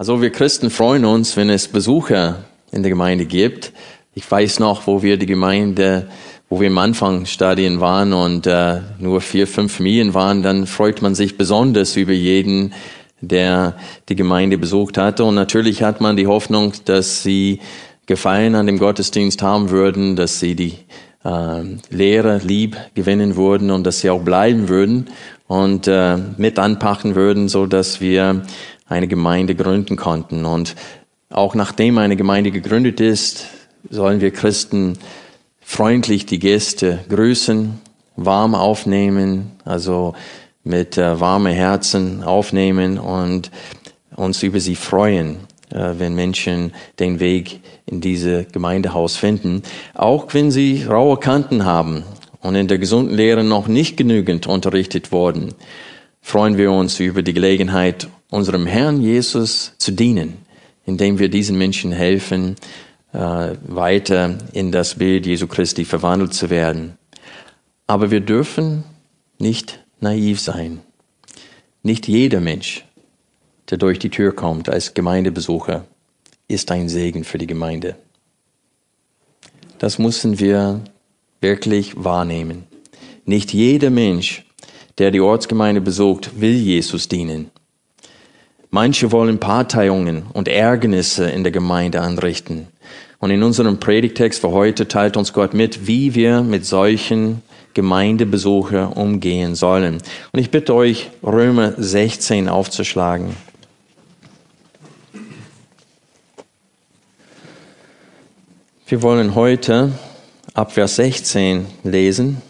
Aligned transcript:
Also 0.00 0.22
wir 0.22 0.30
Christen 0.30 0.70
freuen 0.70 1.04
uns, 1.04 1.36
wenn 1.36 1.50
es 1.50 1.68
Besucher 1.68 2.46
in 2.72 2.82
der 2.82 2.88
Gemeinde 2.88 3.26
gibt. 3.26 3.74
Ich 4.14 4.30
weiß 4.30 4.58
noch, 4.58 4.86
wo 4.86 5.02
wir 5.02 5.18
die 5.18 5.26
Gemeinde, 5.26 6.08
wo 6.48 6.58
wir 6.58 6.68
im 6.68 6.78
Anfangsstadien 6.78 7.80
waren 7.80 8.14
und 8.14 8.46
äh, 8.46 8.80
nur 8.98 9.20
vier, 9.20 9.46
fünf 9.46 9.76
Familien 9.76 10.14
waren, 10.14 10.42
dann 10.42 10.66
freut 10.66 11.02
man 11.02 11.14
sich 11.14 11.36
besonders 11.36 11.96
über 11.96 12.14
jeden, 12.14 12.72
der 13.20 13.76
die 14.08 14.16
Gemeinde 14.16 14.56
besucht 14.56 14.96
hatte. 14.96 15.22
Und 15.22 15.34
natürlich 15.34 15.82
hat 15.82 16.00
man 16.00 16.16
die 16.16 16.26
Hoffnung, 16.26 16.72
dass 16.86 17.22
sie 17.22 17.60
Gefallen 18.06 18.54
an 18.54 18.64
dem 18.64 18.78
Gottesdienst 18.78 19.42
haben 19.42 19.68
würden, 19.68 20.16
dass 20.16 20.40
sie 20.40 20.54
die 20.54 20.76
äh, 21.26 21.62
Lehre 21.90 22.38
lieb 22.38 22.78
gewinnen 22.94 23.36
würden 23.36 23.70
und 23.70 23.84
dass 23.86 24.00
sie 24.00 24.08
auch 24.08 24.22
bleiben 24.22 24.70
würden 24.70 25.10
und 25.46 25.88
äh, 25.88 26.16
mit 26.38 26.58
anpacken 26.58 27.16
würden, 27.16 27.48
so 27.48 27.66
dass 27.66 28.00
wir 28.00 28.44
eine 28.90 29.08
Gemeinde 29.08 29.54
gründen 29.54 29.96
konnten. 29.96 30.44
Und 30.44 30.76
auch 31.30 31.54
nachdem 31.54 31.96
eine 31.96 32.16
Gemeinde 32.16 32.50
gegründet 32.50 33.00
ist, 33.00 33.46
sollen 33.88 34.20
wir 34.20 34.32
Christen 34.32 34.98
freundlich 35.60 36.26
die 36.26 36.40
Gäste 36.40 36.98
grüßen, 37.08 37.80
warm 38.16 38.54
aufnehmen, 38.54 39.52
also 39.64 40.14
mit 40.64 40.98
äh, 40.98 41.18
warmen 41.20 41.54
Herzen 41.54 42.22
aufnehmen 42.22 42.98
und 42.98 43.50
uns 44.16 44.42
über 44.42 44.60
sie 44.60 44.74
freuen, 44.74 45.36
äh, 45.70 45.94
wenn 45.96 46.14
Menschen 46.14 46.72
den 46.98 47.20
Weg 47.20 47.60
in 47.86 48.00
diese 48.00 48.44
Gemeindehaus 48.44 49.16
finden, 49.16 49.62
auch 49.94 50.34
wenn 50.34 50.50
sie 50.50 50.84
raue 50.84 51.16
Kanten 51.16 51.64
haben 51.64 52.02
und 52.40 52.56
in 52.56 52.68
der 52.68 52.78
gesunden 52.78 53.14
Lehre 53.14 53.44
noch 53.44 53.68
nicht 53.68 53.96
genügend 53.96 54.48
unterrichtet 54.48 55.12
wurden, 55.12 55.54
freuen 56.20 56.58
wir 56.58 56.72
uns 56.72 56.98
über 56.98 57.22
die 57.22 57.32
Gelegenheit, 57.32 58.08
unserem 58.30 58.66
Herrn 58.66 59.00
Jesus 59.00 59.72
zu 59.78 59.92
dienen, 59.92 60.38
indem 60.86 61.18
wir 61.18 61.28
diesen 61.28 61.58
Menschen 61.58 61.92
helfen, 61.92 62.56
äh, 63.12 63.18
weiter 63.66 64.38
in 64.52 64.72
das 64.72 64.94
Bild 64.94 65.26
Jesu 65.26 65.46
Christi 65.46 65.84
verwandelt 65.84 66.32
zu 66.32 66.48
werden. 66.48 66.96
Aber 67.86 68.10
wir 68.10 68.20
dürfen 68.20 68.84
nicht 69.38 69.80
naiv 70.00 70.40
sein. 70.40 70.80
Nicht 71.82 72.06
jeder 72.08 72.40
Mensch, 72.40 72.84
der 73.70 73.78
durch 73.78 73.98
die 73.98 74.10
Tür 74.10 74.34
kommt 74.34 74.68
als 74.68 74.94
Gemeindebesucher, 74.94 75.84
ist 76.46 76.70
ein 76.70 76.88
Segen 76.88 77.24
für 77.24 77.38
die 77.38 77.46
Gemeinde. 77.46 77.96
Das 79.78 79.98
müssen 79.98 80.38
wir 80.38 80.80
wirklich 81.40 81.94
wahrnehmen. 81.96 82.64
Nicht 83.24 83.52
jeder 83.52 83.90
Mensch, 83.90 84.44
der 84.98 85.10
die 85.10 85.20
Ortsgemeinde 85.20 85.80
besucht, 85.80 86.40
will 86.40 86.54
Jesus 86.54 87.08
dienen. 87.08 87.50
Manche 88.72 89.10
wollen 89.10 89.40
Parteiungen 89.40 90.22
und 90.32 90.46
Ärgernisse 90.46 91.28
in 91.28 91.42
der 91.42 91.50
Gemeinde 91.50 92.00
anrichten. 92.00 92.68
Und 93.18 93.32
in 93.32 93.42
unserem 93.42 93.80
Predigtext 93.80 94.40
für 94.40 94.52
heute 94.52 94.86
teilt 94.86 95.16
uns 95.16 95.32
Gott 95.32 95.54
mit, 95.54 95.88
wie 95.88 96.14
wir 96.14 96.42
mit 96.42 96.64
solchen 96.64 97.42
Gemeindebesucher 97.74 98.96
umgehen 98.96 99.56
sollen. 99.56 100.00
Und 100.32 100.38
ich 100.38 100.52
bitte 100.52 100.74
euch, 100.74 101.10
Römer 101.22 101.74
16 101.76 102.48
aufzuschlagen. 102.48 103.36
Wir 108.86 109.02
wollen 109.02 109.34
heute 109.34 109.92
ab 110.54 110.72
Vers 110.72 110.96
16 110.96 111.66
lesen. 111.82 112.40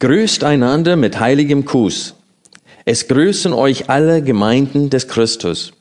Grüßt 0.00 0.44
einander 0.44 0.96
mit 0.96 1.20
heiligem 1.20 1.66
Kuss. 1.66 2.14
Es 2.86 3.06
grüßen 3.06 3.52
euch 3.52 3.90
alle 3.90 4.22
Gemeinden 4.22 4.88
des 4.88 5.08
Christus. 5.08 5.74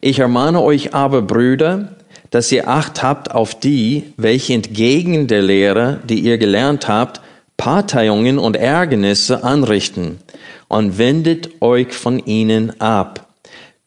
Ich 0.00 0.18
ermahne 0.18 0.62
euch 0.62 0.94
aber, 0.94 1.20
Brüder, 1.20 1.96
dass 2.30 2.50
ihr 2.50 2.68
Acht 2.68 3.02
habt 3.02 3.30
auf 3.32 3.54
die, 3.54 4.14
welche 4.16 4.54
entgegen 4.54 5.26
der 5.26 5.42
Lehre, 5.42 6.00
die 6.08 6.20
ihr 6.20 6.38
gelernt 6.38 6.88
habt, 6.88 7.20
Parteiungen 7.58 8.38
und 8.38 8.56
Ärgernisse 8.56 9.44
anrichten 9.44 10.20
und 10.68 10.96
wendet 10.96 11.60
euch 11.60 11.92
von 11.92 12.20
ihnen 12.20 12.80
ab. 12.80 13.28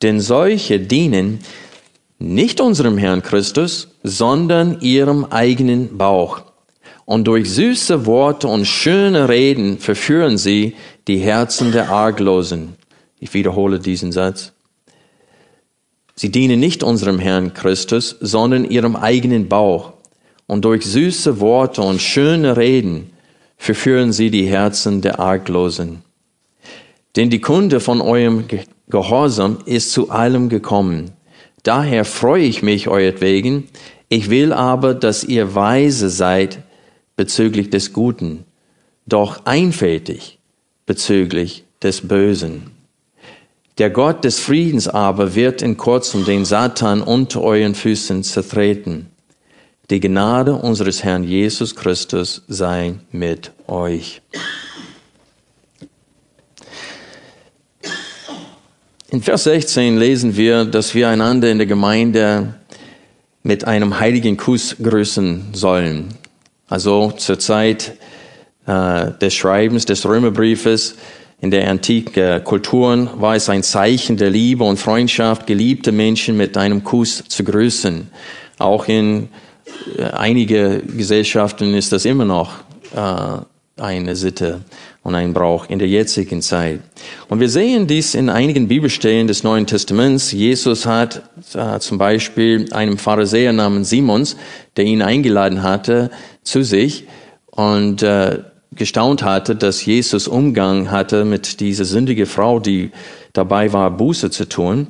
Denn 0.03 0.19
solche 0.19 0.79
dienen 0.79 1.39
nicht 2.19 2.61
unserem 2.61 2.99
Herrn 2.99 3.23
Christus, 3.23 3.87
sondern 4.03 4.81
ihrem 4.81 5.25
eigenen 5.25 5.97
Bauch 5.97 6.43
und 7.11 7.25
durch 7.25 7.51
süße 7.51 8.05
Worte 8.05 8.47
und 8.47 8.63
schöne 8.63 9.27
Reden 9.27 9.79
verführen 9.79 10.37
sie 10.37 10.75
die 11.09 11.17
Herzen 11.17 11.73
der 11.73 11.89
Arglosen. 11.89 12.75
Ich 13.19 13.33
wiederhole 13.33 13.79
diesen 13.79 14.13
Satz. 14.13 14.53
Sie 16.15 16.31
dienen 16.31 16.61
nicht 16.61 16.83
unserem 16.83 17.19
Herrn 17.19 17.53
Christus, 17.53 18.15
sondern 18.21 18.63
ihrem 18.63 18.95
eigenen 18.95 19.49
Bauch. 19.49 19.91
Und 20.47 20.63
durch 20.63 20.85
süße 20.85 21.41
Worte 21.41 21.81
und 21.81 22.01
schöne 22.01 22.55
Reden 22.55 23.09
verführen 23.57 24.13
sie 24.13 24.31
die 24.31 24.45
Herzen 24.45 25.01
der 25.01 25.19
Arglosen. 25.19 26.03
Denn 27.17 27.29
die 27.29 27.41
Kunde 27.41 27.81
von 27.81 27.99
eurem 27.99 28.45
Gehorsam 28.87 29.57
ist 29.65 29.91
zu 29.91 30.11
allem 30.11 30.47
gekommen. 30.47 31.11
Daher 31.63 32.05
freue 32.05 32.45
ich 32.45 32.63
mich 32.63 32.87
euretwegen. 32.87 33.67
Ich 34.07 34.29
will 34.29 34.53
aber, 34.53 34.93
dass 34.93 35.25
ihr 35.25 35.55
weise 35.55 36.09
seid 36.09 36.59
bezüglich 37.21 37.69
des 37.69 37.93
Guten, 37.93 38.45
doch 39.05 39.45
einfältig 39.45 40.39
bezüglich 40.87 41.65
des 41.83 42.07
Bösen. 42.07 42.71
Der 43.77 43.91
Gott 43.91 44.23
des 44.23 44.39
Friedens 44.39 44.87
aber 44.87 45.35
wird 45.35 45.61
in 45.61 45.77
kurzem 45.77 46.25
den 46.25 46.45
Satan 46.45 47.03
unter 47.03 47.43
euren 47.43 47.75
Füßen 47.75 48.23
zertreten. 48.23 49.11
Die 49.91 49.99
Gnade 49.99 50.55
unseres 50.55 51.03
Herrn 51.03 51.23
Jesus 51.23 51.75
Christus 51.75 52.41
sei 52.47 52.95
mit 53.11 53.51
euch. 53.67 54.23
In 59.11 59.21
Vers 59.21 59.43
16 59.43 59.99
lesen 59.99 60.35
wir, 60.37 60.65
dass 60.65 60.95
wir 60.95 61.07
einander 61.07 61.51
in 61.51 61.59
der 61.59 61.67
Gemeinde 61.67 62.55
mit 63.43 63.65
einem 63.65 63.99
heiligen 63.99 64.37
Kuss 64.37 64.75
grüßen 64.81 65.49
sollen. 65.53 66.15
Also 66.71 67.11
zur 67.11 67.37
Zeit 67.37 67.97
äh, 68.65 69.11
des 69.21 69.33
Schreibens 69.33 69.83
des 69.83 70.05
Römerbriefes 70.05 70.95
in 71.41 71.51
der 71.51 71.69
antiken 71.69 72.41
Kulturen 72.45 73.09
war 73.15 73.35
es 73.35 73.49
ein 73.49 73.61
Zeichen 73.61 74.15
der 74.15 74.29
Liebe 74.29 74.63
und 74.63 74.77
Freundschaft, 74.77 75.47
geliebte 75.47 75.91
Menschen 75.91 76.37
mit 76.37 76.55
einem 76.55 76.85
Kuss 76.85 77.25
zu 77.27 77.43
grüßen. 77.43 78.09
Auch 78.57 78.87
in 78.87 79.27
äh, 79.97 80.03
einige 80.03 80.81
Gesellschaften 80.95 81.73
ist 81.73 81.91
das 81.91 82.05
immer 82.05 82.23
noch 82.23 82.53
äh, 82.95 83.81
eine 83.81 84.15
Sitte 84.15 84.61
und 85.03 85.15
ein 85.15 85.33
Brauch 85.33 85.67
in 85.67 85.79
der 85.79 85.87
jetzigen 85.87 86.41
Zeit. 86.41 86.81
Und 87.27 87.39
wir 87.39 87.49
sehen 87.49 87.87
dies 87.87 88.13
in 88.13 88.29
einigen 88.29 88.67
Bibelstellen 88.67 89.27
des 89.27 89.43
Neuen 89.43 89.65
Testaments. 89.65 90.31
Jesus 90.31 90.85
hat 90.85 91.23
äh, 91.55 91.79
zum 91.79 91.97
Beispiel 91.97 92.71
einem 92.71 92.97
Pharisäer 92.97 93.51
namens 93.51 93.89
Simons, 93.89 94.37
der 94.77 94.85
ihn 94.85 95.01
eingeladen 95.01 95.63
hatte, 95.63 96.11
zu 96.43 96.63
sich 96.63 97.05
und 97.51 98.03
äh, 98.03 98.39
gestaunt 98.75 99.23
hatte, 99.23 99.55
dass 99.55 99.85
Jesus 99.85 100.27
Umgang 100.27 100.91
hatte 100.91 101.25
mit 101.25 101.59
dieser 101.59 101.85
sündige 101.85 102.25
Frau, 102.25 102.59
die 102.59 102.91
dabei 103.33 103.73
war, 103.73 103.91
Buße 103.91 104.31
zu 104.31 104.47
tun. 104.47 104.87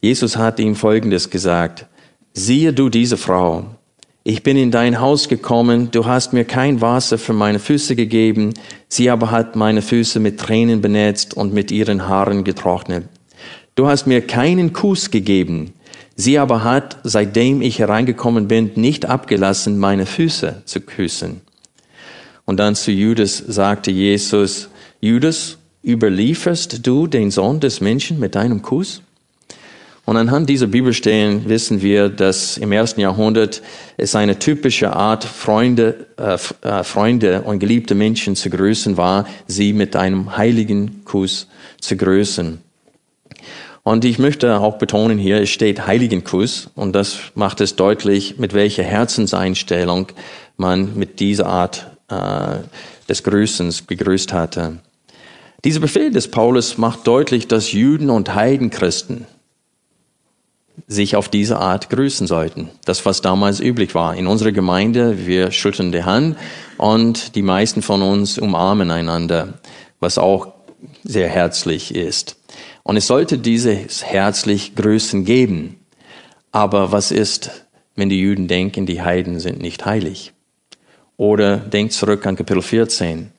Jesus 0.00 0.36
hat 0.36 0.60
ihm 0.60 0.74
Folgendes 0.74 1.30
gesagt. 1.30 1.86
Siehe 2.32 2.72
du 2.72 2.88
diese 2.88 3.16
Frau. 3.16 3.66
Ich 4.24 4.42
bin 4.42 4.56
in 4.56 4.70
dein 4.70 5.00
Haus 5.00 5.28
gekommen, 5.28 5.90
du 5.90 6.04
hast 6.04 6.32
mir 6.32 6.44
kein 6.44 6.80
Wasser 6.80 7.16
für 7.16 7.32
meine 7.32 7.58
Füße 7.58 7.96
gegeben, 7.96 8.52
sie 8.86 9.08
aber 9.08 9.30
hat 9.30 9.56
meine 9.56 9.80
Füße 9.80 10.20
mit 10.20 10.38
Tränen 10.38 10.82
benetzt 10.82 11.34
und 11.34 11.54
mit 11.54 11.70
ihren 11.70 12.08
Haaren 12.08 12.44
getrocknet. 12.44 13.08
Du 13.74 13.86
hast 13.86 14.06
mir 14.06 14.20
keinen 14.20 14.72
Kuss 14.72 15.10
gegeben, 15.10 15.72
Sie 16.20 16.36
aber 16.36 16.64
hat, 16.64 16.98
seitdem 17.04 17.62
ich 17.62 17.78
hereingekommen 17.78 18.48
bin, 18.48 18.72
nicht 18.74 19.06
abgelassen, 19.06 19.78
meine 19.78 20.04
Füße 20.04 20.62
zu 20.64 20.80
küssen. 20.80 21.42
Und 22.44 22.56
dann 22.56 22.74
zu 22.74 22.90
Judas 22.90 23.38
sagte 23.38 23.92
Jesus, 23.92 24.68
Judas, 25.00 25.58
überlieferst 25.84 26.84
du 26.84 27.06
den 27.06 27.30
Sohn 27.30 27.60
des 27.60 27.80
Menschen 27.80 28.18
mit 28.18 28.34
deinem 28.34 28.62
Kuss? 28.62 29.00
Und 30.06 30.16
anhand 30.16 30.48
dieser 30.50 30.66
Bibelstellen 30.66 31.48
wissen 31.48 31.82
wir, 31.82 32.08
dass 32.08 32.56
im 32.56 32.72
ersten 32.72 33.00
Jahrhundert 33.00 33.62
es 33.96 34.16
eine 34.16 34.40
typische 34.40 34.92
Art, 34.96 35.22
Freunde, 35.22 36.06
äh, 36.16 36.36
äh, 36.66 36.82
Freunde 36.82 37.42
und 37.42 37.60
geliebte 37.60 37.94
Menschen 37.94 38.34
zu 38.34 38.50
grüßen 38.50 38.96
war, 38.96 39.24
sie 39.46 39.72
mit 39.72 39.94
einem 39.94 40.36
heiligen 40.36 41.04
Kuss 41.04 41.46
zu 41.80 41.96
grüßen. 41.96 42.58
Und 43.88 44.04
ich 44.04 44.18
möchte 44.18 44.60
auch 44.60 44.76
betonen 44.76 45.16
hier, 45.16 45.40
es 45.40 45.48
steht 45.48 45.86
heiligen 45.86 46.22
Kuss 46.22 46.68
und 46.74 46.92
das 46.92 47.20
macht 47.34 47.62
es 47.62 47.74
deutlich, 47.74 48.36
mit 48.36 48.52
welcher 48.52 48.82
Herzenseinstellung 48.82 50.08
man 50.58 50.94
mit 50.98 51.20
dieser 51.20 51.46
Art 51.46 51.86
äh, 52.10 52.58
des 53.08 53.22
Grüßens 53.22 53.86
gegrüßt 53.86 54.34
hatte. 54.34 54.80
Dieser 55.64 55.80
Befehl 55.80 56.10
des 56.10 56.30
Paulus 56.30 56.76
macht 56.76 57.06
deutlich, 57.06 57.48
dass 57.48 57.72
Juden 57.72 58.10
und 58.10 58.34
Heidenchristen 58.34 59.24
sich 60.86 61.16
auf 61.16 61.30
diese 61.30 61.56
Art 61.56 61.88
grüßen 61.88 62.26
sollten. 62.26 62.68
Das, 62.84 63.06
was 63.06 63.22
damals 63.22 63.58
üblich 63.58 63.94
war. 63.94 64.14
In 64.14 64.26
unserer 64.26 64.52
Gemeinde, 64.52 65.26
wir 65.26 65.50
schütteln 65.50 65.92
die 65.92 66.04
Hand 66.04 66.36
und 66.76 67.36
die 67.36 67.42
meisten 67.42 67.80
von 67.80 68.02
uns 68.02 68.36
umarmen 68.36 68.90
einander, 68.90 69.54
was 69.98 70.18
auch 70.18 70.52
sehr 71.04 71.28
herzlich 71.30 71.94
ist. 71.94 72.37
Und 72.88 72.96
es 72.96 73.06
sollte 73.06 73.36
dieses 73.36 74.02
herzlich 74.02 74.74
Grüßen 74.74 75.26
geben. 75.26 75.76
Aber 76.52 76.90
was 76.90 77.10
ist, 77.10 77.66
wenn 77.96 78.08
die 78.08 78.18
Juden 78.18 78.48
denken, 78.48 78.86
die 78.86 79.02
Heiden 79.02 79.40
sind 79.40 79.60
nicht 79.60 79.84
heilig? 79.84 80.32
Oder 81.18 81.58
denkt 81.58 81.92
zurück 81.92 82.24
an 82.24 82.36
Kapitel 82.36 82.62
14. 82.62 83.30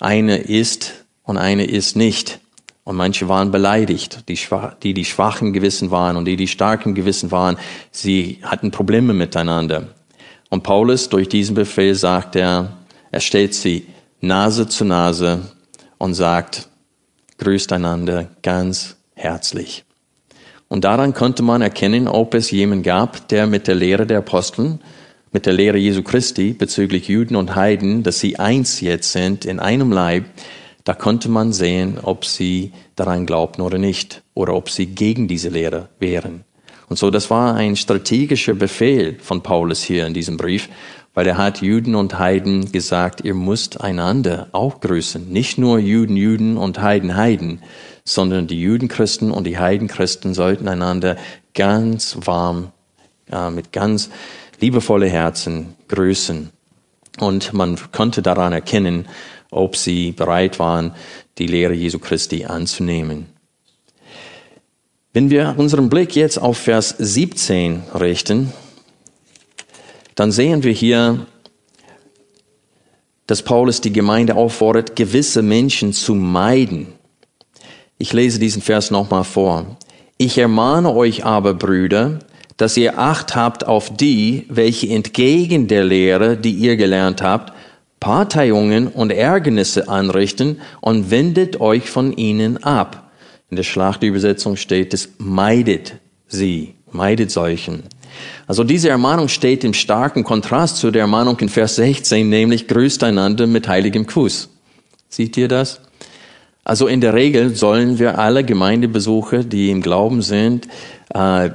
Eine 0.00 0.38
ist 0.38 1.04
und 1.22 1.36
eine 1.36 1.66
ist 1.66 1.96
nicht. 1.96 2.40
Und 2.82 2.96
manche 2.96 3.28
waren 3.28 3.50
beleidigt, 3.50 4.26
die, 4.26 4.38
die 4.82 4.94
die 4.94 5.04
schwachen 5.04 5.52
Gewissen 5.52 5.90
waren 5.90 6.16
und 6.16 6.24
die 6.24 6.36
die 6.36 6.48
starken 6.48 6.94
Gewissen 6.94 7.30
waren. 7.30 7.58
Sie 7.90 8.38
hatten 8.40 8.70
Probleme 8.70 9.12
miteinander. 9.12 9.88
Und 10.48 10.62
Paulus, 10.62 11.10
durch 11.10 11.28
diesen 11.28 11.54
Befehl 11.54 11.94
sagt 11.94 12.36
er, 12.36 12.78
er 13.10 13.20
stellt 13.20 13.52
sie 13.52 13.86
Nase 14.22 14.66
zu 14.66 14.86
Nase 14.86 15.42
und 15.98 16.14
sagt, 16.14 16.70
grüßt 17.38 17.72
einander 17.72 18.30
ganz 18.42 18.96
herzlich. 19.14 19.84
Und 20.68 20.84
daran 20.84 21.14
konnte 21.14 21.42
man 21.42 21.62
erkennen, 21.62 22.08
ob 22.08 22.34
es 22.34 22.50
jemanden 22.50 22.82
gab, 22.82 23.28
der 23.28 23.46
mit 23.46 23.68
der 23.68 23.74
Lehre 23.74 24.06
der 24.06 24.18
Aposteln, 24.18 24.80
mit 25.32 25.46
der 25.46 25.52
Lehre 25.52 25.78
Jesu 25.78 26.02
Christi 26.02 26.52
bezüglich 26.52 27.08
Juden 27.08 27.36
und 27.36 27.54
Heiden, 27.54 28.02
dass 28.02 28.18
sie 28.18 28.38
eins 28.38 28.80
jetzt 28.80 29.12
sind 29.12 29.44
in 29.44 29.60
einem 29.60 29.92
Leib, 29.92 30.24
da 30.84 30.94
konnte 30.94 31.28
man 31.28 31.52
sehen, 31.52 31.98
ob 32.00 32.24
sie 32.24 32.72
daran 32.94 33.26
glaubten 33.26 33.62
oder 33.62 33.76
nicht, 33.76 34.22
oder 34.34 34.54
ob 34.54 34.70
sie 34.70 34.86
gegen 34.86 35.26
diese 35.28 35.48
Lehre 35.48 35.88
wären. 35.98 36.44
Und 36.88 36.96
so, 36.96 37.10
das 37.10 37.28
war 37.28 37.54
ein 37.54 37.74
strategischer 37.74 38.54
Befehl 38.54 39.18
von 39.18 39.42
Paulus 39.42 39.82
hier 39.82 40.06
in 40.06 40.14
diesem 40.14 40.36
Brief, 40.36 40.68
weil 41.16 41.26
er 41.26 41.38
hat 41.38 41.62
Juden 41.62 41.94
und 41.94 42.18
Heiden 42.18 42.72
gesagt, 42.72 43.22
ihr 43.22 43.32
müsst 43.32 43.80
einander 43.80 44.48
auch 44.52 44.80
grüßen. 44.80 45.32
Nicht 45.32 45.56
nur 45.56 45.78
Juden, 45.78 46.14
Juden 46.14 46.58
und 46.58 46.82
Heiden, 46.82 47.16
Heiden, 47.16 47.62
sondern 48.04 48.46
die 48.46 48.60
Judenchristen 48.60 49.30
und 49.30 49.44
die 49.44 49.58
Heidenchristen 49.58 50.34
sollten 50.34 50.68
einander 50.68 51.16
ganz 51.54 52.18
warm, 52.26 52.70
äh, 53.32 53.48
mit 53.48 53.72
ganz 53.72 54.10
liebevolle 54.60 55.08
Herzen 55.08 55.74
grüßen. 55.88 56.50
Und 57.18 57.54
man 57.54 57.78
konnte 57.92 58.20
daran 58.20 58.52
erkennen, 58.52 59.08
ob 59.50 59.74
sie 59.74 60.12
bereit 60.12 60.58
waren, 60.58 60.92
die 61.38 61.46
Lehre 61.46 61.72
Jesu 61.72 61.98
Christi 61.98 62.44
anzunehmen. 62.44 63.24
Wenn 65.14 65.30
wir 65.30 65.54
unseren 65.56 65.88
Blick 65.88 66.14
jetzt 66.14 66.36
auf 66.36 66.58
Vers 66.58 66.94
17 66.98 67.84
richten, 67.98 68.52
dann 70.16 70.32
sehen 70.32 70.64
wir 70.64 70.72
hier, 70.72 71.26
dass 73.26 73.42
Paulus 73.42 73.80
die 73.80 73.92
Gemeinde 73.92 74.34
auffordert, 74.34 74.96
gewisse 74.96 75.42
Menschen 75.42 75.92
zu 75.92 76.14
meiden. 76.14 76.88
Ich 77.98 78.12
lese 78.12 78.38
diesen 78.38 78.62
Vers 78.62 78.90
nochmal 78.90 79.24
vor. 79.24 79.76
Ich 80.16 80.38
ermahne 80.38 80.94
euch 80.94 81.24
aber, 81.24 81.54
Brüder, 81.54 82.18
dass 82.56 82.76
ihr 82.76 82.98
Acht 82.98 83.36
habt 83.36 83.66
auf 83.66 83.94
die, 83.94 84.46
welche 84.48 84.88
entgegen 84.88 85.68
der 85.68 85.84
Lehre, 85.84 86.36
die 86.36 86.52
ihr 86.52 86.76
gelernt 86.76 87.20
habt, 87.20 87.52
Parteiungen 88.00 88.88
und 88.88 89.10
Ärgernisse 89.10 89.88
anrichten 89.88 90.60
und 90.80 91.10
wendet 91.10 91.60
euch 91.60 91.90
von 91.90 92.16
ihnen 92.16 92.62
ab. 92.62 93.10
In 93.50 93.56
der 93.56 93.64
Schlachtübersetzung 93.64 94.56
steht 94.56 94.94
es, 94.94 95.10
meidet 95.18 95.94
sie, 96.26 96.74
meidet 96.90 97.30
solchen. 97.30 97.84
Also 98.46 98.64
diese 98.64 98.88
Ermahnung 98.88 99.28
steht 99.28 99.64
im 99.64 99.74
starken 99.74 100.24
Kontrast 100.24 100.76
zu 100.76 100.90
der 100.90 101.02
Ermahnung 101.02 101.38
in 101.40 101.48
Vers 101.48 101.76
16, 101.76 102.28
nämlich 102.28 102.68
grüßt 102.68 103.02
einander 103.04 103.46
mit 103.46 103.68
heiligem 103.68 104.06
Kuss. 104.06 104.48
Seht 105.08 105.36
ihr 105.36 105.48
das? 105.48 105.80
Also 106.64 106.88
in 106.88 107.00
der 107.00 107.14
Regel 107.14 107.54
sollen 107.54 107.98
wir 107.98 108.18
alle 108.18 108.42
Gemeindebesucher, 108.44 109.44
die 109.44 109.70
im 109.70 109.82
Glauben 109.82 110.20
sind, 110.22 110.66
äh, 111.14 111.50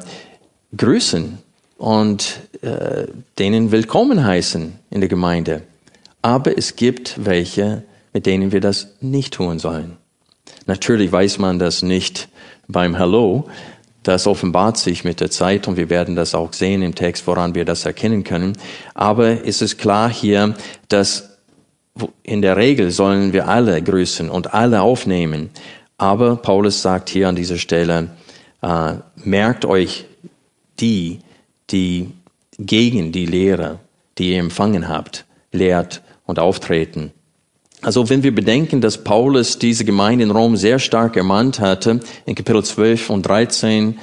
grüßen 0.76 1.38
und 1.78 2.40
äh, 2.62 3.08
denen 3.38 3.72
willkommen 3.72 4.24
heißen 4.24 4.74
in 4.90 5.02
der 5.02 5.10
Gemeinde. 5.10 5.64
Aber 6.22 6.58
es 6.58 6.76
gibt 6.76 7.26
welche, 7.26 7.84
mit 8.14 8.26
denen 8.26 8.52
wir 8.52 8.62
das 8.62 8.88
nicht 9.02 9.34
tun 9.34 9.60
sollen. 9.60 9.98
Natürlich 10.66 11.12
weiß 11.12 11.40
man 11.40 11.60
das 11.60 11.82
nicht 11.82 12.30
beim 12.68 12.96
Hello. 12.96 13.50
Das 14.04 14.26
offenbart 14.26 14.78
sich 14.78 15.04
mit 15.04 15.20
der 15.20 15.30
Zeit 15.30 15.68
und 15.68 15.78
wir 15.78 15.90
werden 15.90 16.16
das 16.16 16.34
auch 16.34 16.54
sehen 16.54 16.82
im 16.82 16.96
Text, 16.96 17.28
woran 17.28 17.54
wir 17.54 17.66
das 17.66 17.86
erkennen 17.86 18.24
können. 18.24 18.58
Aber 18.96 19.46
es 19.46 19.62
ist 19.62 19.78
klar 19.78 20.10
hier, 20.10 20.56
dass 20.88 21.38
in 22.24 22.42
der 22.42 22.58
Regel 22.58 22.92
sollen 22.92 23.34
wir 23.34 23.48
alle 23.48 23.82
grüßen 23.82 24.30
und 24.30 24.54
alle 24.54 24.82
aufnehmen. 24.82 25.52
Aber 25.98 26.36
Paulus 26.36 26.82
sagt 26.82 27.10
hier 27.10 27.30
an 27.30 27.36
dieser 27.36 27.58
Stelle, 27.58 28.10
äh, 28.62 28.94
merkt 29.18 29.66
euch 29.66 30.06
die, 30.80 31.20
die 31.70 32.12
gegen 32.58 33.12
die 33.12 33.26
Lehre, 33.26 33.80
die 34.18 34.32
ihr 34.32 34.40
empfangen 34.40 34.88
habt, 34.88 35.26
lehrt 35.52 36.02
und 36.26 36.40
auftreten. 36.40 37.12
Also 37.82 38.10
wenn 38.10 38.22
wir 38.22 38.34
bedenken, 38.34 38.80
dass 38.80 39.04
Paulus 39.04 39.58
diese 39.58 39.86
Gemeinde 39.86 40.24
in 40.24 40.32
Rom 40.32 40.56
sehr 40.56 40.78
stark 40.78 41.18
ermahnt 41.18 41.60
hatte, 41.60 42.00
in 42.26 42.36
Kapitel 42.36 42.64
12 42.64 43.10
und 43.10 43.26
13 43.26 43.98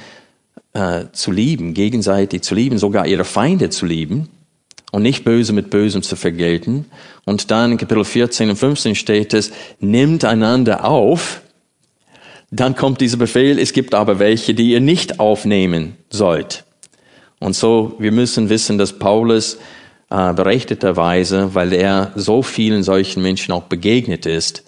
äh, 0.73 1.05
zu 1.13 1.31
lieben, 1.31 1.73
gegenseitig 1.73 2.41
zu 2.41 2.55
lieben, 2.55 2.77
sogar 2.77 3.07
ihre 3.07 3.23
Feinde 3.23 3.69
zu 3.69 3.85
lieben 3.85 4.27
und 4.91 5.01
nicht 5.01 5.23
Böse 5.23 5.53
mit 5.53 5.69
Bösem 5.69 6.03
zu 6.03 6.17
vergelten. 6.17 6.85
Und 7.25 7.51
dann 7.51 7.71
in 7.71 7.77
Kapitel 7.77 8.03
14 8.03 8.49
und 8.49 8.57
15 8.57 8.95
steht 8.95 9.33
es, 9.33 9.51
nimmt 9.79 10.25
einander 10.25 10.83
auf. 10.83 11.41
Dann 12.51 12.75
kommt 12.75 12.99
dieser 12.99 13.17
Befehl, 13.17 13.59
es 13.59 13.71
gibt 13.71 13.93
aber 13.93 14.19
welche, 14.19 14.53
die 14.53 14.71
ihr 14.71 14.81
nicht 14.81 15.21
aufnehmen 15.21 15.95
sollt. 16.09 16.65
Und 17.39 17.55
so, 17.55 17.95
wir 17.99 18.11
müssen 18.11 18.49
wissen, 18.49 18.77
dass 18.77 18.99
Paulus 18.99 19.57
äh, 20.09 20.33
berechtigterweise, 20.33 21.53
weil 21.53 21.73
er 21.73 22.11
so 22.15 22.41
vielen 22.41 22.83
solchen 22.83 23.21
Menschen 23.21 23.51
auch 23.51 23.63
begegnet 23.63 24.25
ist, 24.25 24.63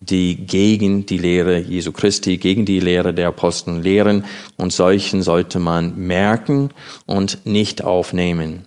die 0.00 0.36
gegen 0.36 1.06
die 1.06 1.18
Lehre 1.18 1.58
Jesu 1.58 1.92
Christi, 1.92 2.36
gegen 2.36 2.64
die 2.64 2.80
Lehre 2.80 3.14
der 3.14 3.28
Apostel 3.28 3.80
lehren 3.80 4.24
und 4.56 4.72
solchen 4.72 5.22
sollte 5.22 5.58
man 5.58 5.96
merken 5.96 6.70
und 7.06 7.44
nicht 7.44 7.82
aufnehmen. 7.82 8.66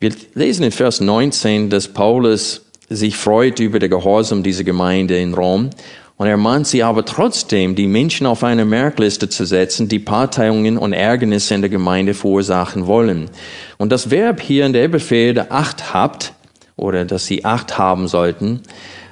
Wir 0.00 0.12
lesen 0.34 0.64
in 0.64 0.72
Vers 0.72 1.00
19, 1.00 1.70
dass 1.70 1.88
Paulus 1.88 2.62
sich 2.88 3.16
freut 3.16 3.60
über 3.60 3.78
den 3.78 3.90
Gehorsam 3.90 4.42
dieser 4.42 4.64
Gemeinde 4.64 5.18
in 5.18 5.34
Rom 5.34 5.70
und 6.16 6.26
er 6.26 6.36
mahnt 6.36 6.66
sie 6.66 6.82
aber 6.82 7.04
trotzdem, 7.04 7.74
die 7.74 7.86
Menschen 7.86 8.26
auf 8.26 8.42
eine 8.42 8.64
Merkliste 8.64 9.28
zu 9.28 9.44
setzen, 9.44 9.88
die 9.88 9.98
Parteiungen 9.98 10.78
und 10.78 10.94
Ärgernisse 10.94 11.54
in 11.54 11.60
der 11.60 11.70
Gemeinde 11.70 12.14
verursachen 12.14 12.86
wollen. 12.86 13.30
Und 13.76 13.92
das 13.92 14.10
Verb 14.10 14.40
hier 14.40 14.64
in 14.64 14.72
der 14.72 14.88
Befehl, 14.88 15.38
Acht 15.50 15.92
habt, 15.92 16.32
oder 16.76 17.04
dass 17.04 17.26
sie 17.26 17.44
Acht 17.44 17.76
haben 17.76 18.08
sollten, 18.08 18.62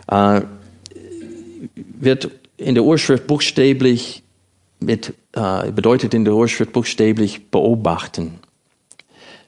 äh, 0.08 0.40
wird 1.74 2.30
in 2.56 2.74
der 2.74 2.84
Urschrift 2.84 3.26
buchstäblich 3.26 4.22
mit, 4.80 5.12
äh, 5.32 5.70
bedeutet 5.72 6.14
in 6.14 6.24
der 6.24 6.34
Urschrift 6.34 6.72
buchstäblich 6.72 7.50
beobachten. 7.50 8.38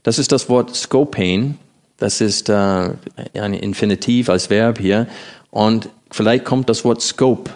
Das 0.02 0.18
ist 0.18 0.30
das 0.30 0.48
Wort 0.48 0.74
scopain. 0.74 1.56
Das 1.96 2.20
ist 2.20 2.50
äh, 2.50 2.52
ein 2.52 3.54
Infinitiv 3.54 4.28
als 4.28 4.50
Verb 4.50 4.78
hier. 4.78 5.06
Und 5.50 5.88
vielleicht 6.10 6.44
kommt 6.44 6.68
das 6.68 6.84
Wort 6.84 7.02
Scope 7.02 7.50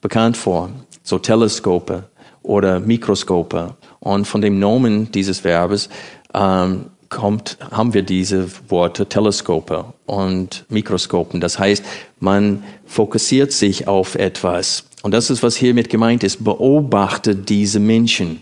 bekannt 0.00 0.36
vor, 0.36 0.70
so 1.02 1.18
Teleskope 1.18 2.04
oder 2.42 2.80
Mikroskope. 2.80 3.76
Und 4.00 4.26
von 4.26 4.40
dem 4.40 4.58
Nomen 4.58 5.12
dieses 5.12 5.40
Verbes 5.40 5.88
ähm, 6.32 6.86
kommt, 7.10 7.58
haben 7.70 7.92
wir 7.92 8.02
diese 8.02 8.48
Worte 8.68 9.06
Teleskope 9.06 9.84
und 10.06 10.64
Mikroskopen. 10.68 11.40
Das 11.40 11.58
heißt, 11.58 11.84
man 12.18 12.64
fokussiert 12.86 13.52
sich 13.52 13.88
auf 13.88 14.14
etwas. 14.14 14.84
Und 15.02 15.12
das 15.12 15.28
ist, 15.30 15.42
was 15.42 15.56
hiermit 15.56 15.90
gemeint 15.90 16.22
ist. 16.22 16.44
Beobachte 16.44 17.34
diese 17.34 17.80
Menschen. 17.80 18.40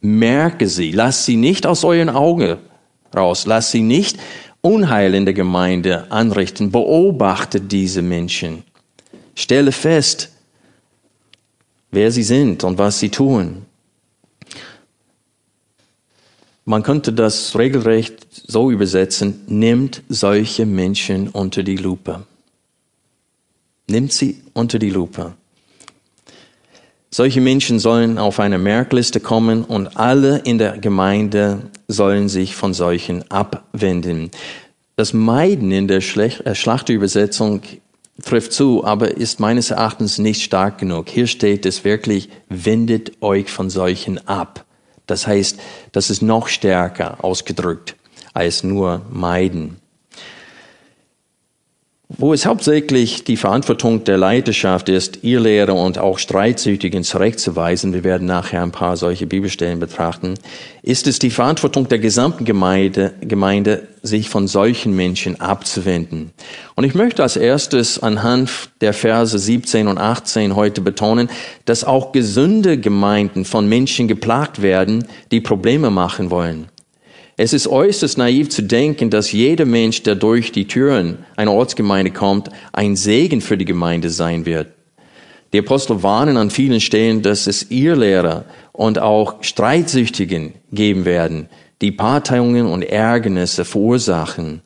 Merke 0.00 0.68
sie. 0.68 0.92
Lass 0.92 1.26
sie 1.26 1.36
nicht 1.36 1.66
aus 1.66 1.84
euren 1.84 2.08
Augen 2.08 2.56
raus. 3.14 3.46
Lass 3.46 3.70
sie 3.70 3.82
nicht 3.82 4.18
Unheil 4.68 5.14
in 5.14 5.24
der 5.24 5.32
Gemeinde 5.32 6.12
anrichten. 6.12 6.70
Beobachte 6.70 7.58
diese 7.58 8.02
Menschen. 8.02 8.64
Stelle 9.34 9.72
fest, 9.72 10.30
wer 11.90 12.12
sie 12.12 12.22
sind 12.22 12.64
und 12.64 12.76
was 12.76 13.00
sie 13.00 13.08
tun. 13.08 13.64
Man 16.66 16.82
könnte 16.82 17.14
das 17.14 17.56
regelrecht 17.56 18.26
so 18.30 18.70
übersetzen, 18.70 19.40
nimmt 19.46 20.02
solche 20.10 20.66
Menschen 20.66 21.28
unter 21.28 21.62
die 21.62 21.76
Lupe. 21.76 22.26
Nimmt 23.88 24.12
sie 24.12 24.42
unter 24.52 24.78
die 24.78 24.90
Lupe. 24.90 25.32
Solche 27.10 27.40
Menschen 27.40 27.78
sollen 27.78 28.18
auf 28.18 28.38
eine 28.38 28.58
Merkliste 28.58 29.20
kommen 29.20 29.64
und 29.64 29.96
alle 29.96 30.38
in 30.44 30.58
der 30.58 30.76
Gemeinde 30.78 31.62
sollen 31.88 32.28
sich 32.28 32.54
von 32.54 32.74
solchen 32.74 33.30
abwenden. 33.30 34.30
Das 34.96 35.14
Meiden 35.14 35.72
in 35.72 35.88
der 35.88 35.98
äh, 35.98 36.54
Schlachterübersetzung 36.54 37.62
trifft 38.22 38.52
zu, 38.52 38.84
aber 38.84 39.16
ist 39.16 39.40
meines 39.40 39.70
Erachtens 39.70 40.18
nicht 40.18 40.42
stark 40.42 40.78
genug. 40.78 41.08
Hier 41.08 41.26
steht 41.26 41.64
es 41.64 41.84
wirklich, 41.84 42.28
wendet 42.48 43.22
euch 43.22 43.50
von 43.50 43.70
solchen 43.70 44.26
ab. 44.26 44.66
Das 45.06 45.26
heißt, 45.26 45.58
das 45.92 46.10
ist 46.10 46.20
noch 46.20 46.48
stärker 46.48 47.24
ausgedrückt 47.24 47.96
als 48.34 48.62
nur 48.64 49.02
meiden. 49.10 49.78
Wo 52.16 52.32
es 52.32 52.46
hauptsächlich 52.46 53.24
die 53.24 53.36
Verantwortung 53.36 54.02
der 54.04 54.16
Leiterschaft 54.16 54.88
ist, 54.88 55.18
ihr 55.24 55.40
Lehrer 55.40 55.74
und 55.74 55.98
auch 55.98 56.18
Streitsüchtigen 56.18 57.04
zurechtzuweisen, 57.04 57.92
wir 57.92 58.02
werden 58.02 58.26
nachher 58.26 58.62
ein 58.62 58.72
paar 58.72 58.96
solche 58.96 59.26
Bibelstellen 59.26 59.78
betrachten, 59.78 60.32
ist 60.80 61.06
es 61.06 61.18
die 61.18 61.28
Verantwortung 61.28 61.86
der 61.86 61.98
gesamten 61.98 62.46
Gemeinde, 62.46 63.12
Gemeinde, 63.20 63.88
sich 64.00 64.30
von 64.30 64.48
solchen 64.48 64.96
Menschen 64.96 65.38
abzuwenden. 65.38 66.30
Und 66.76 66.84
ich 66.84 66.94
möchte 66.94 67.22
als 67.22 67.36
erstes 67.36 68.02
anhand 68.02 68.70
der 68.80 68.94
Verse 68.94 69.38
17 69.38 69.86
und 69.86 69.98
18 69.98 70.56
heute 70.56 70.80
betonen, 70.80 71.28
dass 71.66 71.84
auch 71.84 72.12
gesunde 72.12 72.78
Gemeinden 72.78 73.44
von 73.44 73.68
Menschen 73.68 74.08
geplagt 74.08 74.62
werden, 74.62 75.04
die 75.30 75.42
Probleme 75.42 75.90
machen 75.90 76.30
wollen. 76.30 76.68
Es 77.40 77.52
ist 77.52 77.68
äußerst 77.68 78.18
naiv 78.18 78.48
zu 78.48 78.64
denken, 78.64 79.10
dass 79.10 79.30
jeder 79.30 79.64
Mensch, 79.64 80.02
der 80.02 80.16
durch 80.16 80.50
die 80.50 80.66
Türen 80.66 81.18
einer 81.36 81.52
Ortsgemeinde 81.52 82.10
kommt, 82.10 82.50
ein 82.72 82.96
Segen 82.96 83.40
für 83.40 83.56
die 83.56 83.64
Gemeinde 83.64 84.10
sein 84.10 84.44
wird. 84.44 84.72
Die 85.52 85.60
Apostel 85.60 86.02
warnen 86.02 86.36
an 86.36 86.50
vielen 86.50 86.80
Stellen, 86.80 87.22
dass 87.22 87.46
es 87.46 87.70
ihr 87.70 87.94
Lehrer 87.94 88.44
und 88.72 88.98
auch 88.98 89.44
Streitsüchtigen 89.44 90.54
geben 90.72 91.04
werden, 91.04 91.48
die 91.80 91.92
Parteiungen 91.92 92.66
und 92.66 92.82
Ärgernisse 92.82 93.64
verursachen. 93.64 94.60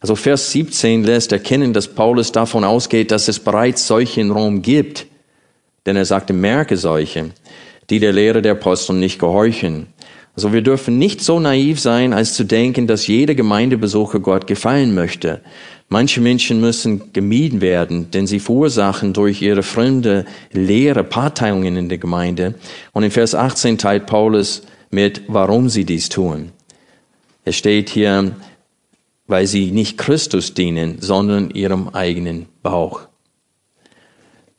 Also 0.00 0.16
Vers 0.16 0.50
17 0.50 1.04
lässt 1.04 1.30
erkennen, 1.30 1.74
dass 1.74 1.88
Paulus 1.88 2.32
davon 2.32 2.64
ausgeht, 2.64 3.10
dass 3.10 3.28
es 3.28 3.38
bereits 3.38 3.86
solche 3.86 4.22
in 4.22 4.30
Rom 4.30 4.62
gibt. 4.62 5.04
Denn 5.84 5.94
er 5.96 6.06
sagte, 6.06 6.32
merke 6.32 6.78
solche, 6.78 7.32
die 7.90 7.98
der 7.98 8.14
Lehre 8.14 8.40
der 8.40 8.52
Apostel 8.52 8.96
nicht 8.96 9.18
gehorchen. 9.18 9.88
Also 10.36 10.52
wir 10.52 10.62
dürfen 10.62 10.98
nicht 10.98 11.22
so 11.22 11.38
naiv 11.38 11.78
sein, 11.78 12.12
als 12.12 12.34
zu 12.34 12.44
denken, 12.44 12.88
dass 12.88 13.06
jeder 13.06 13.36
Gemeindebesucher 13.36 14.18
Gott 14.18 14.48
gefallen 14.48 14.92
möchte. 14.94 15.40
Manche 15.88 16.20
Menschen 16.20 16.60
müssen 16.60 17.12
gemieden 17.12 17.60
werden, 17.60 18.10
denn 18.10 18.26
sie 18.26 18.40
verursachen 18.40 19.12
durch 19.12 19.42
ihre 19.42 19.62
fremde 19.62 20.24
Lehre 20.50 21.04
Parteiungen 21.04 21.76
in 21.76 21.88
der 21.88 21.98
Gemeinde. 21.98 22.54
Und 22.92 23.04
in 23.04 23.12
Vers 23.12 23.34
18 23.36 23.78
teilt 23.78 24.06
Paulus 24.06 24.62
mit, 24.90 25.22
warum 25.28 25.68
sie 25.68 25.84
dies 25.84 26.08
tun. 26.08 26.50
Es 27.44 27.56
steht 27.56 27.90
hier, 27.90 28.32
weil 29.28 29.46
sie 29.46 29.70
nicht 29.70 29.98
Christus 29.98 30.54
dienen, 30.54 30.96
sondern 31.00 31.50
ihrem 31.50 31.90
eigenen 31.90 32.46
Bauch. 32.62 33.02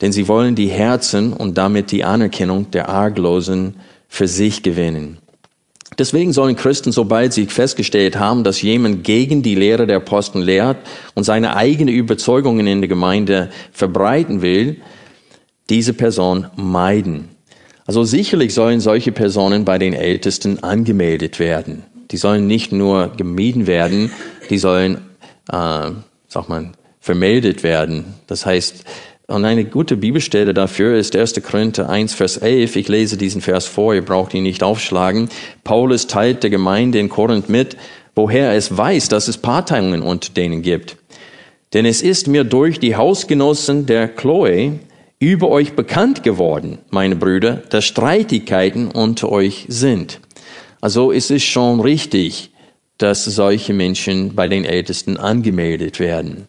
Denn 0.00 0.12
sie 0.12 0.28
wollen 0.28 0.54
die 0.54 0.68
Herzen 0.68 1.32
und 1.32 1.58
damit 1.58 1.90
die 1.90 2.04
Anerkennung 2.04 2.70
der 2.70 2.88
Arglosen 2.88 3.76
für 4.08 4.28
sich 4.28 4.62
gewinnen. 4.62 5.18
Deswegen 5.98 6.32
sollen 6.32 6.56
Christen, 6.56 6.92
sobald 6.92 7.32
sie 7.32 7.46
festgestellt 7.46 8.18
haben, 8.18 8.44
dass 8.44 8.60
jemand 8.60 9.04
gegen 9.04 9.42
die 9.42 9.54
Lehre 9.54 9.86
der 9.86 9.98
Apostel 9.98 10.42
lehrt 10.42 10.78
und 11.14 11.24
seine 11.24 11.56
eigene 11.56 11.92
Überzeugungen 11.92 12.66
in 12.66 12.80
der 12.80 12.88
Gemeinde 12.88 13.50
verbreiten 13.72 14.42
will, 14.42 14.80
diese 15.70 15.94
Person 15.94 16.46
meiden. 16.56 17.28
Also 17.86 18.02
sicherlich 18.02 18.52
sollen 18.52 18.80
solche 18.80 19.12
Personen 19.12 19.64
bei 19.64 19.78
den 19.78 19.94
Ältesten 19.94 20.62
angemeldet 20.62 21.38
werden. 21.38 21.84
Die 22.10 22.16
sollen 22.16 22.46
nicht 22.46 22.72
nur 22.72 23.12
gemieden 23.16 23.66
werden, 23.66 24.10
die 24.50 24.58
sollen, 24.58 24.96
äh, 25.50 25.90
sag 26.28 26.48
mal, 26.48 26.72
vermeldet 27.00 27.62
werden. 27.62 28.14
Das 28.26 28.44
heißt, 28.44 28.84
und 29.28 29.44
eine 29.44 29.64
gute 29.64 29.96
Bibelstelle 29.96 30.54
dafür 30.54 30.96
ist 30.96 31.16
1. 31.16 31.42
Korinther 31.42 31.90
1, 31.90 32.14
Vers 32.14 32.36
11. 32.36 32.76
Ich 32.76 32.88
lese 32.88 33.16
diesen 33.16 33.40
Vers 33.40 33.66
vor, 33.66 33.94
ihr 33.94 34.04
braucht 34.04 34.34
ihn 34.34 34.44
nicht 34.44 34.62
aufschlagen. 34.62 35.28
Paulus 35.64 36.06
teilt 36.06 36.44
der 36.44 36.50
Gemeinde 36.50 37.00
in 37.00 37.08
Korinth 37.08 37.48
mit, 37.48 37.76
woher 38.14 38.52
es 38.52 38.76
weiß, 38.76 39.08
dass 39.08 39.26
es 39.26 39.38
Parteiungen 39.38 40.02
unter 40.02 40.32
denen 40.32 40.62
gibt. 40.62 40.96
Denn 41.72 41.86
es 41.86 42.02
ist 42.02 42.28
mir 42.28 42.44
durch 42.44 42.78
die 42.78 42.94
Hausgenossen 42.94 43.86
der 43.86 44.06
Chloe 44.08 44.78
über 45.18 45.48
euch 45.48 45.72
bekannt 45.72 46.22
geworden, 46.22 46.78
meine 46.90 47.16
Brüder, 47.16 47.62
dass 47.68 47.84
Streitigkeiten 47.84 48.92
unter 48.92 49.32
euch 49.32 49.64
sind. 49.68 50.20
Also 50.80 51.10
es 51.10 51.30
ist 51.30 51.44
schon 51.44 51.80
richtig, 51.80 52.52
dass 52.98 53.24
solche 53.24 53.74
Menschen 53.74 54.34
bei 54.34 54.46
den 54.46 54.64
Ältesten 54.64 55.16
angemeldet 55.16 55.98
werden. 55.98 56.46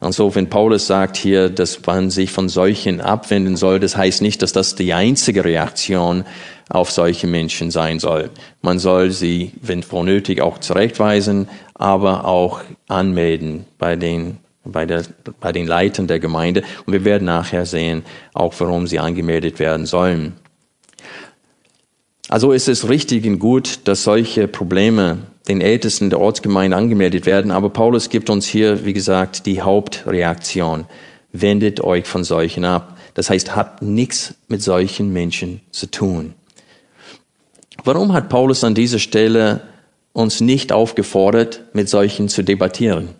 Und 0.00 0.12
so, 0.12 0.32
wenn 0.34 0.48
Paulus 0.48 0.86
sagt 0.86 1.16
hier, 1.16 1.50
dass 1.50 1.84
man 1.84 2.10
sich 2.10 2.30
von 2.30 2.48
solchen 2.48 3.00
abwenden 3.00 3.56
soll, 3.56 3.80
das 3.80 3.96
heißt 3.96 4.22
nicht, 4.22 4.42
dass 4.42 4.52
das 4.52 4.76
die 4.76 4.92
einzige 4.92 5.44
Reaktion 5.44 6.24
auf 6.68 6.90
solche 6.92 7.26
Menschen 7.26 7.72
sein 7.72 7.98
soll. 7.98 8.30
Man 8.62 8.78
soll 8.78 9.10
sie, 9.10 9.52
wenn 9.60 9.82
nötig, 10.04 10.40
auch 10.40 10.58
zurechtweisen, 10.58 11.48
aber 11.74 12.26
auch 12.26 12.60
anmelden 12.86 13.64
bei 13.78 13.96
den, 13.96 14.38
bei, 14.64 14.86
der, 14.86 15.02
bei 15.40 15.50
den 15.50 15.66
Leitern 15.66 16.06
der 16.06 16.20
Gemeinde. 16.20 16.62
Und 16.86 16.92
wir 16.92 17.04
werden 17.04 17.24
nachher 17.24 17.66
sehen, 17.66 18.04
auch 18.34 18.54
warum 18.58 18.86
sie 18.86 19.00
angemeldet 19.00 19.58
werden 19.58 19.86
sollen. 19.86 20.34
Also 22.28 22.52
ist 22.52 22.68
es 22.68 22.88
richtig 22.88 23.26
und 23.26 23.38
gut, 23.38 23.80
dass 23.84 24.04
solche 24.04 24.48
Probleme 24.48 25.18
den 25.48 25.62
Ältesten 25.62 26.10
der 26.10 26.20
Ortsgemeinde 26.20 26.76
angemeldet 26.76 27.24
werden. 27.24 27.50
Aber 27.50 27.70
Paulus 27.70 28.10
gibt 28.10 28.28
uns 28.28 28.46
hier, 28.46 28.84
wie 28.84 28.92
gesagt, 28.92 29.46
die 29.46 29.62
Hauptreaktion. 29.62 30.84
Wendet 31.32 31.80
euch 31.80 32.06
von 32.06 32.24
solchen 32.24 32.66
ab. 32.66 32.98
Das 33.14 33.30
heißt, 33.30 33.56
habt 33.56 33.82
nichts 33.82 34.34
mit 34.46 34.62
solchen 34.62 35.12
Menschen 35.12 35.62
zu 35.70 35.90
tun. 35.90 36.34
Warum 37.82 38.12
hat 38.12 38.28
Paulus 38.28 38.62
an 38.62 38.74
dieser 38.74 38.98
Stelle 38.98 39.62
uns 40.12 40.40
nicht 40.40 40.70
aufgefordert, 40.70 41.62
mit 41.72 41.88
solchen 41.88 42.28
zu 42.28 42.42
debattieren? 42.42 43.14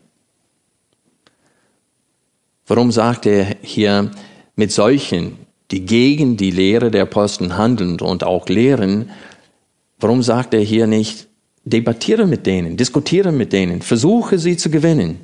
Warum 2.67 2.93
sagt 2.93 3.25
er 3.25 3.57
hier, 3.63 4.11
mit 4.57 4.73
solchen, 4.73 5.39
die 5.71 5.85
gegen 5.85 6.37
die 6.37 6.51
Lehre 6.51 6.91
der 6.91 7.03
Apostel 7.03 7.57
handeln 7.57 8.01
und 8.01 8.25
auch 8.25 8.49
lehren, 8.49 9.11
warum 9.99 10.23
sagt 10.23 10.55
er 10.55 10.61
hier 10.61 10.87
nicht, 10.87 11.29
Debattiere 11.65 12.27
mit 12.27 12.47
denen, 12.47 12.77
diskutiere 12.77 13.31
mit 13.31 13.53
denen, 13.53 13.83
versuche 13.83 14.39
sie 14.39 14.57
zu 14.57 14.71
gewinnen. 14.71 15.21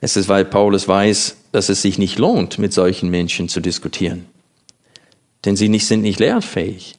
Es 0.00 0.16
ist, 0.16 0.28
weil 0.28 0.44
Paulus 0.44 0.88
weiß, 0.88 1.36
dass 1.52 1.68
es 1.68 1.82
sich 1.82 1.98
nicht 1.98 2.18
lohnt, 2.18 2.58
mit 2.58 2.72
solchen 2.72 3.08
Menschen 3.08 3.48
zu 3.48 3.60
diskutieren. 3.60 4.26
Denn 5.44 5.56
sie 5.56 5.68
nicht, 5.68 5.86
sind 5.86 6.02
nicht 6.02 6.18
lehrfähig. 6.18 6.98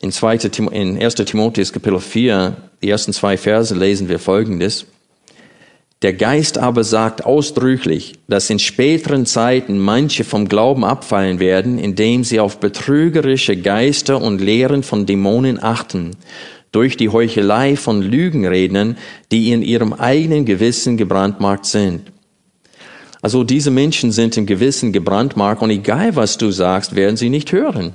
In, 0.00 0.12
2. 0.12 0.36
in 0.72 1.02
1. 1.02 1.14
Timotheus 1.14 1.72
Kapitel 1.72 2.00
4, 2.00 2.56
die 2.82 2.90
ersten 2.90 3.12
zwei 3.12 3.36
Verse 3.36 3.74
lesen 3.74 4.08
wir 4.08 4.18
Folgendes. 4.18 4.86
Der 6.02 6.12
Geist 6.12 6.58
aber 6.58 6.84
sagt 6.84 7.24
ausdrücklich, 7.24 8.14
dass 8.28 8.50
in 8.50 8.58
späteren 8.58 9.24
Zeiten 9.24 9.78
manche 9.78 10.24
vom 10.24 10.46
Glauben 10.46 10.84
abfallen 10.84 11.40
werden, 11.40 11.78
indem 11.78 12.22
sie 12.22 12.38
auf 12.38 12.60
betrügerische 12.60 13.56
Geister 13.56 14.20
und 14.20 14.40
Lehren 14.42 14.82
von 14.82 15.06
Dämonen 15.06 15.62
achten, 15.62 16.10
durch 16.70 16.98
die 16.98 17.08
Heuchelei 17.08 17.76
von 17.76 18.02
Lügenrednern, 18.02 18.98
die 19.32 19.52
in 19.52 19.62
ihrem 19.62 19.94
eigenen 19.94 20.44
Gewissen 20.44 20.98
gebrandmarkt 20.98 21.64
sind. 21.64 22.12
Also 23.22 23.42
diese 23.42 23.70
Menschen 23.70 24.12
sind 24.12 24.36
im 24.36 24.44
Gewissen 24.44 24.92
gebrandmarkt 24.92 25.62
und 25.62 25.70
egal 25.70 26.14
was 26.14 26.36
du 26.36 26.50
sagst, 26.50 26.94
werden 26.94 27.16
sie 27.16 27.30
nicht 27.30 27.52
hören. 27.52 27.94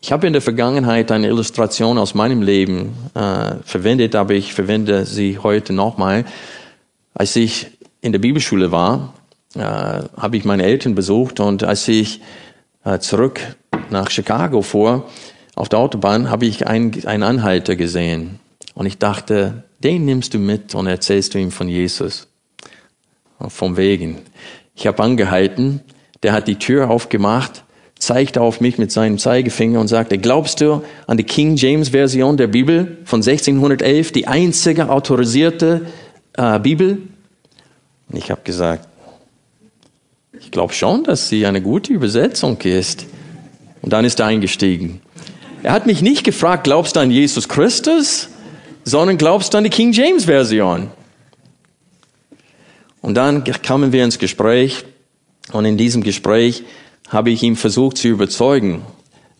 Ich 0.00 0.12
habe 0.12 0.26
in 0.26 0.32
der 0.32 0.42
Vergangenheit 0.42 1.10
eine 1.10 1.28
Illustration 1.28 1.98
aus 1.98 2.14
meinem 2.14 2.42
Leben 2.42 2.90
äh, 3.14 3.54
verwendet, 3.64 4.14
aber 4.14 4.34
ich 4.34 4.54
verwende 4.54 5.06
sie 5.06 5.38
heute 5.38 5.72
nochmal. 5.72 6.24
Als 7.18 7.34
ich 7.34 7.66
in 8.00 8.12
der 8.12 8.20
Bibelschule 8.20 8.70
war, 8.70 9.12
äh, 9.56 9.60
habe 9.60 10.36
ich 10.36 10.44
meine 10.44 10.62
Eltern 10.62 10.94
besucht 10.94 11.40
und 11.40 11.64
als 11.64 11.88
ich 11.88 12.20
äh, 12.84 13.00
zurück 13.00 13.40
nach 13.90 14.08
Chicago 14.08 14.62
fuhr, 14.62 15.04
auf 15.56 15.68
der 15.68 15.80
Autobahn, 15.80 16.30
habe 16.30 16.46
ich 16.46 16.68
einen, 16.68 17.04
einen 17.06 17.24
Anhalter 17.24 17.74
gesehen. 17.74 18.38
Und 18.74 18.86
ich 18.86 18.98
dachte, 18.98 19.64
den 19.82 20.04
nimmst 20.04 20.32
du 20.34 20.38
mit 20.38 20.76
und 20.76 20.86
erzählst 20.86 21.34
du 21.34 21.38
ihm 21.38 21.50
von 21.50 21.68
Jesus. 21.68 22.28
Vom 23.48 23.76
Wegen. 23.76 24.18
Ich 24.76 24.86
habe 24.86 25.02
angehalten, 25.02 25.80
der 26.22 26.32
hat 26.32 26.46
die 26.46 26.56
Tür 26.56 26.88
aufgemacht 26.88 27.64
zeigte 27.98 28.40
auf 28.40 28.60
mich 28.60 28.78
mit 28.78 28.92
seinem 28.92 29.18
Zeigefinger 29.18 29.80
und 29.80 29.88
sagte, 29.88 30.18
glaubst 30.18 30.60
du 30.60 30.82
an 31.06 31.16
die 31.16 31.24
King 31.24 31.56
James 31.56 31.90
Version 31.90 32.36
der 32.36 32.46
Bibel 32.46 32.98
von 33.04 33.18
1611, 33.18 34.12
die 34.12 34.26
einzige 34.26 34.88
autorisierte 34.88 35.86
äh, 36.38 36.58
Bibel? 36.60 37.02
Und 38.08 38.16
ich 38.16 38.30
habe 38.30 38.40
gesagt, 38.44 38.88
ich 40.40 40.50
glaube 40.50 40.72
schon, 40.72 41.04
dass 41.04 41.28
sie 41.28 41.44
eine 41.46 41.60
gute 41.60 41.92
Übersetzung 41.92 42.58
ist. 42.62 43.06
Und 43.82 43.92
dann 43.92 44.04
ist 44.04 44.20
er 44.20 44.26
eingestiegen. 44.26 45.00
Er 45.62 45.72
hat 45.72 45.86
mich 45.86 46.00
nicht 46.00 46.24
gefragt, 46.24 46.64
glaubst 46.64 46.96
du 46.96 47.00
an 47.00 47.10
Jesus 47.10 47.48
Christus, 47.48 48.28
sondern 48.84 49.18
glaubst 49.18 49.52
du 49.52 49.58
an 49.58 49.64
die 49.64 49.70
King 49.70 49.92
James 49.92 50.24
Version? 50.24 50.90
Und 53.02 53.14
dann 53.14 53.44
kamen 53.44 53.92
wir 53.92 54.04
ins 54.04 54.18
Gespräch 54.18 54.84
und 55.52 55.64
in 55.64 55.76
diesem 55.76 56.02
Gespräch 56.02 56.64
habe 57.08 57.30
ich 57.30 57.42
ihm 57.42 57.56
versucht 57.56 57.98
zu 57.98 58.08
überzeugen, 58.08 58.82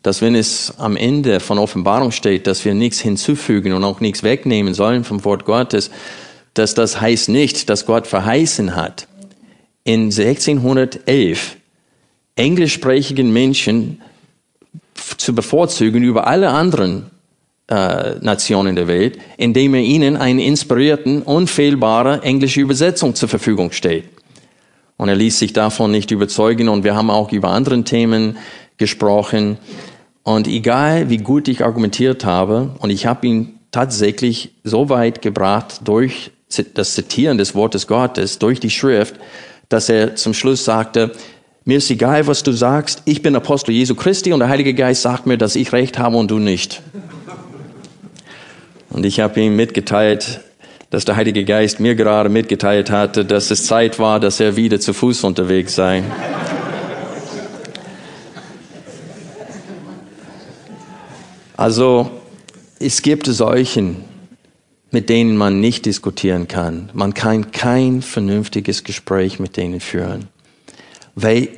dass 0.03 0.23
wenn 0.23 0.35
es 0.35 0.75
am 0.79 0.97
Ende 0.97 1.41
von 1.41 1.59
Offenbarung 1.59 2.13
steht, 2.13 2.47
dass 2.47 2.65
wir 2.65 2.75
nichts 2.75 3.01
hinzufügen 3.01 3.73
und 3.73 3.85
auch 3.85 4.01
nichts 4.01 4.23
wegnehmen 4.23 4.75
sollen 4.75 5.05
vom 5.05 5.25
Wort 5.25 5.45
Gottes, 5.45 5.91
dass 6.59 6.75
das 6.75 7.01
heißt 7.01 7.29
nicht, 7.29 7.71
dass 7.71 7.87
Gott 7.87 8.07
verheißen 8.07 8.77
hat, 8.77 9.09
in 9.85 10.05
1611 10.05 11.57
englischsprachigen 12.37 13.33
Menschen 13.33 14.03
zu 15.17 15.35
bevorzugen 15.35 16.03
über 16.03 16.27
alle 16.27 16.51
anderen 16.51 17.11
äh, 17.69 18.15
Nationen 18.21 18.77
der 18.77 18.89
Welt, 18.89 19.19
indem 19.37 19.75
er 19.75 19.83
ihnen 19.83 20.17
eine 20.17 20.45
inspirierten, 20.45 21.23
unfehlbare 21.23 22.23
englische 22.23 22.61
Übersetzung 22.61 23.15
zur 23.15 23.29
Verfügung 23.29 23.73
steht. 23.73 24.05
Und 24.97 25.09
er 25.09 25.17
ließ 25.17 25.39
sich 25.39 25.53
davon 25.53 25.91
nicht 25.91 26.11
überzeugen. 26.11 26.69
Und 26.69 26.85
wir 26.85 26.97
haben 26.97 27.11
auch 27.11 27.33
über 27.33 27.51
andere 27.51 27.83
Themen 27.85 28.37
gesprochen. 28.79 29.59
Und 30.23 30.49
egal, 30.49 31.09
wie 31.09 31.19
gut 31.19 31.49
ich 31.49 31.65
argumentiert 31.65 32.25
habe, 32.25 32.75
und 32.81 32.91
ich 32.91 33.07
habe 33.07 33.27
ihn 33.27 33.59
tatsächlich 33.71 34.51
so 34.65 34.89
weit 34.89 35.23
gebracht 35.23 35.83
durch 35.85 36.33
das 36.75 36.95
Zitieren 36.95 37.39
des 37.39 37.55
Wortes 37.55 37.87
Gottes, 37.87 38.39
durch 38.39 38.61
die 38.61 38.71
Schrift, 38.71 39.17
dass 39.69 39.89
er 39.89 40.17
zum 40.17 40.35
Schluss 40.35 40.65
sagte, 40.65 41.13
mir 41.65 41.79
ist 41.79 41.91
egal, 41.91 42.27
was 42.27 42.43
du 42.43 42.53
sagst, 42.53 43.03
ich 43.05 43.21
bin 43.21 43.37
Apostel 43.37 43.73
Jesu 43.73 43.95
Christi 43.95 44.33
und 44.33 44.41
der 44.41 44.49
Heilige 44.49 44.73
Geist 44.73 45.03
sagt 45.03 45.27
mir, 45.27 45.37
dass 45.37 45.55
ich 45.55 45.73
recht 45.73 45.99
habe 45.99 46.17
und 46.17 46.31
du 46.31 46.39
nicht. 46.39 46.81
Und 48.89 49.05
ich 49.05 49.21
habe 49.21 49.39
ihm 49.41 49.55
mitgeteilt, 49.55 50.41
dass 50.89 51.05
der 51.05 51.17
Heilige 51.17 51.45
Geist 51.45 51.81
mir 51.81 51.95
gerade 51.95 52.31
mitgeteilt 52.31 52.91
hatte, 52.91 53.27
dass 53.27 53.51
es 53.51 53.67
Zeit 53.67 53.99
war, 53.99 54.19
dass 54.19 54.41
er 54.41 54.57
wieder 54.57 54.81
zu 54.81 54.95
Fuß 54.95 55.25
unterwegs 55.25 55.75
sei. 55.75 56.03
Also 61.59 62.11
es 62.79 63.03
gibt 63.03 63.27
solchen, 63.27 64.05
mit 64.91 65.09
denen 65.09 65.37
man 65.37 65.61
nicht 65.61 65.87
diskutieren 65.87 66.49
kann. 66.49 66.91
Man 66.95 67.15
kann 67.15 67.51
kein 67.51 68.03
vernünftiges 68.03 68.85
Gespräch 68.85 69.39
mit 69.39 69.57
denen 69.57 69.81
führen. 69.81 70.29
Weil 71.15 71.49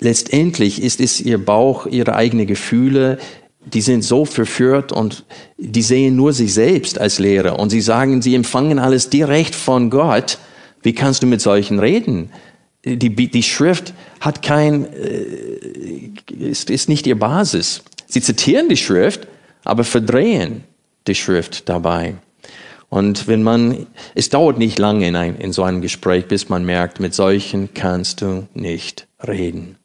letztendlich 0.00 0.82
ist 0.82 1.00
es 1.00 1.20
ihr 1.20 1.44
Bauch, 1.44 1.86
ihre 1.86 2.14
eigenen 2.14 2.46
Gefühle, 2.46 3.18
die 3.64 3.80
sind 3.80 4.02
so 4.02 4.24
verführt 4.24 4.92
und 4.92 5.24
die 5.58 5.82
sehen 5.82 6.16
nur 6.16 6.32
sich 6.32 6.54
selbst 6.54 6.98
als 6.98 7.18
Lehrer 7.18 7.58
und 7.58 7.70
sie 7.70 7.80
sagen, 7.80 8.22
sie 8.22 8.34
empfangen 8.34 8.78
alles 8.78 9.10
direkt 9.10 9.54
von 9.54 9.90
Gott. 9.90 10.38
Wie 10.82 10.94
kannst 10.94 11.22
du 11.22 11.26
mit 11.26 11.40
solchen 11.40 11.78
reden? 11.78 12.30
Die, 12.84 13.10
die 13.10 13.42
Schrift 13.42 13.92
hat 14.20 14.40
kein, 14.40 14.86
äh, 14.94 16.10
ist, 16.38 16.70
ist 16.70 16.88
nicht 16.88 17.06
ihr 17.06 17.18
Basis. 17.18 17.82
Sie 18.06 18.22
zitieren 18.22 18.68
die 18.68 18.76
Schrift, 18.76 19.26
aber 19.64 19.84
verdrehen 19.84 20.64
die 21.06 21.16
Schrift 21.16 21.68
dabei. 21.68 22.14
Und 22.90 23.28
wenn 23.28 23.42
man, 23.42 23.86
es 24.14 24.30
dauert 24.30 24.58
nicht 24.58 24.78
lange 24.78 25.06
in, 25.06 25.16
ein, 25.16 25.36
in 25.36 25.52
so 25.52 25.62
einem 25.62 25.82
Gespräch, 25.82 26.26
bis 26.26 26.48
man 26.48 26.64
merkt, 26.64 27.00
mit 27.00 27.14
solchen 27.14 27.74
kannst 27.74 28.22
du 28.22 28.48
nicht 28.54 29.06
reden. 29.26 29.76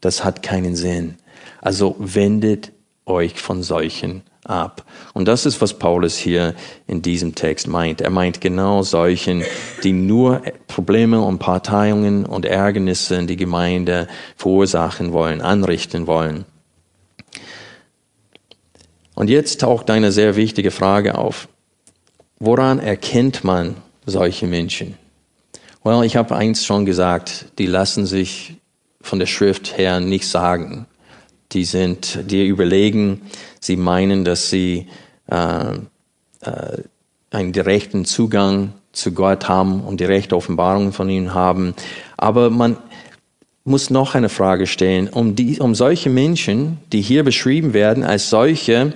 Das 0.00 0.24
hat 0.24 0.42
keinen 0.42 0.76
Sinn. 0.76 1.16
Also 1.60 1.96
wendet 1.98 2.72
euch 3.06 3.40
von 3.40 3.62
solchen 3.62 4.22
ab. 4.44 4.84
Und 5.14 5.26
das 5.26 5.46
ist, 5.46 5.60
was 5.60 5.78
Paulus 5.78 6.16
hier 6.16 6.54
in 6.86 7.02
diesem 7.02 7.34
Text 7.34 7.66
meint. 7.66 8.00
Er 8.00 8.10
meint 8.10 8.40
genau 8.40 8.82
solchen, 8.82 9.42
die 9.82 9.92
nur 9.92 10.42
Probleme 10.66 11.20
und 11.20 11.38
Parteiungen 11.38 12.24
und 12.26 12.44
Ärgernisse 12.44 13.16
in 13.16 13.26
die 13.26 13.36
Gemeinde 13.36 14.06
verursachen 14.36 15.12
wollen, 15.12 15.40
anrichten 15.40 16.06
wollen. 16.06 16.44
Und 19.14 19.28
jetzt 19.28 19.60
taucht 19.60 19.90
eine 19.90 20.12
sehr 20.12 20.36
wichtige 20.36 20.70
Frage 20.70 21.18
auf. 21.18 21.48
Woran 22.40 22.80
erkennt 22.80 23.44
man 23.44 23.76
solche 24.06 24.46
Menschen? 24.46 24.96
Well, 25.84 26.04
ich 26.04 26.16
habe 26.16 26.34
eins 26.34 26.64
schon 26.64 26.84
gesagt, 26.84 27.46
die 27.58 27.66
lassen 27.66 28.04
sich 28.04 28.56
von 29.00 29.18
der 29.18 29.26
Schrift 29.26 29.78
her 29.78 30.00
nicht 30.00 30.28
sagen 30.28 30.86
die 31.52 31.64
sind 31.64 32.30
dir 32.30 32.44
überlegen, 32.44 33.22
sie 33.60 33.76
meinen, 33.76 34.24
dass 34.24 34.50
sie 34.50 34.86
äh, 35.30 35.74
äh, 36.42 36.82
einen 37.30 37.52
direkten 37.52 38.04
Zugang 38.04 38.72
zu 38.92 39.12
Gott 39.12 39.48
haben 39.48 39.82
und 39.82 40.00
direkte 40.00 40.36
Offenbarungen 40.36 40.92
von 40.92 41.08
ihm 41.08 41.34
haben. 41.34 41.74
Aber 42.16 42.50
man 42.50 42.76
muss 43.64 43.90
noch 43.90 44.14
eine 44.14 44.28
Frage 44.28 44.66
stellen, 44.66 45.08
um, 45.08 45.36
die, 45.36 45.60
um 45.60 45.74
solche 45.74 46.10
Menschen, 46.10 46.78
die 46.92 47.02
hier 47.02 47.24
beschrieben 47.24 47.72
werden 47.72 48.04
als 48.04 48.30
solche, 48.30 48.92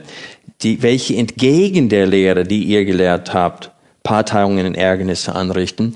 die, 0.62 0.82
welche 0.82 1.16
entgegen 1.16 1.88
der 1.88 2.06
Lehre, 2.06 2.44
die 2.44 2.64
ihr 2.64 2.84
gelehrt 2.84 3.34
habt, 3.34 3.70
Parteiungen 4.02 4.66
und 4.66 4.74
Ärgernisse 4.74 5.34
anrichten, 5.34 5.94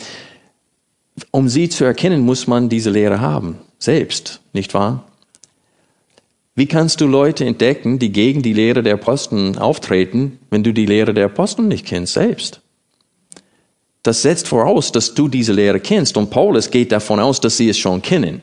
um 1.31 1.49
sie 1.49 1.69
zu 1.69 1.85
erkennen, 1.85 2.21
muss 2.21 2.47
man 2.47 2.69
diese 2.69 2.91
Lehre 2.91 3.21
haben, 3.21 3.59
selbst, 3.79 4.41
nicht 4.53 4.75
wahr? 4.75 5.05
Wie 6.55 6.67
kannst 6.67 7.01
du 7.01 7.07
Leute 7.07 7.45
entdecken, 7.45 7.99
die 7.99 8.11
gegen 8.11 8.43
die 8.43 8.53
Lehre 8.53 8.83
der 8.83 8.95
Aposteln 8.95 9.59
auftreten, 9.59 10.41
wenn 10.51 10.65
du 10.65 10.73
die 10.73 10.87
Lehre 10.87 11.15
der 11.15 11.27
Aposteln 11.27 11.69
nicht 11.69 11.87
kennst 11.87 12.15
selbst? 12.15 12.61
Das 14.03 14.23
setzt 14.23 14.49
voraus, 14.49 14.91
dass 14.91 15.15
du 15.15 15.29
diese 15.29 15.53
Lehre 15.53 15.81
kennst. 15.81 16.17
Und 16.17 16.31
Paulus 16.31 16.71
geht 16.71 16.93
davon 16.93 17.21
aus, 17.21 17.41
dass 17.41 17.57
sie 17.57 17.69
es 17.69 17.79
schon 17.79 18.03
kennen. 18.03 18.41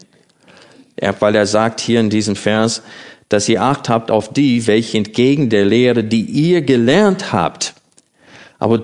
Weil 1.19 1.35
er 1.35 1.45
sagt 1.45 1.81
hier 1.81 1.99
in 1.99 2.09
diesem 2.09 2.35
Vers, 2.35 2.83
dass 3.35 3.49
ihr 3.49 3.61
Acht 3.61 3.89
habt 3.89 4.11
auf 4.11 4.31
die, 4.31 4.65
welche 4.65 4.97
entgegen 4.97 5.49
der 5.49 5.65
Lehre, 5.65 6.05
die 6.05 6.21
ihr 6.21 6.61
gelernt 6.61 7.33
habt. 7.33 7.73
Aber 8.59 8.81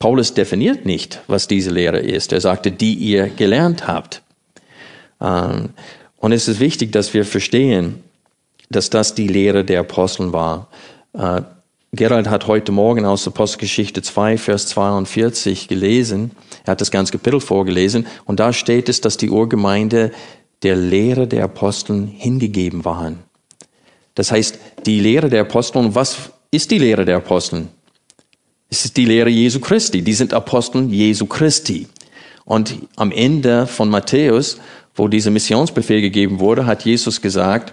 Paulus 0.00 0.34
definiert 0.34 0.84
nicht, 0.84 1.20
was 1.28 1.46
diese 1.46 1.70
Lehre 1.70 2.00
ist. 2.00 2.32
Er 2.32 2.40
sagte, 2.40 2.72
die 2.72 2.94
ihr 2.94 3.28
gelernt 3.28 3.86
habt. 3.86 4.22
Ähm, 5.20 5.68
und 6.16 6.32
es 6.32 6.48
ist 6.48 6.58
wichtig, 6.58 6.90
dass 6.90 7.14
wir 7.14 7.24
verstehen, 7.24 8.02
dass 8.68 8.90
das 8.90 9.14
die 9.14 9.28
Lehre 9.28 9.64
der 9.64 9.78
Aposteln 9.80 10.32
war. 10.32 10.66
Äh, 11.12 11.42
Gerald 11.92 12.28
hat 12.28 12.48
heute 12.48 12.72
Morgen 12.72 13.04
aus 13.06 13.28
Apostelgeschichte 13.28 14.02
2, 14.02 14.38
Vers 14.38 14.66
42 14.66 15.68
gelesen. 15.68 16.32
Er 16.64 16.72
hat 16.72 16.80
das 16.80 16.90
ganze 16.90 17.12
Kapitel 17.12 17.38
vorgelesen. 17.38 18.08
Und 18.24 18.40
da 18.40 18.52
steht 18.52 18.88
es, 18.88 19.00
dass 19.00 19.18
die 19.18 19.30
Urgemeinde 19.30 20.10
der 20.64 20.74
Lehre 20.74 21.28
der 21.28 21.44
Aposteln 21.44 22.08
hingegeben 22.08 22.84
waren. 22.84 23.20
Das 24.14 24.30
heißt, 24.30 24.58
die 24.86 25.00
Lehre 25.00 25.28
der 25.28 25.42
Aposteln, 25.42 25.94
was 25.94 26.30
ist 26.50 26.70
die 26.70 26.78
Lehre 26.78 27.04
der 27.04 27.16
Aposteln? 27.16 27.68
Es 28.70 28.84
ist 28.84 28.96
die 28.96 29.04
Lehre 29.04 29.30
Jesu 29.30 29.60
Christi. 29.60 30.02
Die 30.02 30.14
sind 30.14 30.32
Aposteln 30.32 30.90
Jesu 30.90 31.26
Christi. 31.26 31.88
Und 32.44 32.76
am 32.96 33.10
Ende 33.10 33.66
von 33.66 33.88
Matthäus, 33.88 34.58
wo 34.94 35.08
dieser 35.08 35.30
Missionsbefehl 35.30 36.00
gegeben 36.00 36.38
wurde, 36.40 36.66
hat 36.66 36.84
Jesus 36.84 37.20
gesagt, 37.20 37.72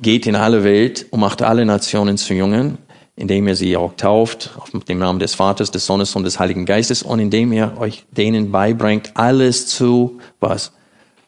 geht 0.00 0.26
in 0.26 0.36
alle 0.36 0.64
Welt 0.64 1.06
und 1.10 1.20
macht 1.20 1.42
alle 1.42 1.64
Nationen 1.64 2.16
zu 2.16 2.34
Jungen, 2.34 2.78
indem 3.16 3.48
ihr 3.48 3.56
sie 3.56 3.76
auch 3.76 3.94
tauft, 3.96 4.50
auf 4.58 4.70
dem 4.84 4.98
Namen 4.98 5.18
des 5.18 5.34
Vaters, 5.34 5.70
des 5.70 5.84
Sohnes 5.86 6.14
und 6.14 6.22
des 6.22 6.38
Heiligen 6.38 6.66
Geistes 6.66 7.02
und 7.02 7.18
indem 7.18 7.52
ihr 7.52 7.76
euch 7.78 8.04
denen 8.12 8.52
beibringt, 8.52 9.12
alles 9.14 9.66
zu, 9.66 10.18
was? 10.38 10.72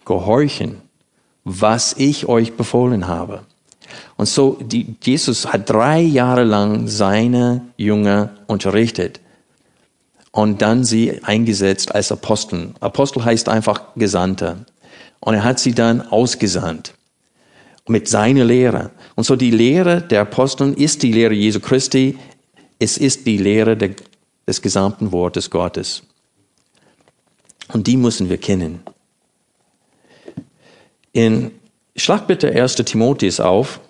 Gehorchen, 0.05 0.83
was 1.45 1.95
ich 1.99 2.29
euch 2.29 2.55
befohlen 2.55 3.09
habe. 3.09 3.43
Und 4.17 4.27
so, 4.27 4.59
die, 4.61 4.95
Jesus 5.03 5.53
hat 5.53 5.69
drei 5.71 6.01
Jahre 6.01 6.45
lang 6.45 6.89
seine 6.89 7.63
Jünger 7.77 8.31
unterrichtet 8.47 9.21
und 10.33 10.63
dann 10.63 10.85
sie 10.85 11.23
eingesetzt 11.25 11.95
als 11.95 12.13
Aposteln. 12.13 12.75
Apostel 12.81 13.25
heißt 13.25 13.49
einfach 13.49 13.95
Gesandter. 13.97 14.65
Und 15.21 15.35
er 15.35 15.45
hat 15.45 15.59
sie 15.59 15.75
dann 15.75 16.01
ausgesandt 16.01 16.95
mit 17.87 18.09
seiner 18.09 18.45
Lehre. 18.45 18.91
Und 19.17 19.25
so 19.25 19.37
die 19.37 19.51
Lehre 19.51 20.01
der 20.01 20.23
Aposteln 20.23 20.75
ist 20.75 21.03
die 21.03 21.13
Lehre 21.13 21.35
Jesu 21.35 21.61
Christi. 21.61 22.19
Es 22.79 22.97
ist 22.97 23.27
die 23.27 23.37
Lehre 23.37 23.77
der, 23.77 23.91
des 24.47 24.63
gesamten 24.63 25.13
Wortes 25.13 25.51
Gottes. 25.51 26.03
Und 27.73 27.87
die 27.87 27.97
müssen 27.97 28.29
wir 28.29 28.39
kennen. 28.39 28.81
In 31.13 31.51
Schlag 31.97 32.27
bitte 32.27 32.51
1. 32.51 32.77
Timotheus 32.77 33.41
auf. 33.41 33.81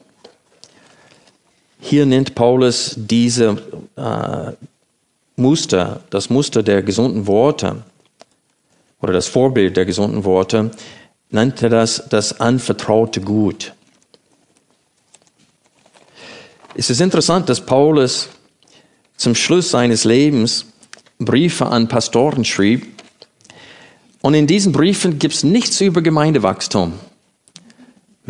Hier 1.80 2.06
nennt 2.06 2.34
Paulus 2.34 2.94
diese 2.96 3.62
äh, 3.96 4.52
Muster, 5.36 6.02
das 6.10 6.30
Muster 6.30 6.62
der 6.62 6.82
gesunden 6.82 7.26
Worte 7.26 7.82
oder 9.00 9.12
das 9.12 9.28
Vorbild 9.28 9.76
der 9.76 9.84
gesunden 9.84 10.24
Worte, 10.24 10.70
nennt 11.30 11.62
er 11.62 11.68
das 11.68 12.04
das 12.08 12.40
anvertraute 12.40 13.20
Gut. 13.20 13.72
Es 16.74 16.90
ist 16.90 17.00
interessant, 17.00 17.48
dass 17.48 17.64
Paulus 17.64 18.28
zum 19.16 19.34
Schluss 19.34 19.70
seines 19.70 20.04
Lebens 20.04 20.66
Briefe 21.18 21.66
an 21.66 21.88
Pastoren 21.88 22.44
schrieb. 22.44 22.86
Und 24.22 24.34
in 24.34 24.46
diesen 24.46 24.72
Briefen 24.72 25.18
gibt 25.18 25.34
es 25.34 25.44
nichts 25.44 25.80
über 25.80 26.02
Gemeindewachstum 26.02 26.94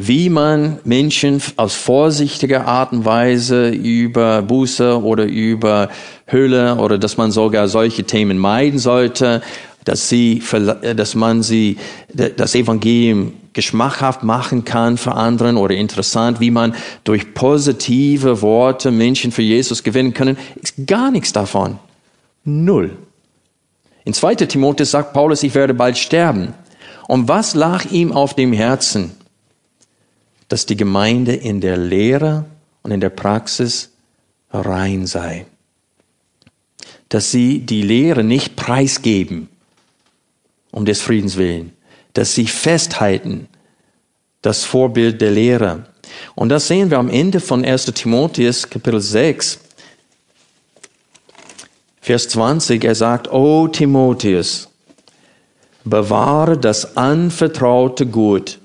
wie 0.07 0.31
man 0.31 0.79
Menschen 0.85 1.43
aus 1.57 1.75
vorsichtiger 1.75 2.67
Art 2.67 2.93
und 2.93 3.05
Weise 3.05 3.69
über 3.69 4.41
Buße 4.41 5.03
oder 5.03 5.25
über 5.25 5.91
Höhle 6.27 6.77
oder 6.77 6.97
dass 6.97 7.19
man 7.19 7.31
sogar 7.31 7.69
solche 7.69 8.05
Themen 8.05 8.39
meiden 8.39 8.79
sollte, 8.79 9.43
dass 9.85 10.09
sie, 10.09 10.43
dass 10.97 11.15
man 11.15 11.43
sie, 11.43 11.77
das 12.15 12.55
Evangelium 12.55 13.35
geschmackhaft 13.53 14.23
machen 14.23 14.65
kann 14.65 14.97
für 14.97 15.13
anderen 15.13 15.59
oder 15.59 15.75
interessant, 15.75 16.41
wie 16.41 16.51
man 16.51 16.75
durch 17.05 17.35
positive 17.35 18.41
Worte 18.41 18.91
Menschen 18.91 19.33
für 19.33 19.43
Jesus 19.43 19.83
gewinnen 19.83 20.15
können, 20.15 20.39
ist 20.63 20.87
gar 20.87 21.11
nichts 21.11 21.33
davon. 21.33 21.79
Null. 22.45 22.97
In 24.05 24.15
2. 24.15 24.35
Timotheus 24.37 24.93
sagt 24.93 25.13
Paulus, 25.13 25.43
ich 25.43 25.55
werde 25.55 25.75
bald 25.75 25.99
sterben. 25.99 26.55
Und 27.07 27.29
was 27.29 27.55
lag 27.55 27.85
ihm 27.91 28.13
auf 28.13 28.35
dem 28.35 28.53
Herzen? 28.53 29.20
Dass 30.51 30.67
die 30.67 30.77
Gemeinde 30.77 31.33
in 31.33 31.61
der 31.61 31.77
Lehre 31.77 32.45
und 32.83 32.91
in 32.91 33.01
der 33.01 33.11
Praxis 33.11 33.91
rein 34.51 35.07
sei. 35.07 35.47
Dass 37.09 37.31
sie 37.31 37.61
die 37.61 37.83
Lehre 37.83 38.25
nicht 38.25 38.57
preisgeben, 38.57 39.49
um 40.73 40.85
des 40.85 41.01
Friedens 41.01 41.37
willen. 41.37 41.73
Dass 42.15 42.35
sie 42.35 42.49
festhalten, 42.49 43.47
das 44.43 44.65
Vorbild 44.65 45.21
der 45.21 45.31
Lehre. 45.31 45.87
Und 46.35 46.49
das 46.49 46.67
sehen 46.67 46.91
wir 46.91 46.99
am 46.99 47.11
Ende 47.11 47.39
von 47.39 47.65
1 47.65 47.87
Timotheus 47.87 48.69
Kapitel 48.69 49.01
6, 49.01 49.61
Vers 52.01 52.29
20. 52.29 52.83
Er 52.83 52.97
sagt, 52.97 53.31
O 53.31 53.69
Timotheus, 53.69 54.69
bewahre 55.85 56.59
das 56.59 56.97
anvertraute 56.97 58.07
Gut, 58.07 58.60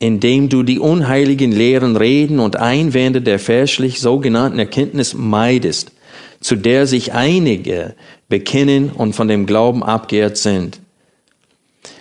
indem 0.00 0.48
du 0.48 0.62
die 0.62 0.78
unheiligen 0.78 1.52
leeren 1.52 1.94
Reden 1.94 2.40
und 2.40 2.56
Einwände 2.56 3.20
der 3.20 3.38
fälschlich 3.38 4.00
sogenannten 4.00 4.58
Erkenntnis 4.58 5.14
meidest, 5.14 5.92
zu 6.40 6.56
der 6.56 6.86
sich 6.86 7.12
einige 7.12 7.94
bekennen 8.28 8.90
und 8.90 9.12
von 9.12 9.28
dem 9.28 9.44
Glauben 9.44 9.84
abgehrt 9.84 10.38
sind. 10.38 10.80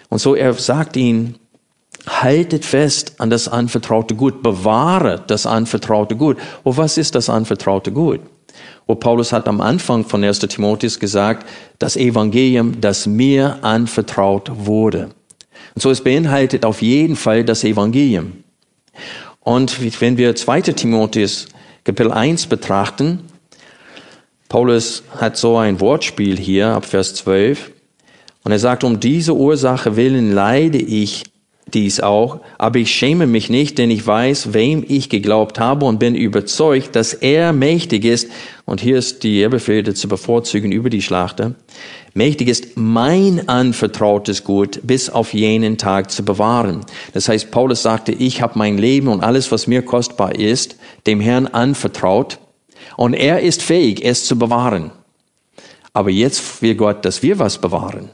Und 0.07 0.19
so 0.19 0.33
er 0.33 0.53
sagt 0.53 0.95
ihnen, 0.95 1.35
haltet 2.07 2.63
fest 2.63 3.15
an 3.19 3.29
das 3.29 3.49
anvertraute 3.49 4.15
Gut, 4.15 4.41
bewahre 4.41 5.21
das 5.27 5.45
anvertraute 5.45 6.15
Gut. 6.15 6.37
Und 6.63 6.77
was 6.77 6.97
ist 6.97 7.15
das 7.15 7.29
anvertraute 7.29 7.91
Gut? 7.91 8.21
Wo 8.87 8.95
Paulus 8.95 9.33
hat 9.33 9.47
am 9.49 9.59
Anfang 9.59 10.05
von 10.05 10.23
1. 10.23 10.39
Timotheus 10.39 10.99
gesagt, 10.99 11.45
das 11.77 11.97
Evangelium, 11.97 12.79
das 12.79 13.05
mir 13.05 13.59
anvertraut 13.61 14.49
wurde. 14.55 15.09
Und 15.75 15.81
so 15.81 15.91
es 15.91 16.03
beinhaltet 16.03 16.65
auf 16.65 16.81
jeden 16.81 17.15
Fall 17.15 17.43
das 17.43 17.63
Evangelium. 17.63 18.43
Und 19.41 20.01
wenn 20.01 20.17
wir 20.17 20.35
2. 20.35 20.61
Timotheus 20.61 21.47
Kapitel 21.83 22.11
1 22.11 22.47
betrachten, 22.47 23.21
Paulus 24.49 25.03
hat 25.17 25.37
so 25.37 25.57
ein 25.57 25.79
Wortspiel 25.79 26.37
hier 26.37 26.69
ab 26.69 26.85
Vers 26.85 27.15
12. 27.15 27.71
Und 28.43 28.51
er 28.51 28.59
sagt, 28.59 28.83
um 28.83 28.99
diese 28.99 29.35
Ursache 29.35 29.95
willen 29.95 30.33
leide 30.33 30.79
ich 30.79 31.23
dies 31.73 31.99
auch, 31.99 32.39
aber 32.57 32.79
ich 32.79 32.91
schäme 32.91 33.27
mich 33.27 33.49
nicht, 33.49 33.77
denn 33.77 33.91
ich 33.91 34.05
weiß, 34.05 34.53
wem 34.53 34.83
ich 34.87 35.09
geglaubt 35.09 35.59
habe 35.59 35.85
und 35.85 35.99
bin 35.99 36.15
überzeugt, 36.15 36.95
dass 36.95 37.13
er 37.13 37.53
mächtig 37.53 38.05
ist, 38.05 38.29
und 38.65 38.81
hier 38.81 38.97
ist 38.97 39.23
die 39.23 39.41
Erbefehle 39.41 39.93
zu 39.93 40.07
bevorzugen 40.07 40.71
über 40.71 40.89
die 40.89 41.01
Schlachter, 41.01 41.55
mächtig 42.13 42.47
ist, 42.47 42.77
mein 42.77 43.49
anvertrautes 43.49 44.43
Gut 44.43 44.79
bis 44.83 45.09
auf 45.09 45.33
jenen 45.33 45.77
Tag 45.77 46.11
zu 46.11 46.23
bewahren. 46.23 46.81
Das 47.13 47.29
heißt, 47.29 47.51
Paulus 47.51 47.81
sagte, 47.81 48.11
ich 48.11 48.41
habe 48.41 48.59
mein 48.59 48.77
Leben 48.77 49.07
und 49.07 49.23
alles, 49.23 49.51
was 49.51 49.67
mir 49.67 49.81
kostbar 49.81 50.35
ist, 50.35 50.75
dem 51.07 51.19
Herrn 51.19 51.47
anvertraut, 51.47 52.39
und 52.97 53.13
er 53.13 53.39
ist 53.39 53.61
fähig, 53.61 54.03
es 54.03 54.25
zu 54.25 54.37
bewahren. 54.37 54.91
Aber 55.93 56.09
jetzt 56.09 56.61
will 56.61 56.75
Gott, 56.75 57.05
dass 57.05 57.23
wir 57.23 57.39
was 57.39 57.59
bewahren. 57.59 58.09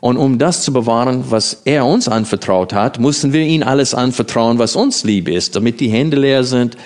Und 0.00 0.16
um 0.16 0.38
das 0.38 0.62
zu 0.62 0.72
bewahren, 0.72 1.24
was 1.30 1.62
er 1.64 1.84
uns 1.84 2.08
anvertraut 2.08 2.72
hat, 2.72 3.00
mussten 3.00 3.32
wir 3.32 3.42
ihm 3.42 3.62
alles 3.62 3.94
anvertrauen, 3.94 4.58
was 4.58 4.76
uns 4.76 5.04
lieb 5.04 5.28
ist, 5.28 5.56
damit 5.56 5.80
die 5.80 5.88
Hände 5.88 6.16
leer 6.16 6.44
sind, 6.44 6.76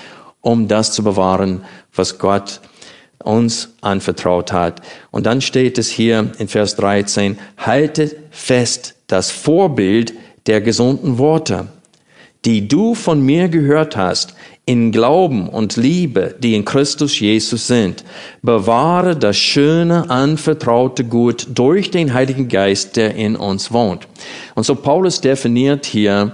um 0.41 0.69
das 0.69 0.93
zu 0.93 1.03
bewahren, 1.03 1.65
was 1.95 2.19
Gott 2.19 2.61
uns 3.23 3.71
anvertraut 3.81 4.53
hat. 4.53 4.81
Und 5.11 5.27
dann 5.27 5.41
steht 5.41 5.79
es 5.79 5.89
hier 5.89 6.33
in 6.39 6.49
Vers 6.49 6.77
13, 6.77 7.39
haltet 7.57 8.17
fest 8.31 8.95
das 9.07 9.31
Vorbild 9.31 10.15
der 10.47 10.61
gesunden 10.61 11.19
Worte, 11.19 11.69
die 12.45 12.67
du 12.67 12.95
von 12.95 13.21
mir 13.21 13.49
gehört 13.49 13.97
hast, 13.97 14.35
in 14.65 14.93
Glauben 14.93 15.49
und 15.49 15.77
Liebe, 15.77 16.37
die 16.39 16.55
in 16.55 16.65
Christus 16.65 17.19
Jesus 17.19 17.67
sind. 17.67 18.05
Bewahre 18.43 19.17
das 19.17 19.37
schöne, 19.37 20.09
anvertraute 20.09 21.05
Gut 21.05 21.49
durch 21.53 21.91
den 21.91 22.15
Heiligen 22.15 22.49
Geist, 22.49 22.97
der 22.97 23.15
in 23.17 23.35
uns 23.35 23.73
wohnt. 23.73 24.07
Und 24.55 24.65
so 24.65 24.75
Paulus 24.77 25.21
definiert 25.21 25.85
hier 25.87 26.33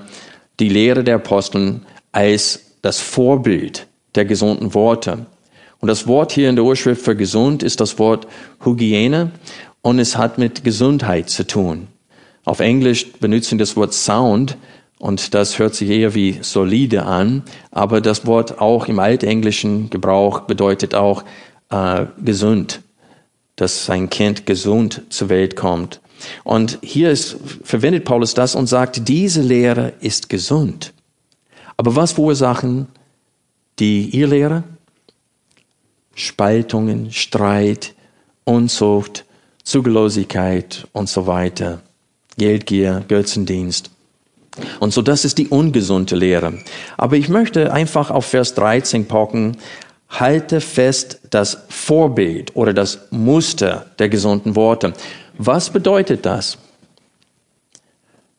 die 0.61 0.69
Lehre 0.69 1.05
der 1.05 1.17
Aposteln 1.17 1.87
als 2.13 2.61
das 2.83 3.01
Vorbild 3.01 3.87
der 4.15 4.25
gesunden 4.25 4.75
Worte. 4.75 5.27
Und 5.81 5.89
das 5.89 6.07
Wort 6.07 6.33
hier 6.33 6.51
in 6.51 6.57
der 6.57 6.65
Urschrift 6.65 7.03
für 7.03 7.17
gesund 7.17 7.63
ist 7.63 7.81
das 7.81 7.99
Wort 7.99 8.27
Hygiene 8.65 9.31
und 9.81 9.99
es 9.99 10.17
hat 10.17 10.37
mit 10.37 10.65
Gesundheit 10.65 11.31
zu 11.31 11.47
tun. 11.47 11.87
Auf 12.45 12.61
Englisch 12.61 13.13
benutzen 13.21 13.59
das 13.59 13.77
Wort 13.77 13.95
Sound 13.95 14.57
und 14.99 15.35
das 15.35 15.59
hört 15.59 15.75
sich 15.75 15.91
eher 15.91 16.15
wie 16.15 16.39
solide 16.43 17.05
an, 17.05 17.43
aber 17.71 18.01
das 18.01 18.27
Wort 18.27 18.61
auch 18.61 18.87
im 18.87 18.99
altenglischen 18.99 19.91
Gebrauch 19.91 20.41
bedeutet 20.41 20.95
auch 20.95 21.25
äh, 21.71 22.07
gesund, 22.23 22.81
dass 23.57 23.85
sein 23.85 24.11
Kind 24.11 24.47
gesund 24.47 25.03
zur 25.09 25.29
Welt 25.29 25.57
kommt. 25.57 26.01
Und 26.43 26.79
hier 26.83 27.11
ist, 27.11 27.37
verwendet 27.63 28.05
Paulus 28.05 28.35
das 28.35 28.57
und 28.57 28.67
sagt, 28.67 29.09
diese 29.09 29.41
Lehre 29.41 29.93
ist 30.01 30.29
gesund. 30.29 30.93
Aber 31.77 31.95
was 31.95 32.13
verursachen 32.13 32.89
die 33.79 34.19
Irrlehre? 34.19 34.65
Spaltungen, 36.15 37.13
Streit, 37.13 37.95
Unzucht, 38.43 39.25
Zugelosigkeit 39.63 40.89
und 40.93 41.09
so 41.09 41.29
weiter, 41.29 41.83
Geldgier, 42.37 43.05
Götzendienst. 43.07 43.91
Und 44.81 44.93
so, 44.93 45.03
das 45.03 45.25
ist 45.25 45.39
die 45.39 45.49
ungesunde 45.49 46.17
Lehre. 46.17 46.55
Aber 46.97 47.17
ich 47.17 47.29
möchte 47.29 47.73
einfach 47.73 48.11
auf 48.11 48.27
Vers 48.27 48.55
13 48.55 49.07
pocken, 49.07 49.57
halte 50.09 50.61
fest 50.61 51.21
das 51.31 51.65
Vorbild 51.69 52.57
oder 52.57 52.73
das 52.73 52.99
Muster 53.11 53.87
der 53.99 54.09
gesunden 54.09 54.57
Worte. 54.57 54.95
Was 55.37 55.71
bedeutet 55.71 56.25
das? 56.25 56.59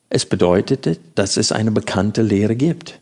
Es 0.08 0.26
bedeutete, 0.26 0.98
dass 1.14 1.36
es 1.36 1.52
eine 1.52 1.70
bekannte 1.70 2.22
Lehre 2.22 2.56
gibt. 2.56 2.98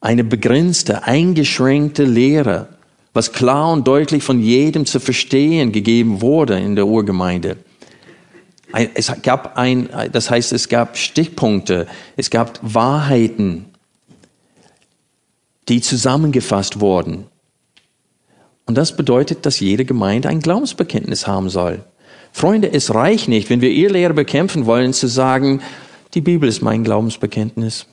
Eine 0.00 0.22
begrenzte, 0.22 1.04
eingeschränkte 1.04 2.04
Lehre, 2.04 2.68
was 3.14 3.32
klar 3.32 3.72
und 3.72 3.88
deutlich 3.88 4.22
von 4.22 4.40
jedem 4.40 4.84
zu 4.84 5.00
verstehen 5.00 5.72
gegeben 5.72 6.20
wurde 6.20 6.58
in 6.58 6.76
der 6.76 6.86
Urgemeinde 6.86 7.56
es 8.94 9.12
gab 9.22 9.56
ein, 9.56 9.88
das 10.12 10.30
heißt, 10.30 10.52
es 10.52 10.68
gab 10.68 10.96
Stichpunkte, 10.96 11.86
es 12.16 12.30
gab 12.30 12.58
Wahrheiten. 12.62 13.66
die 15.68 15.80
zusammengefasst 15.80 16.80
wurden. 16.80 17.26
Und 18.66 18.76
das 18.76 18.96
bedeutet, 18.96 19.46
dass 19.46 19.60
jede 19.60 19.84
Gemeinde 19.84 20.28
ein 20.28 20.40
Glaubensbekenntnis 20.40 21.26
haben 21.26 21.48
soll. 21.48 21.84
Freunde, 22.32 22.72
es 22.72 22.94
reicht 22.94 23.28
nicht, 23.28 23.50
wenn 23.50 23.60
wir 23.60 23.70
ihr 23.70 23.90
Lehre 23.90 24.14
bekämpfen 24.14 24.66
wollen, 24.66 24.92
zu 24.92 25.06
sagen, 25.06 25.62
die 26.14 26.20
Bibel 26.20 26.48
ist 26.48 26.62
mein 26.62 26.84
Glaubensbekenntnis. 26.84 27.86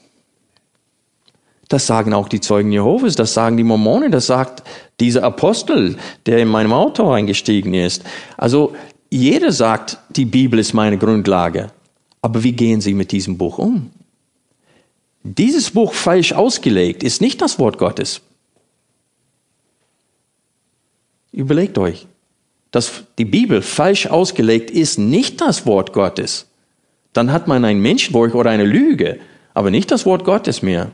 Das 1.68 1.88
sagen 1.88 2.14
auch 2.14 2.28
die 2.28 2.42
Zeugen 2.42 2.72
Jehovas, 2.72 3.16
das 3.16 3.34
sagen 3.34 3.56
die 3.56 3.64
Mormonen, 3.64 4.12
das 4.12 4.26
sagt 4.26 4.64
dieser 5.00 5.24
Apostel, 5.24 5.96
der 6.26 6.40
in 6.40 6.50
meinem 6.50 6.74
Auto 6.74 7.10
eingestiegen 7.10 7.74
ist. 7.74 8.04
Also 8.36 8.76
jeder 9.12 9.52
sagt, 9.52 9.98
die 10.10 10.26
Bibel 10.26 10.58
ist 10.58 10.74
meine 10.74 10.98
Grundlage. 10.98 11.72
Aber 12.22 12.44
wie 12.44 12.54
gehen 12.54 12.82
sie 12.82 12.94
mit 12.94 13.12
diesem 13.12 13.38
Buch 13.38 13.58
um? 13.58 13.92
Dieses 15.24 15.72
Buch 15.72 15.94
falsch 15.94 16.34
ausgelegt 16.34 17.04
ist 17.04 17.22
nicht 17.22 17.42
das 17.42 17.60
Wort 17.60 17.78
Gottes. 17.78 18.22
Überlegt 21.32 21.78
euch, 21.78 22.08
dass 22.72 23.04
die 23.18 23.26
Bibel 23.26 23.62
falsch 23.62 24.08
ausgelegt 24.08 24.72
ist 24.72 24.98
nicht 24.98 25.42
das 25.42 25.66
Wort 25.66 25.94
Gottes. 25.94 26.48
Dann 27.14 27.32
hat 27.32 27.48
man 27.48 27.66
ein 27.66 27.80
Menschenwort 27.80 28.34
oder 28.34 28.50
eine 28.50 28.66
Lüge, 28.66 29.20
aber 29.54 29.72
nicht 29.72 29.92
das 29.92 30.06
Wort 30.06 30.24
Gottes 30.24 30.62
mehr. 30.62 30.92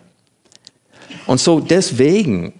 Und 1.27 1.39
so 1.39 1.59
deswegen 1.59 2.53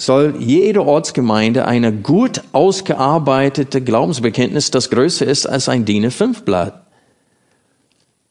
soll 0.00 0.36
jede 0.38 0.86
Ortsgemeinde 0.86 1.66
eine 1.66 1.92
gut 1.92 2.42
ausgearbeitete 2.52 3.82
Glaubensbekenntnis, 3.82 4.70
das 4.70 4.90
größer 4.90 5.26
ist 5.26 5.46
als 5.46 5.68
ein 5.68 5.84
DIN 5.84 6.06
A5 6.06 6.42
Blatt. 6.42 6.86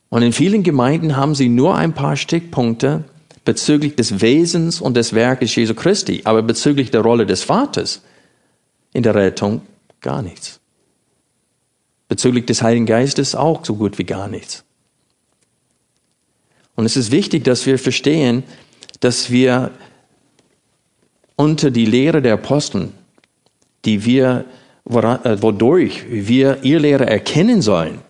Und 0.10 0.22
in 0.22 0.32
vielen 0.32 0.64
Gemeinden 0.64 1.18
haben 1.18 1.36
sie 1.36 1.50
nur 1.50 1.76
ein 1.76 1.94
paar 1.94 2.16
Stichpunkte 2.16 3.04
bezüglich 3.44 3.96
des 3.96 4.22
Wesens 4.22 4.80
und 4.80 4.96
des 4.96 5.14
Werkes 5.14 5.54
Jesu 5.56 5.74
Christi, 5.74 6.22
aber 6.24 6.42
bezüglich 6.42 6.92
der 6.92 7.02
Rolle 7.02 7.26
des 7.26 7.44
Vaters 7.44 8.02
in 8.94 9.04
der 9.04 9.16
Rettung 9.16 9.62
gar 10.00 10.22
nichts. 10.22 10.62
Bezüglich 12.08 12.46
des 12.46 12.62
Heiligen 12.62 12.86
Geistes 12.86 13.36
auch 13.36 13.66
so 13.66 13.76
gut 13.76 13.98
wie 13.98 14.06
gar 14.06 14.30
nichts. 14.30 14.64
Und 16.76 16.86
es 16.86 16.96
ist 16.96 17.12
wichtig, 17.12 17.44
dass 17.44 17.66
wir 17.66 17.78
verstehen, 17.78 18.44
dass 19.02 19.30
wir 19.30 19.72
unter 21.38 21.72
die 21.72 21.86
Lehre 21.86 22.22
der 22.22 22.34
Apostel, 22.34 22.90
die 23.86 24.04
wir, 24.04 24.44
äh, 24.86 25.42
wodurch 25.42 26.06
wir 26.10 26.64
ihr 26.64 26.80
Lehre 26.80 27.06
erkennen 27.06 27.62
sollen, 27.62 28.02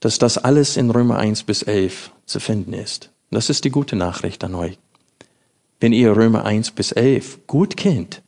dass 0.00 0.18
das 0.18 0.36
alles 0.36 0.76
in 0.76 0.90
Römer 0.90 1.18
1 1.18 1.44
bis 1.44 1.62
11 1.62 2.10
zu 2.26 2.40
finden 2.40 2.72
ist. 2.72 3.10
Das 3.30 3.48
ist 3.50 3.64
die 3.64 3.70
gute 3.70 3.94
Nachricht 3.94 4.42
an 4.42 4.56
euch. 4.56 4.78
Wenn 5.78 5.92
ihr 5.92 6.16
Römer 6.16 6.44
1 6.44 6.72
bis 6.72 6.90
11 6.92 7.46
gut 7.46 7.76
kennt 7.76 8.22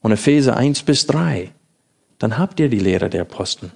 und 0.00 0.12
Epheser 0.12 0.56
1 0.56 0.82
bis 0.84 1.06
3, 1.06 1.52
dann 2.18 2.38
habt 2.38 2.60
ihr 2.60 2.68
die 2.68 2.78
Lehre 2.78 3.10
der 3.10 3.22
Apostel. 3.22 3.70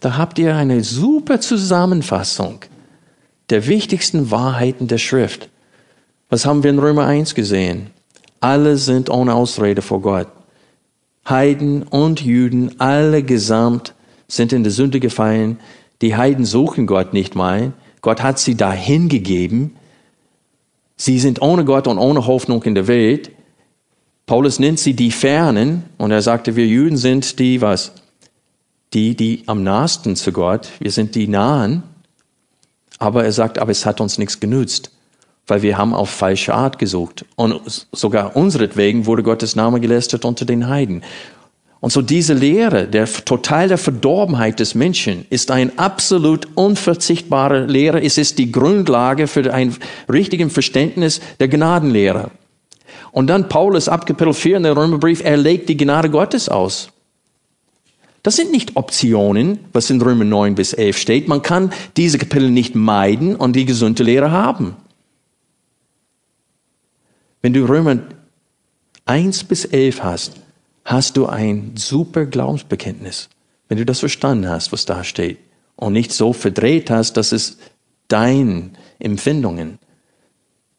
Da 0.00 0.16
habt 0.16 0.38
ihr 0.38 0.54
eine 0.54 0.82
super 0.84 1.40
Zusammenfassung 1.40 2.60
der 3.50 3.66
wichtigsten 3.66 4.30
Wahrheiten 4.30 4.88
der 4.88 4.98
Schrift. 4.98 5.48
Was 6.34 6.46
haben 6.46 6.64
wir 6.64 6.70
in 6.70 6.80
Römer 6.80 7.06
1 7.06 7.36
gesehen? 7.36 7.90
Alle 8.40 8.76
sind 8.76 9.08
ohne 9.08 9.36
Ausrede 9.36 9.82
vor 9.82 10.02
Gott. 10.02 10.26
Heiden 11.28 11.84
und 11.84 12.22
Juden, 12.22 12.80
alle 12.80 13.22
gesamt 13.22 13.94
sind 14.26 14.52
in 14.52 14.64
der 14.64 14.72
Sünde 14.72 14.98
gefallen. 14.98 15.60
Die 16.02 16.16
Heiden 16.16 16.44
suchen 16.44 16.88
Gott 16.88 17.12
nicht 17.12 17.36
mal. 17.36 17.72
Gott 18.00 18.20
hat 18.20 18.40
sie 18.40 18.56
dahin 18.56 19.08
gegeben. 19.08 19.76
Sie 20.96 21.20
sind 21.20 21.40
ohne 21.40 21.64
Gott 21.64 21.86
und 21.86 21.98
ohne 21.98 22.26
Hoffnung 22.26 22.64
in 22.64 22.74
der 22.74 22.88
Welt. 22.88 23.30
Paulus 24.26 24.58
nennt 24.58 24.80
sie 24.80 24.94
die 24.94 25.12
Fernen 25.12 25.84
und 25.98 26.10
er 26.10 26.20
sagte, 26.20 26.56
wir 26.56 26.66
Juden 26.66 26.96
sind 26.96 27.38
die 27.38 27.60
was? 27.60 27.92
Die, 28.92 29.14
die 29.14 29.44
am 29.46 29.62
nahesten 29.62 30.16
zu 30.16 30.32
Gott. 30.32 30.68
Wir 30.80 30.90
sind 30.90 31.14
die 31.14 31.28
Nahen. 31.28 31.84
Aber 32.98 33.22
er 33.22 33.30
sagt, 33.30 33.60
aber 33.60 33.70
es 33.70 33.86
hat 33.86 34.00
uns 34.00 34.18
nichts 34.18 34.40
genützt, 34.40 34.90
weil 35.46 35.62
wir 35.62 35.76
haben 35.78 35.94
auf 35.94 36.10
falsche 36.10 36.54
Art 36.54 36.78
gesucht. 36.78 37.24
Und 37.36 37.60
sogar 37.92 38.36
unseretwegen 38.36 39.06
wurde 39.06 39.22
Gottes 39.22 39.56
Name 39.56 39.80
gelästert 39.80 40.24
unter 40.24 40.44
den 40.44 40.68
Heiden. 40.68 41.02
Und 41.80 41.90
so 41.90 42.00
diese 42.00 42.32
Lehre 42.32 42.86
der 42.86 43.04
total 43.04 43.68
der 43.68 43.76
Verdorbenheit 43.76 44.58
des 44.58 44.74
Menschen 44.74 45.26
ist 45.28 45.50
ein 45.50 45.78
absolut 45.78 46.48
unverzichtbare 46.54 47.66
Lehre. 47.66 48.02
Es 48.02 48.16
ist 48.16 48.38
die 48.38 48.50
Grundlage 48.50 49.26
für 49.26 49.52
ein 49.52 49.76
richtigen 50.10 50.48
Verständnis 50.48 51.20
der 51.40 51.48
Gnadenlehre. 51.48 52.30
Und 53.12 53.26
dann 53.26 53.50
Paulus 53.50 53.90
ab 53.90 54.06
Kapitel 54.06 54.32
4 54.32 54.56
in 54.56 54.62
der 54.62 54.76
Römerbrief, 54.76 55.22
er 55.22 55.36
legt 55.36 55.68
die 55.68 55.76
Gnade 55.76 56.08
Gottes 56.08 56.48
aus. 56.48 56.88
Das 58.22 58.36
sind 58.36 58.50
nicht 58.50 58.76
Optionen, 58.76 59.58
was 59.74 59.90
in 59.90 60.00
Römer 60.00 60.24
9 60.24 60.54
bis 60.54 60.72
11 60.72 60.96
steht. 60.96 61.28
Man 61.28 61.42
kann 61.42 61.70
diese 61.98 62.16
Kapitel 62.16 62.50
nicht 62.50 62.74
meiden 62.74 63.36
und 63.36 63.54
die 63.54 63.66
gesunde 63.66 64.04
Lehre 64.04 64.30
haben. 64.30 64.74
Wenn 67.44 67.52
du 67.52 67.66
Römer 67.68 67.98
1 69.04 69.44
bis 69.44 69.66
11 69.66 70.02
hast, 70.02 70.32
hast 70.82 71.18
du 71.18 71.26
ein 71.26 71.72
super 71.76 72.24
Glaubensbekenntnis. 72.24 73.28
Wenn 73.68 73.76
du 73.76 73.84
das 73.84 73.98
verstanden 73.98 74.48
hast, 74.48 74.72
was 74.72 74.86
da 74.86 75.04
steht 75.04 75.36
und 75.76 75.92
nicht 75.92 76.10
so 76.10 76.32
verdreht 76.32 76.88
hast, 76.88 77.18
dass 77.18 77.32
es 77.32 77.58
deine 78.08 78.70
Empfindungen, 78.98 79.78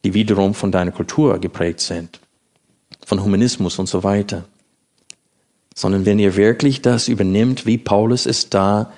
die 0.04 0.16
wiederum 0.16 0.56
von 0.56 0.72
deiner 0.72 0.90
Kultur 0.90 1.38
geprägt 1.38 1.82
sind, 1.82 2.20
von 3.06 3.24
Humanismus 3.24 3.78
und 3.78 3.86
so 3.86 4.04
weiter 4.04 4.46
sondern 5.76 6.06
wenn 6.06 6.20
ihr 6.20 6.36
wirklich 6.36 6.82
das 6.82 7.10
übernimmt, 7.10 7.66
wie 7.66 7.78
Paulus 7.78 8.26
es 8.26 8.50
da 8.50 8.92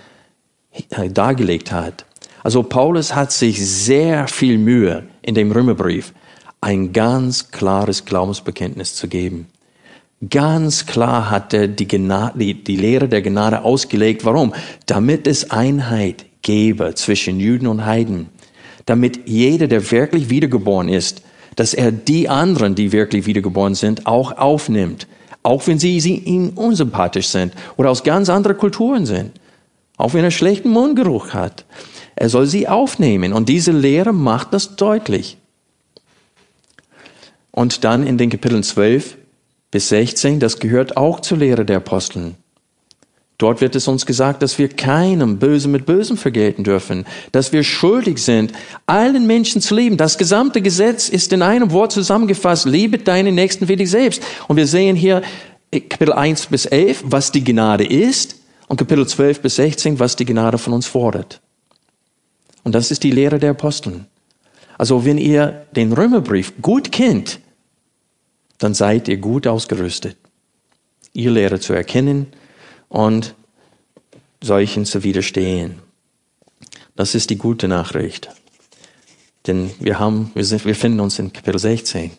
äh, 0.91 1.09
dargelegt 1.09 1.71
hat. 1.71 2.05
Also 2.43 2.63
Paulus 2.63 3.15
hat 3.15 3.31
sich 3.31 3.67
sehr 3.67 4.27
viel 4.27 4.59
Mühe 4.59 5.07
in 5.23 5.33
dem 5.35 5.51
Römerbrief, 5.51 6.13
ein 6.61 6.93
ganz 6.93 7.51
klares 7.51 8.05
Glaubensbekenntnis 8.05 8.95
zu 8.95 9.07
geben. 9.07 9.47
Ganz 10.29 10.85
klar 10.85 11.29
hat 11.29 11.53
er 11.53 11.67
die, 11.67 11.87
Gnade, 11.87 12.39
die, 12.39 12.63
die 12.63 12.75
Lehre 12.75 13.07
der 13.07 13.21
Gnade 13.21 13.63
ausgelegt. 13.63 14.25
Warum? 14.25 14.53
Damit 14.87 15.27
es 15.27 15.51
Einheit 15.51 16.25
gebe 16.41 16.95
zwischen 16.95 17.39
Juden 17.39 17.67
und 17.67 17.85
Heiden. 17.85 18.29
Damit 18.85 19.27
jeder, 19.27 19.67
der 19.67 19.91
wirklich 19.91 20.29
wiedergeboren 20.29 20.89
ist, 20.89 21.21
dass 21.55 21.73
er 21.73 21.91
die 21.91 22.29
anderen, 22.29 22.75
die 22.75 22.91
wirklich 22.91 23.25
wiedergeboren 23.25 23.75
sind, 23.75 24.07
auch 24.07 24.37
aufnimmt 24.37 25.07
auch 25.47 25.65
wenn 25.65 25.79
sie, 25.79 25.99
sie 26.01 26.15
ihm 26.17 26.49
unsympathisch 26.55 27.29
sind 27.29 27.53
oder 27.77 27.89
aus 27.89 28.03
ganz 28.03 28.29
anderen 28.29 28.57
Kulturen 28.57 29.05
sind, 29.05 29.31
auch 29.95 30.13
wenn 30.13 30.25
er 30.25 30.31
schlechten 30.31 30.69
Mundgeruch 30.69 31.33
hat. 31.33 31.63
Er 32.15 32.27
soll 32.27 32.47
sie 32.47 32.67
aufnehmen 32.67 33.31
und 33.31 33.47
diese 33.47 33.71
Lehre 33.71 34.13
macht 34.13 34.53
das 34.53 34.75
deutlich. 34.75 35.37
Und 37.57 37.83
dann 37.83 38.05
in 38.05 38.19
den 38.19 38.29
Kapiteln 38.29 38.61
12 38.61 39.17
bis 39.71 39.89
16, 39.89 40.39
das 40.39 40.59
gehört 40.59 40.95
auch 40.95 41.21
zur 41.21 41.39
Lehre 41.39 41.65
der 41.65 41.77
Aposteln. 41.77 42.35
Dort 43.39 43.61
wird 43.61 43.75
es 43.75 43.87
uns 43.87 44.05
gesagt, 44.05 44.43
dass 44.43 44.59
wir 44.59 44.69
keinem 44.69 45.39
Böse 45.39 45.67
mit 45.67 45.87
Bösem 45.87 46.17
vergelten 46.17 46.63
dürfen, 46.63 47.07
dass 47.31 47.53
wir 47.53 47.63
schuldig 47.63 48.19
sind, 48.19 48.51
allen 48.85 49.25
Menschen 49.25 49.59
zu 49.59 49.73
lieben. 49.73 49.97
Das 49.97 50.19
gesamte 50.19 50.61
Gesetz 50.61 51.09
ist 51.09 51.33
in 51.33 51.41
einem 51.41 51.71
Wort 51.71 51.91
zusammengefasst, 51.93 52.67
liebe 52.67 52.99
deinen 52.99 53.33
Nächsten 53.33 53.67
wie 53.67 53.75
dich 53.75 53.89
selbst. 53.89 54.21
Und 54.47 54.57
wir 54.57 54.67
sehen 54.67 54.95
hier 54.95 55.23
Kapitel 55.71 56.13
1 56.13 56.45
bis 56.45 56.67
11, 56.67 57.05
was 57.07 57.31
die 57.31 57.43
Gnade 57.43 57.87
ist, 57.87 58.35
und 58.67 58.77
Kapitel 58.77 59.07
12 59.07 59.41
bis 59.41 59.55
16, 59.55 59.99
was 59.99 60.15
die 60.15 60.25
Gnade 60.25 60.59
von 60.59 60.73
uns 60.73 60.85
fordert. 60.85 61.41
Und 62.63 62.75
das 62.75 62.91
ist 62.91 63.01
die 63.01 63.09
Lehre 63.09 63.39
der 63.39 63.49
Aposteln. 63.49 64.05
Also 64.77 65.05
wenn 65.05 65.17
ihr 65.17 65.65
den 65.75 65.91
Römerbrief 65.91 66.53
gut 66.61 66.91
kennt, 66.91 67.39
dann 68.57 68.73
seid 68.73 69.07
ihr 69.07 69.17
gut 69.17 69.47
ausgerüstet, 69.47 70.17
ihr 71.13 71.31
Lehre 71.31 71.59
zu 71.59 71.73
erkennen, 71.73 72.27
und 72.89 73.35
solchen 74.41 74.85
zu 74.85 75.03
widerstehen. 75.03 75.79
Das 76.95 77.15
ist 77.15 77.29
die 77.29 77.37
gute 77.37 77.67
Nachricht. 77.67 78.29
Denn 79.45 79.71
wir 79.79 79.99
haben, 79.99 80.31
wir, 80.33 80.45
sind, 80.45 80.65
wir 80.65 80.75
finden 80.75 80.99
uns 80.99 81.19
in 81.19 81.31
Kapitel 81.31 81.59
16. 81.59 82.11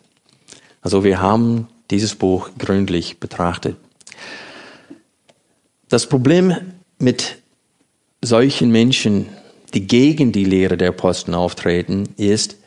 Also 0.81 1.03
wir 1.03 1.21
haben 1.21 1.67
dieses 1.91 2.15
Buch 2.15 2.49
gründlich 2.57 3.19
betrachtet. 3.19 3.77
Das 5.89 6.07
Problem 6.07 6.55
mit 6.99 7.37
solchen 8.21 8.71
Menschen, 8.71 9.27
die 9.73 9.87
gegen 9.87 10.31
die 10.31 10.45
Lehre 10.45 10.77
der 10.77 10.89
Apostel 10.89 11.33
auftreten, 11.33 12.09
ist, 12.17 12.57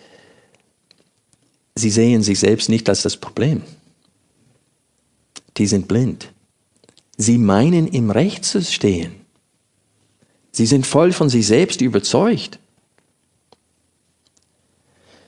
sie 1.74 1.90
sehen 1.90 2.22
sich 2.22 2.38
selbst 2.38 2.68
nicht 2.68 2.88
als 2.88 3.02
das 3.02 3.16
Problem. 3.16 3.62
Die 5.56 5.66
sind 5.66 5.88
blind. 5.88 6.32
Sie 7.16 7.38
meinen 7.38 7.86
im 7.86 8.10
Recht 8.10 8.44
zu 8.44 8.62
stehen. 8.62 9.14
Sie 10.50 10.66
sind 10.66 10.86
voll 10.86 11.12
von 11.12 11.28
sich 11.28 11.46
selbst 11.46 11.80
überzeugt. 11.80 12.58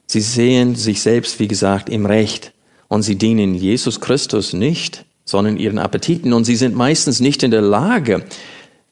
Sie 0.06 0.20
sehen 0.20 0.74
sich 0.76 1.00
selbst, 1.00 1.40
wie 1.40 1.48
gesagt, 1.48 1.88
im 1.88 2.06
Recht. 2.06 2.52
Und 2.88 3.02
sie 3.02 3.16
dienen 3.16 3.54
Jesus 3.54 4.00
Christus 4.00 4.52
nicht, 4.52 5.04
sondern 5.24 5.56
ihren 5.56 5.78
Appetiten. 5.78 6.32
Und 6.32 6.44
sie 6.44 6.56
sind 6.56 6.74
meistens 6.74 7.20
nicht 7.20 7.42
in 7.42 7.50
der 7.50 7.62
Lage 7.62 8.24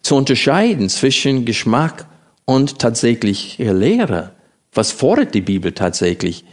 zu 0.03 0.17
unterscheiden 0.17 0.89
zwischen 0.89 1.45
Geschmack 1.45 2.07
und 2.45 2.79
tatsächlich 2.79 3.59
Lehre. 3.59 4.33
Was 4.73 4.91
fordert 4.91 5.35
die 5.35 5.43
Bibel 5.43 5.73
tatsächlich? 5.73 6.45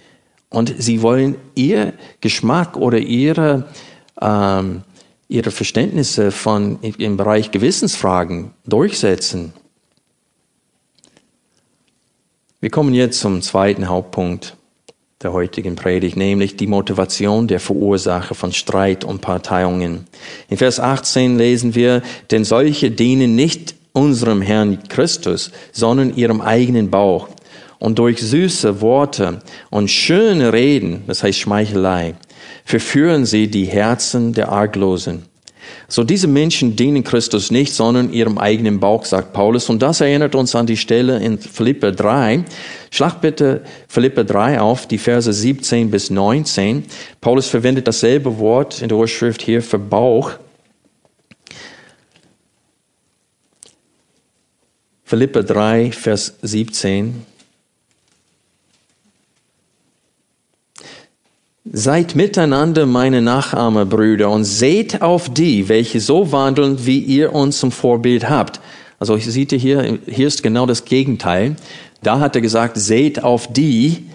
Und 0.49 0.73
sie 0.79 1.01
wollen 1.01 1.35
ihr 1.55 1.93
Geschmack 2.21 2.75
oder 2.75 2.97
ihre, 2.97 3.67
ähm, 4.19 4.81
ihre 5.27 5.51
Verständnisse 5.51 6.31
von, 6.31 6.79
im 6.81 7.17
Bereich 7.17 7.51
Gewissensfragen 7.51 8.51
durchsetzen. 8.65 9.53
Wir 12.59 12.69
kommen 12.69 12.93
jetzt 12.93 13.19
zum 13.19 13.41
zweiten 13.41 13.87
Hauptpunkt 13.87 14.57
der 15.21 15.33
heutigen 15.33 15.75
Predigt, 15.75 16.15
nämlich 16.15 16.55
die 16.55 16.67
Motivation 16.67 17.47
der 17.47 17.59
Verursacher 17.59 18.35
von 18.35 18.53
Streit 18.53 19.03
und 19.03 19.21
Parteiungen. 19.21 20.07
In 20.49 20.57
Vers 20.57 20.79
18 20.79 21.37
lesen 21.37 21.75
wir, 21.75 22.01
denn 22.31 22.45
solche 22.45 22.89
dienen 22.89 23.35
nicht 23.35 23.75
unserem 23.91 24.41
Herrn 24.41 24.87
Christus, 24.87 25.51
sondern 25.73 26.15
ihrem 26.15 26.41
eigenen 26.41 26.89
Bauch 26.89 27.27
und 27.79 27.97
durch 27.97 28.21
süße 28.21 28.81
Worte 28.81 29.41
und 29.69 29.89
schöne 29.89 30.53
Reden, 30.53 31.03
das 31.07 31.23
heißt 31.23 31.39
Schmeichelei, 31.39 32.15
verführen 32.65 33.25
sie 33.25 33.47
die 33.47 33.65
Herzen 33.65 34.33
der 34.33 34.49
Arglosen. 34.49 35.23
So 35.87 36.03
diese 36.03 36.27
Menschen 36.27 36.75
dienen 36.75 37.03
Christus 37.03 37.51
nicht, 37.51 37.73
sondern 37.73 38.13
ihrem 38.13 38.37
eigenen 38.37 38.79
Bauch, 38.79 39.05
sagt 39.05 39.33
Paulus. 39.33 39.69
Und 39.69 39.81
das 39.81 40.01
erinnert 40.01 40.35
uns 40.35 40.55
an 40.55 40.67
die 40.67 40.77
Stelle 40.77 41.19
in 41.19 41.39
Philippe 41.39 41.91
3. 41.91 42.43
Schlag 42.91 43.21
bitte 43.21 43.63
Philippe 43.87 44.25
3 44.25 44.61
auf, 44.61 44.87
die 44.87 44.97
Verse 44.97 45.31
17 45.31 45.89
bis 45.91 46.09
19. 46.09 46.85
Paulus 47.21 47.47
verwendet 47.47 47.87
dasselbe 47.87 48.37
Wort 48.39 48.81
in 48.81 48.89
der 48.89 48.97
Urschrift 48.97 49.41
hier 49.41 49.61
für 49.61 49.79
Bauch. 49.79 50.31
Philippe 55.03 55.43
3, 55.43 55.91
Vers 55.91 56.35
17. 56.43 57.25
Seid 61.65 62.15
miteinander 62.15 62.85
meine 62.85 63.21
Nachahmer, 63.21 63.85
Brüder, 63.85 64.29
und 64.29 64.45
seht 64.45 65.01
auf 65.01 65.29
die, 65.33 65.67
welche 65.69 65.99
so 65.99 66.31
wandeln, 66.31 66.85
wie 66.85 66.99
ihr 66.99 67.33
uns 67.33 67.59
zum 67.59 67.71
Vorbild 67.71 68.29
habt. 68.29 68.59
Also 68.97 69.15
ich 69.15 69.27
ihr 69.51 69.57
hier, 69.57 69.99
hier 70.07 70.27
ist 70.27 70.41
genau 70.41 70.65
das 70.65 70.85
Gegenteil. 70.85 71.55
Da 72.01 72.19
hat 72.19 72.35
er 72.35 72.41
gesagt, 72.41 72.77
seht 72.77 73.23
auf 73.23 73.51
die, 73.51 74.05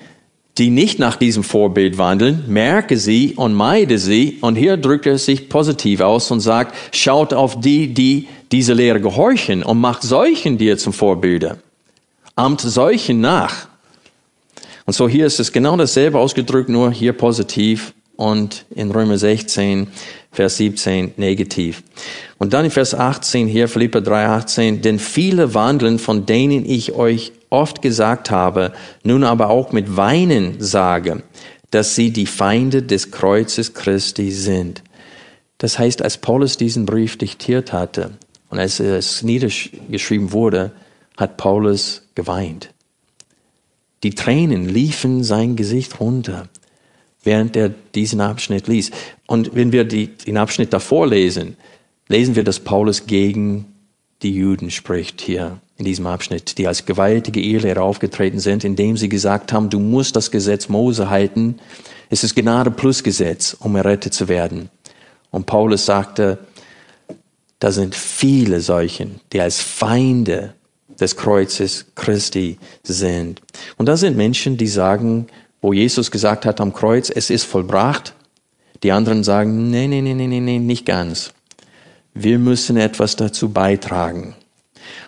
die 0.59 0.70
nicht 0.70 0.98
nach 0.98 1.16
diesem 1.16 1.42
Vorbild 1.42 1.98
wandeln, 1.98 2.44
merke 2.46 2.96
sie 2.96 3.35
und 3.35 3.54
meide 3.54 3.98
sie. 3.98 4.38
Und 4.40 4.57
hier 4.57 4.76
drückt 4.76 5.07
er 5.07 5.18
sich 5.18 5.48
positiv 5.48 6.00
aus 6.00 6.30
und 6.30 6.40
sagt, 6.40 6.74
schaut 6.94 7.35
auf 7.35 7.61
die, 7.61 7.92
die 7.92 8.28
diese 8.52 8.72
Lehre 8.72 9.00
gehorchen 9.00 9.62
und 9.62 9.80
macht 9.80 10.02
solchen 10.02 10.59
dir 10.59 10.78
zum 10.78 10.92
Vorbilder. 10.92 11.59
Amt 12.37 12.61
solchen 12.61 13.20
nach. 13.20 13.68
Und 14.87 14.92
so 14.92 15.09
hier 15.09 15.27
ist 15.27 15.40
es 15.40 15.53
genau 15.53 15.77
dasselbe 15.77 16.18
ausgedrückt, 16.18 16.68
nur 16.68 16.90
hier 16.92 17.12
positiv 17.14 17.94
und 18.16 18.64
in 18.70 18.90
Römer 18.90 19.18
16, 19.18 19.88
Vers 20.31 20.57
17 20.59 21.14
negativ. 21.16 21.83
Und 22.38 22.53
dann 22.53 22.64
in 22.64 22.70
Vers 22.70 22.94
18 22.94 23.47
hier, 23.47 23.68
Philippa 23.68 24.01
3, 24.01 24.27
18, 24.27 24.83
denn 24.83 24.99
viele 24.99 25.55
wandeln, 25.55 25.99
von 25.99 26.27
denen 26.27 26.64
ich 26.66 26.92
euch 26.92 27.33
oft 27.51 27.83
gesagt 27.83 28.31
habe, 28.31 28.73
nun 29.03 29.25
aber 29.25 29.49
auch 29.49 29.73
mit 29.73 29.97
Weinen 29.97 30.57
sage, 30.61 31.23
dass 31.70 31.94
sie 31.94 32.11
die 32.11 32.27
Feinde 32.27 32.83
des 32.83 33.11
Kreuzes 33.11 33.75
Christi 33.75 34.31
sind. 34.31 34.83
Das 35.59 35.79
heißt, 35.79 36.03
als 36.03 36.18
Paulus 36.18 36.57
diesen 36.57 36.85
Brief 36.85 37.16
diktiert 37.16 37.73
hatte 37.73 38.11
und 38.51 38.59
als 38.59 38.81
es 38.81 39.23
niedergeschrieben 39.23 40.33
wurde, 40.33 40.73
hat 41.16 41.37
Paulus 41.37 42.03
geweint. 42.14 42.74
Die 44.05 44.14
Tränen 44.14 44.69
liefen 44.69 45.25
sein 45.25 45.57
Gesicht 45.57 45.99
runter, 45.99 46.49
während 47.23 47.57
er 47.57 47.71
diesen 47.71 48.21
Abschnitt 48.21 48.69
liest. 48.69 48.93
Und 49.27 49.55
wenn 49.55 49.73
wir 49.73 49.85
die, 49.85 50.09
den 50.09 50.37
Abschnitt 50.37 50.75
davor 50.75 51.07
lesen, 51.07 51.57
lesen 52.09 52.37
wir, 52.37 52.45
dass 52.45 52.61
Paulus 52.61 53.07
gegen 53.07 53.64
die 54.23 54.35
Juden 54.35 54.71
spricht 54.71 55.23
hier 55.23 55.59
in 55.79 55.87
diesem 55.87 56.07
Abschnitt, 56.07 56.59
die 56.59 56.69
als 56.69 56.85
gewaltige 56.85 57.40
Ehelehrer 57.40 57.83
aufgetreten 57.83 58.40
sind, 58.40 58.62
indem 58.62 58.99
sie 58.99 59.09
gesagt 59.09 59.55
haben, 59.55 59.71
du 59.71 59.81
musst 59.81 60.17
das 60.17 60.31
Gesetz 60.31 60.69
Mose 60.69 61.09
halten. 61.09 61.57
Es 62.11 62.25
ist 62.25 62.37
Gnade 62.37 62.71
plus 62.71 63.03
Gesetz, 63.03 63.57
um 63.59 63.75
errettet 63.75 64.12
zu 64.12 64.29
werden. 64.29 64.69
Und 65.31 65.47
Paulus 65.47 65.87
sagte, 65.87 66.38
da 67.59 67.73
sind 67.73 67.95
viele 67.95 68.61
solchen, 68.61 69.21
die 69.33 69.40
als 69.40 69.62
Feinde 69.62 70.53
des 71.00 71.16
Kreuzes 71.16 71.87
Christi 71.94 72.59
sind. 72.83 73.40
Und 73.76 73.87
da 73.87 73.96
sind 73.96 74.16
Menschen, 74.16 74.57
die 74.57 74.66
sagen, 74.66 75.26
wo 75.61 75.72
Jesus 75.72 76.11
gesagt 76.11 76.44
hat 76.44 76.61
am 76.61 76.72
Kreuz, 76.72 77.11
es 77.11 77.30
ist 77.30 77.44
vollbracht. 77.44 78.14
Die 78.83 78.92
anderen 78.92 79.24
sagen, 79.24 79.70
nee, 79.70 79.87
nee, 79.87 80.02
nee, 80.02 80.14
nee, 80.14 80.26
nee, 80.26 80.40
nee, 80.40 80.59
nicht 80.59 80.85
ganz. 80.85 81.33
Wir 82.12 82.38
müssen 82.38 82.76
etwas 82.76 83.16
dazu 83.16 83.48
beitragen. 83.48 84.35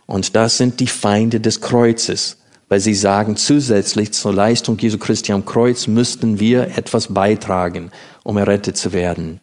Und 0.06 0.34
das 0.34 0.56
sind 0.56 0.80
die 0.80 0.86
Feinde 0.86 1.40
des 1.40 1.60
Kreuzes, 1.60 2.38
weil 2.68 2.80
sie 2.80 2.94
sagen, 2.94 3.36
zusätzlich 3.36 4.12
zur 4.12 4.32
Leistung 4.32 4.78
Jesu 4.78 4.98
Christi 4.98 5.32
am 5.32 5.44
Kreuz 5.44 5.86
müssten 5.86 6.40
wir 6.40 6.76
etwas 6.76 7.12
beitragen, 7.12 7.90
um 8.24 8.36
errettet 8.36 8.76
zu 8.76 8.92
werden. 8.92 9.40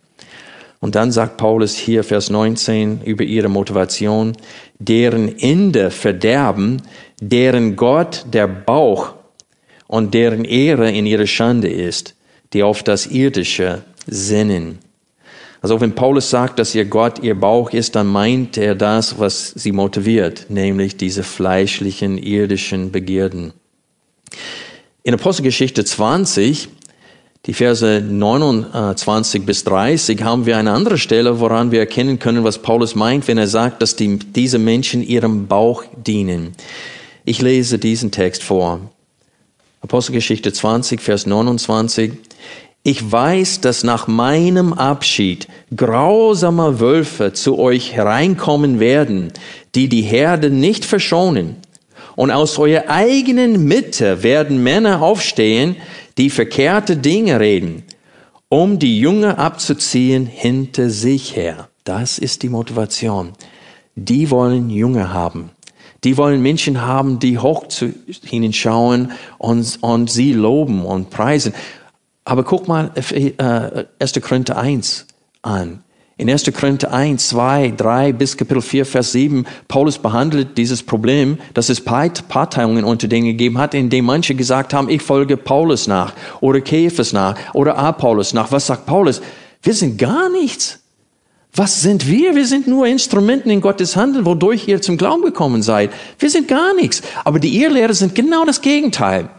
Und 0.83 0.95
dann 0.95 1.13
sagt 1.13 1.37
Paulus 1.37 1.77
hier, 1.77 2.03
Vers 2.03 2.29
19, 2.29 3.03
über 3.05 3.23
ihre 3.23 3.47
Motivation, 3.47 4.33
deren 4.79 5.39
Ende 5.39 5.91
verderben, 5.91 6.81
deren 7.21 7.77
Gott 7.77 8.25
der 8.33 8.47
Bauch 8.47 9.13
und 9.87 10.13
deren 10.13 10.43
Ehre 10.43 10.91
in 10.91 11.05
ihrer 11.05 11.25
Schande 11.25 11.69
ist, 11.69 12.15
die 12.51 12.63
auf 12.63 12.83
das 12.83 13.07
Irdische 13.07 13.83
sinnen. 14.07 14.79
Also 15.61 15.79
wenn 15.79 15.95
Paulus 15.95 16.29
sagt, 16.29 16.59
dass 16.59 16.75
ihr 16.75 16.83
Gott 16.83 17.19
ihr 17.23 17.39
Bauch 17.39 17.71
ist, 17.71 17.95
dann 17.95 18.07
meint 18.07 18.57
er 18.57 18.75
das, 18.75 19.17
was 19.17 19.51
sie 19.51 19.71
motiviert, 19.71 20.47
nämlich 20.49 20.97
diese 20.97 21.23
fleischlichen, 21.23 22.17
irdischen 22.17 22.91
Begierden. 22.91 23.53
In 25.03 25.13
Apostelgeschichte 25.13 25.85
20 25.85 26.67
die 27.45 27.53
Verse 27.53 28.01
29 28.01 29.45
bis 29.45 29.65
30 29.65 30.23
haben 30.23 30.45
wir 30.45 30.57
eine 30.57 30.71
andere 30.71 30.97
Stelle, 30.97 31.41
woran 31.41 31.71
wir 31.71 31.79
erkennen 31.79 32.17
können, 32.17 32.45
was 32.45 32.59
Paulus 32.59 32.95
meint, 32.95 33.27
wenn 33.27 33.37
er 33.37 33.47
sagt, 33.47 33.81
dass 33.81 33.97
die, 33.97 34.17
diese 34.17 34.59
Menschen 34.59 35.03
ihrem 35.03 35.47
Bauch 35.47 35.83
dienen. 36.05 36.53
Ich 37.25 37.41
lese 37.41 37.79
diesen 37.79 38.11
Text 38.11 38.43
vor. 38.43 38.79
Apostelgeschichte 39.81 40.53
20, 40.53 41.01
Vers 41.01 41.25
29. 41.25 42.13
Ich 42.83 43.11
weiß, 43.11 43.59
dass 43.59 43.83
nach 43.83 44.07
meinem 44.07 44.71
Abschied 44.71 45.47
grausamer 45.75 46.79
Wölfe 46.79 47.33
zu 47.33 47.59
euch 47.59 47.93
hereinkommen 47.93 48.79
werden, 48.79 49.33
die 49.75 49.89
die 49.89 50.01
Herde 50.01 50.49
nicht 50.49 50.85
verschonen. 50.85 51.57
Und 52.15 52.31
aus 52.31 52.57
eurer 52.59 52.89
eigenen 52.89 53.65
Mitte 53.65 54.23
werden 54.23 54.61
Männer 54.63 55.01
aufstehen, 55.01 55.75
die 56.17 56.29
verkehrte 56.29 56.97
Dinge 56.97 57.39
reden, 57.39 57.83
um 58.49 58.79
die 58.79 58.99
Jünger 58.99 59.39
abzuziehen 59.39 60.25
hinter 60.25 60.89
sich 60.89 61.35
her. 61.35 61.69
Das 61.83 62.17
ist 62.17 62.43
die 62.43 62.49
Motivation. 62.49 63.33
Die 63.95 64.29
wollen 64.29 64.69
Jünger 64.69 65.13
haben. 65.13 65.51
Die 66.03 66.17
wollen 66.17 66.41
Menschen 66.41 66.81
haben, 66.81 67.19
die 67.19 67.37
hoch 67.37 67.67
zu 67.67 67.93
ihnen 68.29 68.53
schauen 68.53 69.11
und, 69.37 69.79
und 69.81 70.09
sie 70.09 70.33
loben 70.33 70.85
und 70.85 71.09
preisen. 71.09 71.53
Aber 72.25 72.43
guck 72.43 72.67
mal 72.67 72.91
äh, 72.95 73.85
1. 73.99 74.21
Korinther 74.21 74.57
1 74.57 75.07
an. 75.41 75.83
In 76.15 76.29
1. 76.29 76.53
Korinther 76.53 76.93
1, 76.93 77.29
2, 77.29 77.73
3 77.75 78.13
bis 78.13 78.37
Kapitel 78.37 78.61
4, 78.61 78.85
Vers 78.85 79.13
7, 79.13 79.47
Paulus 79.67 79.97
behandelt 79.97 80.59
dieses 80.59 80.83
Problem, 80.83 81.39
dass 81.55 81.69
es 81.69 81.81
Parteiungen 81.81 82.83
unter 82.83 83.07
denen 83.07 83.25
gegeben 83.25 83.57
hat, 83.57 83.73
in 83.73 83.89
dem 83.89 84.05
manche 84.05 84.35
gesagt 84.35 84.75
haben, 84.75 84.89
ich 84.89 85.01
folge 85.01 85.37
Paulus 85.37 85.87
nach 85.87 86.13
oder 86.39 86.61
Käfers 86.61 87.13
nach 87.13 87.35
oder 87.53 87.77
Apollos 87.77 88.33
nach. 88.35 88.51
Was 88.51 88.67
sagt 88.67 88.85
Paulus? 88.85 89.21
Wir 89.63 89.73
sind 89.73 89.97
gar 89.97 90.29
nichts. 90.29 90.81
Was 91.55 91.81
sind 91.81 92.07
wir? 92.07 92.35
Wir 92.35 92.45
sind 92.45 92.67
nur 92.67 92.85
Instrumenten 92.85 93.49
in 93.49 93.61
Gottes 93.61 93.95
Handeln, 93.95 94.25
wodurch 94.25 94.67
ihr 94.67 94.83
zum 94.83 94.97
Glauben 94.97 95.23
gekommen 95.23 95.63
seid. 95.63 95.91
Wir 96.19 96.29
sind 96.29 96.47
gar 96.47 96.75
nichts. 96.75 97.01
Aber 97.23 97.39
die 97.39 97.59
Irrlehrer 97.59 97.93
sind 97.95 98.13
genau 98.13 98.45
das 98.45 98.61
Gegenteil. 98.61 99.29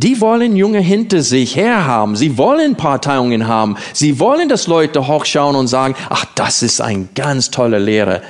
Die 0.00 0.20
wollen 0.20 0.54
Junge 0.54 0.78
hinter 0.78 1.22
sich 1.22 1.56
herhaben. 1.56 2.14
Sie 2.14 2.38
wollen 2.38 2.76
Parteiungen 2.76 3.48
haben. 3.48 3.76
Sie 3.92 4.20
wollen, 4.20 4.48
dass 4.48 4.68
Leute 4.68 5.08
hochschauen 5.08 5.56
und 5.56 5.66
sagen, 5.66 5.96
ach, 6.08 6.24
das 6.36 6.62
ist 6.62 6.80
ein 6.80 7.08
ganz 7.16 7.50
toller 7.50 7.80
Lehrer. 7.80 8.22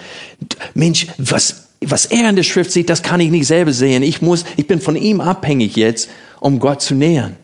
Mensch, 0.73 1.09
was, 1.19 1.69
was 1.83 2.07
er 2.07 2.31
in 2.31 2.37
der 2.37 2.43
Schrift 2.43 2.73
sieht, 2.73 2.89
das 2.89 3.03
kann 3.03 3.21
ich 3.21 3.31
nicht 3.31 3.47
selber 3.47 3.75
sehen. 3.75 4.03
Ich 4.03 4.23
muss, 4.23 4.47
ich 4.57 4.67
bin 4.67 4.81
von 4.81 4.97
ihm 4.97 5.21
abhängig 5.21 5.77
jetzt, 5.77 6.09
um 6.41 6.59
Gott 6.59 6.81
zu 6.81 6.95
nähern. 6.95 7.37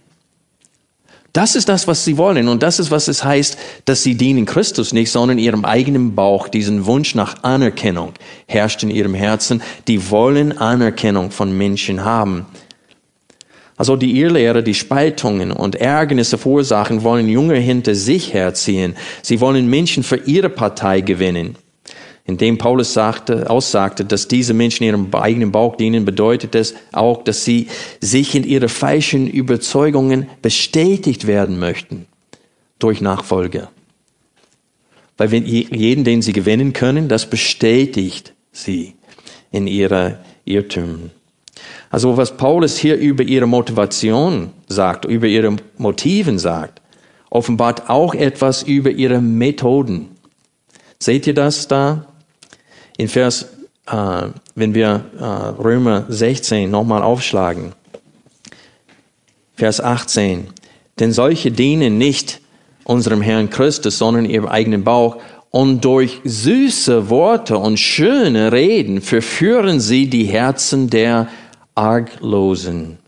Das 1.34 1.54
ist 1.54 1.68
das, 1.68 1.86
was 1.86 2.04
sie 2.04 2.16
wollen. 2.16 2.48
Und 2.48 2.62
das 2.62 2.78
ist, 2.78 2.90
was 2.90 3.08
es 3.08 3.24
heißt, 3.24 3.58
dass 3.84 4.02
sie 4.02 4.14
dienen 4.14 4.46
Christus 4.46 4.94
nicht, 4.94 5.10
sondern 5.10 5.36
ihrem 5.36 5.66
eigenen 5.66 6.14
Bauch. 6.14 6.48
Diesen 6.48 6.86
Wunsch 6.86 7.14
nach 7.14 7.42
Anerkennung 7.42 8.14
herrscht 8.46 8.84
in 8.84 8.90
ihrem 8.90 9.14
Herzen. 9.14 9.60
Die 9.86 10.10
wollen 10.10 10.56
Anerkennung 10.56 11.30
von 11.30 11.54
Menschen 11.54 12.04
haben. 12.04 12.46
Also 13.76 13.96
die 13.96 14.18
Irrlehrer, 14.18 14.62
die 14.62 14.74
Spaltungen 14.74 15.50
und 15.50 15.74
Ärgernisse 15.74 16.38
verursachen, 16.38 17.02
wollen 17.02 17.28
Jünger 17.28 17.56
hinter 17.56 17.94
sich 17.94 18.32
herziehen. 18.32 18.94
Sie 19.22 19.40
wollen 19.40 19.68
Menschen 19.68 20.02
für 20.04 20.16
ihre 20.16 20.48
Partei 20.48 21.00
gewinnen. 21.00 21.56
Indem 22.26 22.56
Paulus 22.56 22.94
sagte, 22.94 23.50
aussagte, 23.50 24.04
dass 24.04 24.28
diese 24.28 24.54
Menschen 24.54 24.84
ihrem 24.84 25.12
eigenen 25.12 25.52
Bauch 25.52 25.76
dienen, 25.76 26.04
bedeutet 26.04 26.54
es 26.54 26.74
auch, 26.92 27.22
dass 27.22 27.44
sie 27.44 27.66
sich 28.00 28.34
in 28.34 28.44
ihre 28.44 28.68
falschen 28.68 29.28
Überzeugungen 29.28 30.28
bestätigt 30.40 31.26
werden 31.26 31.58
möchten 31.58 32.06
durch 32.78 33.02
Nachfolge. 33.02 33.68
Weil 35.18 35.32
wenn 35.32 35.44
jeden, 35.44 36.04
den 36.04 36.22
sie 36.22 36.32
gewinnen 36.32 36.72
können, 36.72 37.08
das 37.08 37.28
bestätigt 37.28 38.32
sie 38.52 38.94
in 39.52 39.66
ihrer 39.66 40.18
Irrtümen. 40.44 41.10
Also 41.90 42.16
was 42.16 42.36
Paulus 42.36 42.76
hier 42.76 42.96
über 42.96 43.22
ihre 43.22 43.46
Motivation 43.46 44.50
sagt, 44.68 45.04
über 45.04 45.26
ihre 45.26 45.56
Motiven 45.78 46.38
sagt, 46.38 46.80
offenbart 47.30 47.88
auch 47.88 48.14
etwas 48.14 48.62
über 48.62 48.90
ihre 48.90 49.20
Methoden. 49.20 50.08
Seht 50.98 51.26
ihr 51.26 51.34
das 51.34 51.68
da? 51.68 52.06
in 52.96 53.08
Vers, 53.08 53.48
äh, 53.86 54.28
wenn 54.54 54.74
wir 54.74 55.04
äh, 55.18 55.24
Römer 55.60 56.04
16 56.08 56.70
nochmal 56.70 57.02
aufschlagen, 57.02 57.72
Vers 59.56 59.80
18, 59.80 60.48
denn 60.98 61.12
solche 61.12 61.50
dienen 61.50 61.98
nicht 61.98 62.40
unserem 62.84 63.22
Herrn 63.22 63.50
Christus, 63.50 63.98
sondern 63.98 64.24
ihrem 64.24 64.46
eigenen 64.46 64.84
Bauch, 64.84 65.16
und 65.50 65.84
durch 65.84 66.20
süße 66.24 67.10
Worte 67.10 67.56
und 67.58 67.78
schöne 67.78 68.50
Reden 68.50 69.00
verführen 69.00 69.78
sie 69.78 70.08
die 70.08 70.24
Herzen 70.24 70.90
der 70.90 71.28
Arglosen. 71.74 72.98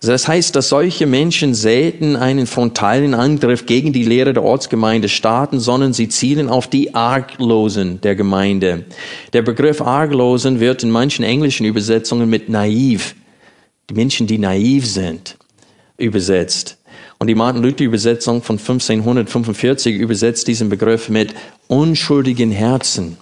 Das 0.00 0.28
heißt, 0.28 0.54
dass 0.54 0.68
solche 0.68 1.06
Menschen 1.06 1.54
selten 1.54 2.16
einen 2.16 2.46
frontalen 2.46 3.14
Angriff 3.14 3.66
gegen 3.66 3.92
die 3.92 4.02
Lehre 4.02 4.32
der 4.32 4.42
Ortsgemeinde 4.42 5.08
starten, 5.08 5.60
sondern 5.60 5.92
sie 5.92 6.08
zielen 6.08 6.48
auf 6.48 6.68
die 6.68 6.94
Arglosen 6.94 8.00
der 8.00 8.14
Gemeinde. 8.14 8.84
Der 9.32 9.42
Begriff 9.42 9.80
Arglosen 9.80 10.60
wird 10.60 10.82
in 10.82 10.90
manchen 10.90 11.24
englischen 11.24 11.64
Übersetzungen 11.64 12.28
mit 12.28 12.48
naiv, 12.48 13.14
die 13.88 13.94
Menschen, 13.94 14.26
die 14.26 14.38
naiv 14.38 14.86
sind, 14.86 15.36
übersetzt. 15.96 16.78
Und 17.18 17.28
die 17.28 17.34
Martin 17.34 17.62
Luther 17.62 17.84
Übersetzung 17.84 18.42
von 18.42 18.58
1545 18.58 19.96
übersetzt 19.96 20.48
diesen 20.48 20.68
Begriff 20.68 21.08
mit 21.08 21.34
unschuldigen 21.68 22.50
Herzen 22.50 23.16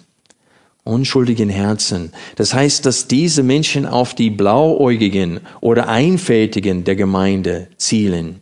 unschuldigen 0.85 1.49
Herzen. 1.49 2.13
Das 2.37 2.55
heißt, 2.55 2.87
dass 2.87 3.07
diese 3.07 3.43
Menschen 3.43 3.87
auf 3.87 4.15
die 4.15 4.31
Blauäugigen 4.31 5.41
oder 5.61 5.89
Einfältigen 5.89 6.85
der 6.85 6.97
Gemeinde 6.97 7.69
zielen. 7.77 8.41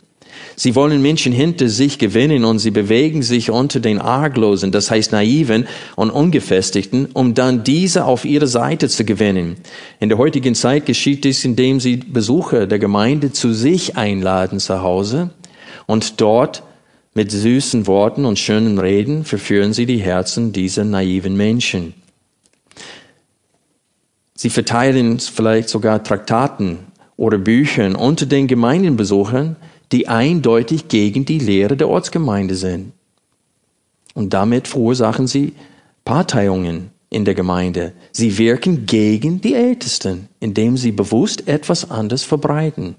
Sie 0.55 0.75
wollen 0.75 1.01
Menschen 1.01 1.31
hinter 1.31 1.69
sich 1.69 1.99
gewinnen 1.99 2.43
und 2.43 2.59
sie 2.59 2.71
bewegen 2.71 3.23
sich 3.23 3.49
unter 3.49 3.79
den 3.79 3.99
Arglosen, 3.99 4.71
das 4.71 4.91
heißt 4.91 5.11
naiven 5.11 5.67
und 5.95 6.11
ungefestigten, 6.11 7.07
um 7.13 7.33
dann 7.33 7.63
diese 7.63 8.05
auf 8.05 8.25
ihre 8.25 8.47
Seite 8.47 8.89
zu 8.89 9.05
gewinnen. 9.05 9.55
In 9.99 10.09
der 10.09 10.17
heutigen 10.17 10.55
Zeit 10.55 10.85
geschieht 10.85 11.23
dies, 11.23 11.45
indem 11.45 11.79
sie 11.79 11.97
Besucher 11.97 12.67
der 12.67 12.79
Gemeinde 12.79 13.31
zu 13.31 13.53
sich 13.53 13.95
einladen 13.97 14.59
zu 14.59 14.81
Hause 14.81 15.29
und 15.85 16.19
dort 16.21 16.63
mit 17.15 17.31
süßen 17.31 17.87
Worten 17.87 18.25
und 18.25 18.37
schönen 18.37 18.79
Reden 18.79 19.25
verführen 19.25 19.73
sie 19.73 19.85
die 19.85 19.97
Herzen 19.97 20.51
dieser 20.51 20.83
naiven 20.83 21.35
Menschen. 21.35 21.93
Sie 24.41 24.49
verteilen 24.49 25.19
vielleicht 25.19 25.67
sogar 25.67 26.01
Traktaten 26.01 26.77
oder 27.17 27.37
Büchern 27.37 27.93
unter 27.93 28.25
den 28.25 28.47
Gemeindenbesuchern, 28.47 29.57
die 29.91 30.07
eindeutig 30.07 30.87
gegen 30.87 31.25
die 31.25 31.39
Lehre 31.39 31.75
der 31.75 31.89
Ortsgemeinde 31.89 32.55
sind. 32.55 32.93
Und 34.13 34.33
damit 34.33 34.69
verursachen 34.69 35.27
sie 35.27 35.55
Parteiungen 36.05 36.91
in 37.09 37.25
der 37.25 37.35
Gemeinde. 37.35 37.91
Sie 38.13 38.37
wirken 38.37 38.85
gegen 38.85 39.41
die 39.41 39.55
Ältesten, 39.55 40.29
indem 40.39 40.77
sie 40.77 40.93
bewusst 40.93 41.49
etwas 41.49 41.91
anderes 41.91 42.23
verbreiten. 42.23 42.95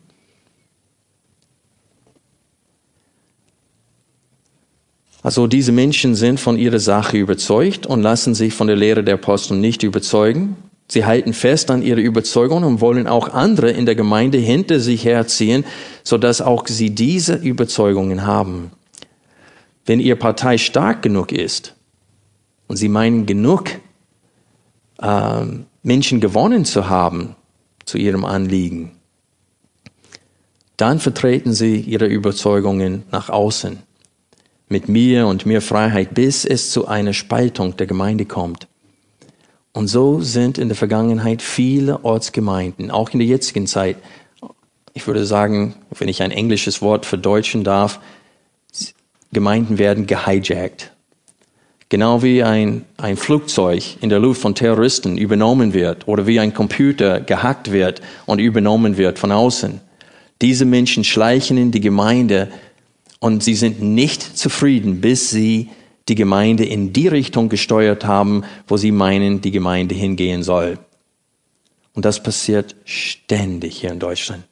Also 5.22 5.46
diese 5.46 5.72
Menschen 5.72 6.14
sind 6.14 6.38
von 6.38 6.58
ihrer 6.58 6.80
Sache 6.80 7.16
überzeugt 7.16 7.86
und 7.86 8.02
lassen 8.02 8.34
sich 8.34 8.52
von 8.52 8.66
der 8.66 8.76
Lehre 8.76 9.02
der 9.02 9.14
Apostel 9.14 9.56
nicht 9.56 9.82
überzeugen. 9.82 10.69
Sie 10.90 11.04
halten 11.04 11.34
fest 11.34 11.70
an 11.70 11.82
ihre 11.82 12.00
Überzeugung 12.00 12.64
und 12.64 12.80
wollen 12.80 13.06
auch 13.06 13.28
andere 13.28 13.70
in 13.70 13.86
der 13.86 13.94
Gemeinde 13.94 14.38
hinter 14.38 14.80
sich 14.80 15.04
herziehen, 15.04 15.64
sodass 16.02 16.40
auch 16.40 16.66
sie 16.66 16.90
diese 16.90 17.36
Überzeugungen 17.36 18.26
haben. 18.26 18.72
Wenn 19.86 20.00
ihr 20.00 20.16
Partei 20.16 20.58
stark 20.58 21.02
genug 21.02 21.30
ist 21.30 21.76
und 22.66 22.76
sie 22.76 22.88
meinen 22.88 23.24
genug 23.24 23.70
äh, 25.00 25.44
Menschen 25.84 26.18
gewonnen 26.18 26.64
zu 26.64 26.88
haben 26.88 27.36
zu 27.84 27.96
ihrem 27.96 28.24
Anliegen, 28.24 28.90
dann 30.76 30.98
vertreten 30.98 31.52
sie 31.52 31.76
ihre 31.76 32.06
Überzeugungen 32.06 33.04
nach 33.12 33.28
außen 33.28 33.78
mit 34.68 34.88
mir 34.88 35.28
und 35.28 35.46
mehr 35.46 35.62
Freiheit, 35.62 36.14
bis 36.14 36.44
es 36.44 36.72
zu 36.72 36.88
einer 36.88 37.12
Spaltung 37.12 37.76
der 37.76 37.86
Gemeinde 37.86 38.24
kommt. 38.24 38.66
Und 39.72 39.88
so 39.88 40.20
sind 40.20 40.58
in 40.58 40.68
der 40.68 40.76
Vergangenheit 40.76 41.42
viele 41.42 42.04
Ortsgemeinden, 42.04 42.90
auch 42.90 43.10
in 43.10 43.20
der 43.20 43.28
jetzigen 43.28 43.66
Zeit, 43.66 43.96
ich 44.94 45.06
würde 45.06 45.24
sagen, 45.24 45.74
wenn 45.96 46.08
ich 46.08 46.22
ein 46.22 46.32
englisches 46.32 46.82
Wort 46.82 47.06
verdeutschen 47.06 47.62
darf, 47.62 48.00
Gemeinden 49.32 49.78
werden 49.78 50.06
gehijackt. 50.06 50.90
Genau 51.88 52.22
wie 52.22 52.42
ein, 52.42 52.84
ein 52.96 53.16
Flugzeug 53.16 53.96
in 54.00 54.08
der 54.08 54.18
Luft 54.18 54.40
von 54.40 54.54
Terroristen 54.54 55.18
übernommen 55.18 55.72
wird 55.72 56.08
oder 56.08 56.26
wie 56.26 56.40
ein 56.40 56.54
Computer 56.54 57.20
gehackt 57.20 57.70
wird 57.70 58.00
und 58.26 58.40
übernommen 58.40 58.96
wird 58.96 59.18
von 59.18 59.30
außen. 59.30 59.80
Diese 60.42 60.64
Menschen 60.64 61.04
schleichen 61.04 61.58
in 61.58 61.70
die 61.70 61.80
Gemeinde 61.80 62.48
und 63.20 63.42
sie 63.44 63.54
sind 63.54 63.82
nicht 63.82 64.36
zufrieden, 64.36 65.00
bis 65.00 65.30
sie 65.30 65.68
die 66.10 66.16
Gemeinde 66.16 66.64
in 66.64 66.92
die 66.92 67.08
Richtung 67.08 67.48
gesteuert 67.48 68.04
haben, 68.04 68.42
wo 68.66 68.76
sie 68.76 68.90
meinen, 68.90 69.40
die 69.40 69.52
Gemeinde 69.52 69.94
hingehen 69.94 70.42
soll. 70.42 70.78
Und 71.94 72.04
das 72.04 72.22
passiert 72.22 72.76
ständig 72.84 73.80
hier 73.80 73.92
in 73.92 74.00
Deutschland. 74.00 74.44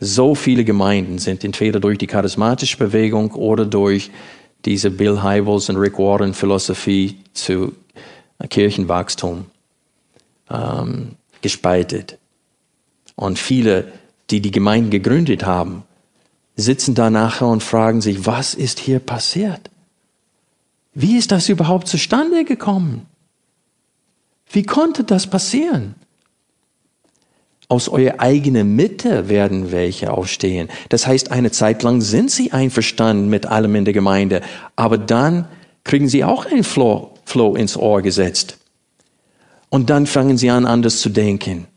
So 0.00 0.34
viele 0.34 0.64
Gemeinden 0.64 1.18
sind 1.18 1.44
entweder 1.44 1.80
durch 1.80 1.98
die 1.98 2.06
charismatische 2.06 2.76
Bewegung 2.76 3.32
oder 3.32 3.64
durch 3.64 4.10
diese 4.64 4.90
Bill 4.90 5.22
Hybels 5.22 5.68
und 5.70 5.76
Rick 5.76 5.98
Warren 5.98 6.34
Philosophie 6.34 7.16
zu 7.32 7.72
Kirchenwachstum 8.48 9.46
ähm, 10.50 11.16
gespaltet. 11.40 12.18
Und 13.16 13.38
viele, 13.38 13.92
die 14.30 14.40
die 14.40 14.50
Gemeinden 14.50 14.90
gegründet 14.90 15.44
haben, 15.44 15.82
sitzen 16.56 16.94
da 16.94 17.10
nachher 17.10 17.46
und 17.46 17.62
fragen 17.62 18.00
sich, 18.00 18.26
was 18.26 18.54
ist 18.54 18.78
hier 18.80 18.98
passiert? 18.98 19.70
Wie 21.00 21.16
ist 21.16 21.30
das 21.30 21.48
überhaupt 21.48 21.86
zustande 21.86 22.44
gekommen? 22.44 23.06
Wie 24.50 24.64
konnte 24.64 25.04
das 25.04 25.28
passieren? 25.28 25.94
Aus 27.68 27.88
eurer 27.88 28.18
eigenen 28.18 28.74
Mitte 28.74 29.28
werden 29.28 29.70
welche 29.70 30.10
aufstehen. 30.10 30.68
Das 30.88 31.06
heißt, 31.06 31.30
eine 31.30 31.52
Zeit 31.52 31.84
lang 31.84 32.00
sind 32.00 32.32
sie 32.32 32.50
einverstanden 32.50 33.28
mit 33.28 33.46
allem 33.46 33.76
in 33.76 33.84
der 33.84 33.94
Gemeinde, 33.94 34.40
aber 34.74 34.98
dann 34.98 35.46
kriegen 35.84 36.08
sie 36.08 36.24
auch 36.24 36.46
ein 36.46 36.64
Flow, 36.64 37.12
Flow 37.24 37.54
ins 37.54 37.76
Ohr 37.76 38.02
gesetzt. 38.02 38.58
Und 39.68 39.90
dann 39.90 40.04
fangen 40.04 40.36
sie 40.36 40.50
an, 40.50 40.66
anders 40.66 41.00
zu 41.00 41.10
denken. 41.10 41.68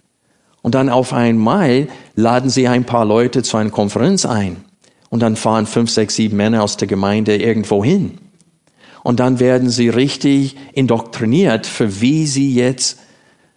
Und 0.64 0.74
dann 0.74 0.90
auf 0.90 1.14
einmal 1.14 1.90
laden 2.16 2.50
sie 2.50 2.68
ein 2.68 2.86
paar 2.86 3.06
Leute 3.06 3.44
zu 3.44 3.58
einer 3.58 3.70
Konferenz 3.70 4.26
ein. 4.26 4.66
Und 5.12 5.20
dann 5.20 5.36
fahren 5.36 5.68
fünf, 5.68 5.92
sechs, 5.92 6.16
sieben 6.16 6.38
Männer 6.38 6.64
aus 6.64 6.76
der 6.76 6.88
Gemeinde 6.88 7.36
irgendwo 7.36 7.84
hin 7.84 8.18
und 9.04 9.20
dann 9.20 9.40
werden 9.40 9.70
sie 9.70 9.90
richtig 9.90 10.56
indoktriniert, 10.74 11.66
für 11.66 12.02
wie 12.02 12.28
sie 12.28 12.54
jetzt 12.54 13.00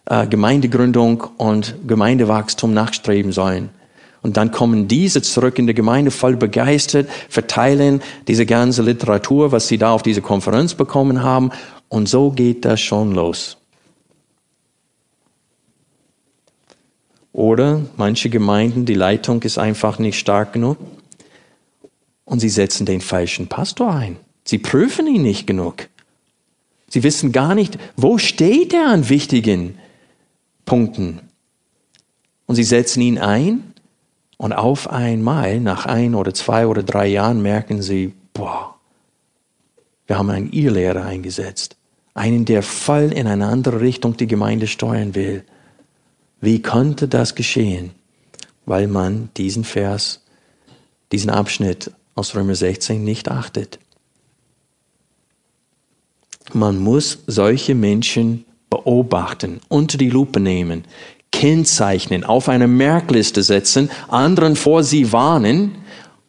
äh, 0.05 0.27
Gemeindegründung 0.27 1.23
und 1.37 1.75
Gemeindewachstum 1.87 2.73
nachstreben 2.73 3.31
sollen. 3.31 3.69
Und 4.21 4.37
dann 4.37 4.51
kommen 4.51 4.87
diese 4.87 5.21
zurück 5.21 5.59
in 5.59 5.67
die 5.67 5.75
Gemeinde 5.75 6.09
voll 6.09 6.35
begeistert, 6.35 7.07
verteilen 7.29 8.01
diese 8.27 8.47
ganze 8.47 8.81
Literatur, 8.81 9.51
was 9.51 9.67
sie 9.67 9.77
da 9.77 9.91
auf 9.91 10.01
diese 10.01 10.23
Konferenz 10.23 10.73
bekommen 10.73 11.21
haben. 11.21 11.51
Und 11.89 12.09
so 12.09 12.31
geht 12.31 12.65
das 12.65 12.81
schon 12.81 13.13
los. 13.13 13.57
Oder 17.33 17.81
manche 17.97 18.29
Gemeinden, 18.29 18.85
die 18.85 18.95
Leitung 18.95 19.43
ist 19.43 19.59
einfach 19.59 19.99
nicht 19.99 20.17
stark 20.17 20.53
genug 20.53 20.77
Und 22.23 22.39
sie 22.39 22.49
setzen 22.49 22.87
den 22.87 23.01
falschen 23.01 23.47
Pastor 23.47 23.93
ein. 23.93 24.17
Sie 24.45 24.59
prüfen 24.59 25.07
ihn 25.07 25.23
nicht 25.23 25.47
genug. 25.47 25.89
Sie 26.87 27.03
wissen 27.03 27.31
gar 27.31 27.55
nicht, 27.55 27.77
wo 27.97 28.17
steht 28.17 28.73
er 28.73 28.87
an 28.87 29.09
wichtigen 29.09 29.77
Punkten. 30.65 31.19
Und 32.45 32.55
sie 32.55 32.63
setzen 32.63 33.01
ihn 33.01 33.17
ein 33.17 33.73
und 34.37 34.53
auf 34.53 34.89
einmal, 34.89 35.59
nach 35.59 35.85
ein 35.85 36.15
oder 36.15 36.33
zwei 36.33 36.67
oder 36.67 36.83
drei 36.83 37.07
Jahren, 37.07 37.41
merken 37.41 37.81
sie, 37.81 38.13
boah, 38.33 38.75
wir 40.07 40.17
haben 40.17 40.29
einen 40.29 40.51
Irrlehrer 40.51 41.05
eingesetzt. 41.05 41.75
Einen, 42.13 42.45
der 42.45 42.61
voll 42.61 43.11
in 43.11 43.27
eine 43.27 43.47
andere 43.47 43.81
Richtung 43.81 44.15
die 44.15 44.27
Gemeinde 44.27 44.67
steuern 44.67 45.15
will. 45.15 45.43
Wie 46.39 46.61
konnte 46.61 47.07
das 47.07 47.35
geschehen? 47.35 47.91
Weil 48.65 48.87
man 48.87 49.29
diesen 49.37 49.63
Vers, 49.63 50.21
diesen 51.11 51.29
Abschnitt 51.29 51.91
aus 52.13 52.35
Römer 52.35 52.55
16 52.55 53.03
nicht 53.03 53.29
achtet. 53.29 53.79
Man 56.53 56.79
muss 56.79 57.19
solche 57.27 57.75
Menschen 57.75 58.45
beobachten, 58.69 59.61
unter 59.67 59.97
die 59.97 60.09
Lupe 60.09 60.39
nehmen, 60.39 60.83
kennzeichnen, 61.31 62.23
auf 62.23 62.49
eine 62.49 62.67
Merkliste 62.67 63.43
setzen, 63.43 63.89
anderen 64.07 64.55
vor 64.55 64.83
sie 64.83 65.11
warnen 65.11 65.75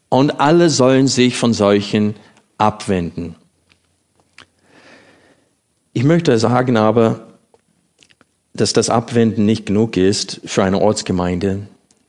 und 0.09 0.41
alle 0.41 0.71
sollen 0.71 1.07
sich 1.07 1.37
von 1.37 1.53
solchen 1.53 2.15
abwenden. 2.59 3.37
Ich 5.93 6.05
möchte 6.05 6.39
sagen 6.39 6.77
aber, 6.77 7.27
dass 8.53 8.73
das 8.73 8.91
Abwenden 8.91 9.47
nicht 9.47 9.67
genug 9.67 9.97
ist 9.97 10.41
für 10.45 10.65
eine 10.65 10.81
Ortsgemeinde. 10.81 11.69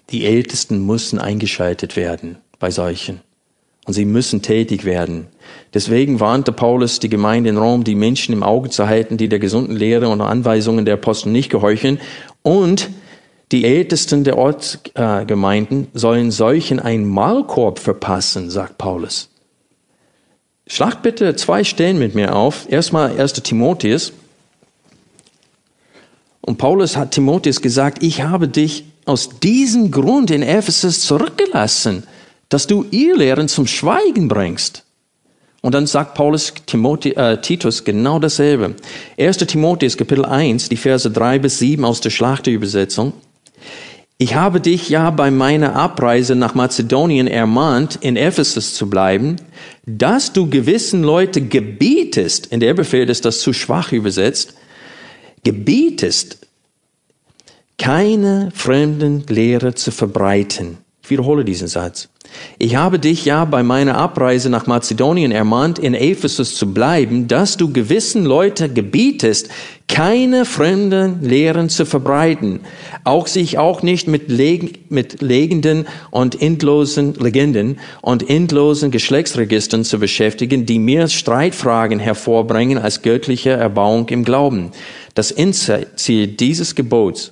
Die 0.09 0.25
Ältesten 0.25 0.85
müssen 0.85 1.19
eingeschaltet 1.19 1.95
werden 1.95 2.37
bei 2.59 2.71
solchen. 2.71 3.21
Und 3.85 3.93
sie 3.93 4.05
müssen 4.05 4.41
tätig 4.41 4.85
werden. 4.85 5.27
Deswegen 5.77 6.19
warnte 6.19 6.51
Paulus 6.51 6.97
die 6.97 7.07
Gemeinde 7.07 7.51
in 7.51 7.57
Rom, 7.57 7.83
die 7.83 7.93
Menschen 7.93 8.33
im 8.33 8.41
Auge 8.41 8.71
zu 8.71 8.87
halten, 8.87 9.15
die 9.15 9.29
der 9.29 9.37
gesunden 9.37 9.75
Lehre 9.75 10.09
und 10.09 10.21
Anweisungen 10.21 10.85
der 10.85 10.95
Apostel 10.95 11.29
nicht 11.29 11.51
gehorchen. 11.51 11.99
Und 12.41 12.89
die 13.51 13.63
Ältesten 13.63 14.23
der 14.23 14.39
Ortsgemeinden 14.39 15.89
sollen 15.93 16.31
solchen 16.31 16.79
einen 16.79 17.05
Mahlkorb 17.05 17.77
verpassen, 17.77 18.49
sagt 18.49 18.79
Paulus. 18.79 19.29
Schlagt 20.65 21.03
bitte 21.03 21.35
zwei 21.35 21.63
Stellen 21.63 21.99
mit 21.99 22.15
mir 22.15 22.35
auf. 22.35 22.65
Erstmal 22.67 23.15
1. 23.15 23.33
Timotheus. 23.33 24.13
Und 26.41 26.57
Paulus 26.57 26.97
hat 26.97 27.11
Timotheus 27.11 27.61
gesagt, 27.61 28.01
ich 28.01 28.23
habe 28.23 28.47
dich 28.47 28.85
aus 29.05 29.29
diesem 29.41 29.91
Grund 29.91 30.31
in 30.31 30.41
Ephesus 30.41 31.01
zurückgelassen 31.01 32.01
dass 32.49 32.67
du 32.67 32.85
ihr 32.91 33.17
Lehren 33.17 33.47
zum 33.47 33.67
Schweigen 33.67 34.27
bringst. 34.27 34.83
Und 35.61 35.73
dann 35.73 35.87
sagt 35.87 36.13
Paulus 36.13 36.53
Timothi, 36.65 37.11
äh, 37.11 37.41
Titus 37.41 37.83
genau 37.83 38.19
dasselbe. 38.19 38.75
1. 39.19 39.37
Timotheus 39.37 39.97
Kapitel 39.97 40.25
1, 40.25 40.69
die 40.69 40.77
Verse 40.77 41.09
3 41.09 41.39
bis 41.39 41.59
7 41.59 41.83
aus 41.83 41.99
der 42.01 42.09
Schlachterübersetzung. 42.09 43.13
Ich 44.19 44.33
habe 44.33 44.59
dich 44.59 44.89
ja 44.89 45.11
bei 45.11 45.29
meiner 45.29 45.75
Abreise 45.75 46.35
nach 46.35 46.55
Mazedonien 46.55 47.27
ermahnt, 47.27 47.99
in 48.01 48.15
Ephesus 48.15 48.73
zu 48.73 48.89
bleiben, 48.89 49.35
dass 49.85 50.33
du 50.33 50.49
gewissen 50.49 51.03
Leute 51.03 51.41
gebietest, 51.41 52.47
in 52.47 52.59
der 52.59 52.73
Befehl 52.73 53.09
ist 53.09 53.25
das 53.25 53.41
zu 53.41 53.53
schwach 53.53 53.91
übersetzt, 53.91 54.55
gebietest, 55.43 56.47
keine 57.77 58.51
fremden 58.55 59.23
Lehre 59.27 59.75
zu 59.75 59.91
verbreiten. 59.91 60.79
Ich 61.03 61.11
wiederhole 61.11 61.45
diesen 61.45 61.67
Satz. 61.67 62.09
Ich 62.59 62.75
habe 62.75 62.99
dich 62.99 63.25
ja 63.25 63.45
bei 63.45 63.63
meiner 63.63 63.97
Abreise 63.97 64.49
nach 64.49 64.67
Mazedonien 64.67 65.31
ermahnt, 65.31 65.79
in 65.79 65.93
Ephesus 65.93 66.55
zu 66.55 66.73
bleiben, 66.73 67.27
dass 67.27 67.57
du 67.57 67.71
gewissen 67.71 68.25
Leute 68.25 68.69
gebietest, 68.69 69.49
keine 69.87 70.45
fremden 70.45 71.23
Lehren 71.23 71.69
zu 71.69 71.85
verbreiten, 71.85 72.59
auch 73.03 73.27
sich 73.27 73.57
auch 73.57 73.83
nicht 73.83 74.07
mit, 74.07 74.29
leg 74.29 74.91
mit 74.91 75.21
legenden 75.21 75.87
und 76.11 76.41
endlosen 76.41 77.13
Legenden 77.15 77.79
und 78.01 78.29
endlosen 78.29 78.91
Geschlechtsregistern 78.91 79.83
zu 79.83 79.99
beschäftigen, 79.99 80.65
die 80.65 80.79
mehr 80.79 81.07
Streitfragen 81.07 81.99
hervorbringen 81.99 82.77
als 82.77 83.01
göttliche 83.01 83.51
Erbauung 83.51 84.09
im 84.09 84.25
Glauben. 84.25 84.71
Das 85.15 85.31
Endziel 85.31 86.27
dieses 86.27 86.75
Gebots 86.75 87.31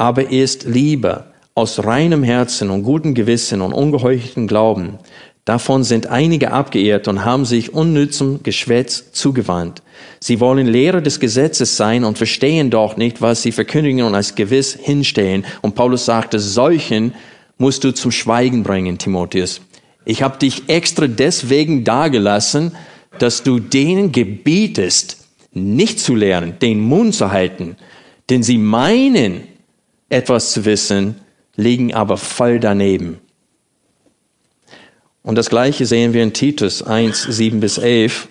aber 0.00 0.30
ist 0.30 0.64
Liebe 0.64 1.29
aus 1.60 1.84
reinem 1.84 2.22
Herzen 2.22 2.70
und 2.70 2.84
gutem 2.84 3.14
Gewissen 3.14 3.60
und 3.60 3.74
ungeheucheltem 3.74 4.46
Glauben. 4.46 4.98
Davon 5.44 5.84
sind 5.84 6.06
einige 6.06 6.52
abgeehrt 6.52 7.06
und 7.06 7.24
haben 7.24 7.44
sich 7.44 7.74
unnützem 7.74 8.42
Geschwätz 8.42 9.12
zugewandt. 9.12 9.82
Sie 10.20 10.40
wollen 10.40 10.66
Lehrer 10.66 11.02
des 11.02 11.20
Gesetzes 11.20 11.76
sein 11.76 12.04
und 12.04 12.16
verstehen 12.16 12.70
doch 12.70 12.96
nicht, 12.96 13.20
was 13.20 13.42
sie 13.42 13.52
verkündigen 13.52 14.02
und 14.04 14.14
als 14.14 14.34
gewiss 14.34 14.74
hinstehen. 14.74 15.44
Und 15.60 15.74
Paulus 15.74 16.06
sagte, 16.06 16.38
solchen 16.38 17.14
musst 17.58 17.84
du 17.84 17.92
zum 17.92 18.10
Schweigen 18.10 18.62
bringen, 18.62 18.96
Timotheus. 18.96 19.60
Ich 20.06 20.22
habe 20.22 20.38
dich 20.38 20.68
extra 20.68 21.06
deswegen 21.06 21.84
dagelassen, 21.84 22.72
dass 23.18 23.42
du 23.42 23.58
denen 23.58 24.12
gebietest, 24.12 25.18
nicht 25.52 26.00
zu 26.00 26.14
lernen, 26.14 26.54
den 26.62 26.80
Mund 26.80 27.14
zu 27.14 27.32
halten, 27.32 27.76
denn 28.30 28.42
sie 28.42 28.56
meinen, 28.56 29.42
etwas 30.08 30.52
zu 30.52 30.64
wissen, 30.64 31.16
liegen 31.56 31.94
aber 31.94 32.16
voll 32.16 32.60
daneben. 32.60 33.18
Und 35.22 35.36
das 35.36 35.50
Gleiche 35.50 35.86
sehen 35.86 36.12
wir 36.12 36.22
in 36.22 36.32
Titus 36.32 36.82
1, 36.82 37.22
7 37.22 37.60
bis 37.60 37.78
11. 37.78 38.28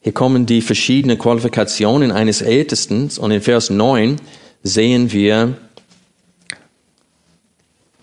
Hier 0.00 0.12
kommen 0.12 0.46
die 0.46 0.62
verschiedenen 0.62 1.18
Qualifikationen 1.18 2.12
eines 2.12 2.40
Ältesten 2.40 3.10
und 3.18 3.30
in 3.32 3.42
Vers 3.42 3.70
9 3.70 4.20
sehen 4.62 5.10
wir, 5.10 5.56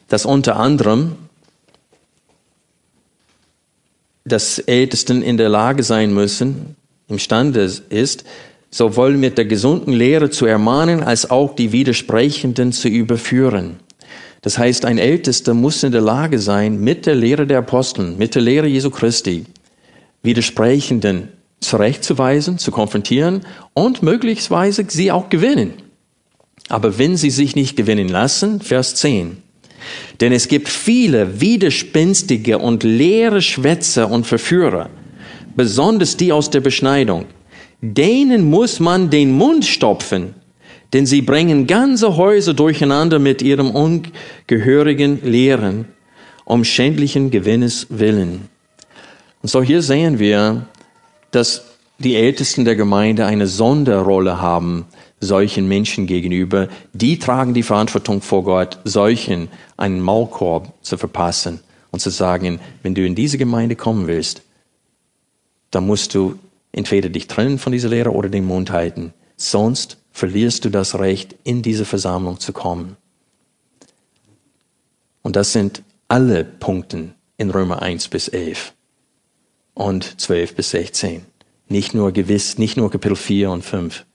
dass 0.10 0.26
unter 0.26 0.58
anderem 0.58 1.16
das 4.26 4.60
Ältesten 4.60 5.22
in 5.22 5.38
der 5.38 5.50
Lage 5.50 5.84
sein 5.84 6.14
müssen, 6.14 6.76
imstande 7.08 7.62
ist, 7.90 8.24
sowohl 8.74 9.18
mit 9.18 9.38
der 9.38 9.46
gesunden 9.46 9.94
Lehre 9.94 10.32
zu 10.32 10.48
ermahnen, 10.48 11.04
als 11.04 11.30
auch 11.30 11.56
die 11.56 11.72
Widersprechenden 11.72 12.72
zu 12.72 12.88
überführen. 12.88 13.76
Das 14.42 14.58
heißt, 14.58 14.86
ein 14.86 14.98
Ältester 14.98 15.54
muss 15.54 15.84
in 15.84 15.92
der 15.92 16.02
Lage 16.02 16.40
sein, 16.40 16.80
mit 16.80 17.06
der 17.06 17.14
Lehre 17.14 17.46
der 17.46 17.60
Aposteln, 17.60 18.18
mit 18.18 18.34
der 18.34 18.42
Lehre 18.42 18.66
Jesu 18.66 18.90
Christi, 18.90 19.46
Widersprechenden 20.24 21.30
zurechtzuweisen, 21.60 22.58
zu 22.58 22.72
konfrontieren 22.72 23.42
und 23.76 24.02
möglicherweise 24.02 24.84
sie 24.88 25.12
auch 25.12 25.30
gewinnen. 25.30 25.74
Aber 26.68 26.98
wenn 26.98 27.16
sie 27.16 27.30
sich 27.30 27.56
nicht 27.56 27.78
gewinnen 27.78 28.10
lassen, 28.10 28.60
Vers 28.60 28.96
10. 28.96 29.38
Denn 30.20 30.32
es 30.32 30.48
gibt 30.48 30.68
viele 30.68 31.40
widerspenstige 31.40 32.58
und 32.58 32.82
leere 32.82 33.44
Schwätzer 33.44 34.10
und 34.10 34.26
Verführer, 34.26 34.90
besonders 35.56 36.18
die 36.18 36.32
aus 36.32 36.50
der 36.50 36.62
Beschneidung, 36.62 37.28
denen 37.86 38.50
muss 38.50 38.80
man 38.80 39.10
den 39.10 39.34
Mund 39.34 39.66
stopfen, 39.66 40.36
denn 40.94 41.06
sie 41.06 41.22
bringen 41.22 41.68
ganze 41.68 42.16
Häuser 42.16 42.54
durcheinander 42.54 43.20
mit 43.20 43.42
ihrem 43.42 43.72
ungehörigen 43.72 45.20
Lehren, 45.22 45.86
um 46.46 46.64
schändlichen 46.64 47.30
Gewinnes 47.30 47.88
willen. 47.90 48.48
Und 49.42 49.50
so 49.50 49.62
hier 49.62 49.82
sehen 49.82 50.18
wir, 50.18 50.66
dass 51.32 51.66
die 52.00 52.16
Ältesten 52.16 52.64
der 52.64 52.78
Gemeinde 52.78 53.26
eine 53.26 53.48
Sonderrolle 53.48 54.42
haben 54.42 54.86
solchen 55.20 55.68
Menschen 55.68 56.08
gegenüber. 56.08 56.70
Die 56.94 57.20
tragen 57.20 57.54
die 57.54 57.64
Verantwortung 57.64 58.22
vor 58.22 58.44
Gott, 58.44 58.78
solchen 58.86 59.50
einen 59.76 60.00
Maulkorb 60.00 60.72
zu 60.82 60.98
verpassen 60.98 61.60
und 61.92 62.00
zu 62.00 62.12
sagen, 62.12 62.62
wenn 62.82 62.96
du 62.96 63.06
in 63.06 63.16
diese 63.16 63.38
Gemeinde 63.38 63.76
kommen 63.76 64.08
willst, 64.08 64.42
dann 65.72 65.86
musst 65.86 66.16
du 66.16 66.40
entweder 66.74 67.08
dich 67.08 67.28
trennen 67.28 67.60
von 67.60 67.72
dieser 67.72 67.90
Lehre 67.90 68.12
oder 68.12 68.28
den 68.28 68.46
Mund 68.46 68.72
halten. 68.72 69.14
Sonst 69.38 69.98
verlierst 70.12 70.66
du 70.66 70.70
das 70.70 71.00
Recht, 71.00 71.36
in 71.44 71.62
diese 71.62 71.86
Versammlung 71.86 72.40
zu 72.40 72.52
kommen. 72.52 72.98
Und 75.22 75.38
das 75.38 75.54
sind 75.54 75.84
alle 76.10 76.44
Punkte 76.44 77.14
in 77.38 77.50
Römer 77.50 77.82
1 77.82 78.10
bis 78.10 78.28
11 78.28 78.74
und 79.74 80.20
12 80.20 80.56
bis 80.56 80.72
16. 80.72 81.26
Nicht 81.70 81.94
nur 81.94 82.12
gewiss, 82.12 82.58
nicht 82.58 82.76
nur 82.76 82.92
Kapitel 82.92 83.16
4 83.16 83.50
und 83.50 83.64
5 83.64 84.06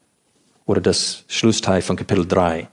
oder 0.67 0.81
das 0.81 1.25
Schlussteil 1.29 1.81
von 1.81 1.97
Kapitel 1.97 2.27
3. 2.27 2.69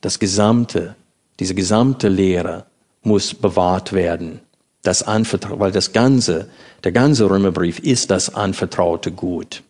Das 0.00 0.18
gesamte, 0.18 0.96
diese 1.38 1.54
gesamte 1.54 2.08
Lehre 2.08 2.66
muss 3.02 3.34
bewahrt 3.34 3.92
werden 3.92 4.40
das 4.88 5.02
anvertraut, 5.02 5.60
weil 5.60 5.70
das 5.70 5.92
ganze, 5.92 6.48
der 6.82 6.92
ganze 6.92 7.28
Römerbrief 7.28 7.78
ist 7.78 8.10
das 8.10 8.34
anvertraute 8.34 9.12
Gut. 9.12 9.62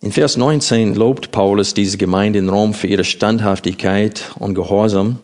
In 0.00 0.08
In 0.08 0.12
Vers 0.12 0.36
19 0.36 0.94
lobt 0.94 1.32
Paulus 1.32 1.74
diese 1.74 1.98
Gemeinde 1.98 2.38
in 2.38 2.48
Rom 2.48 2.74
für 2.74 2.86
ihre 2.86 3.02
Standhaftigkeit 3.02 4.30
und 4.38 4.54
Gehorsam. 4.54 5.18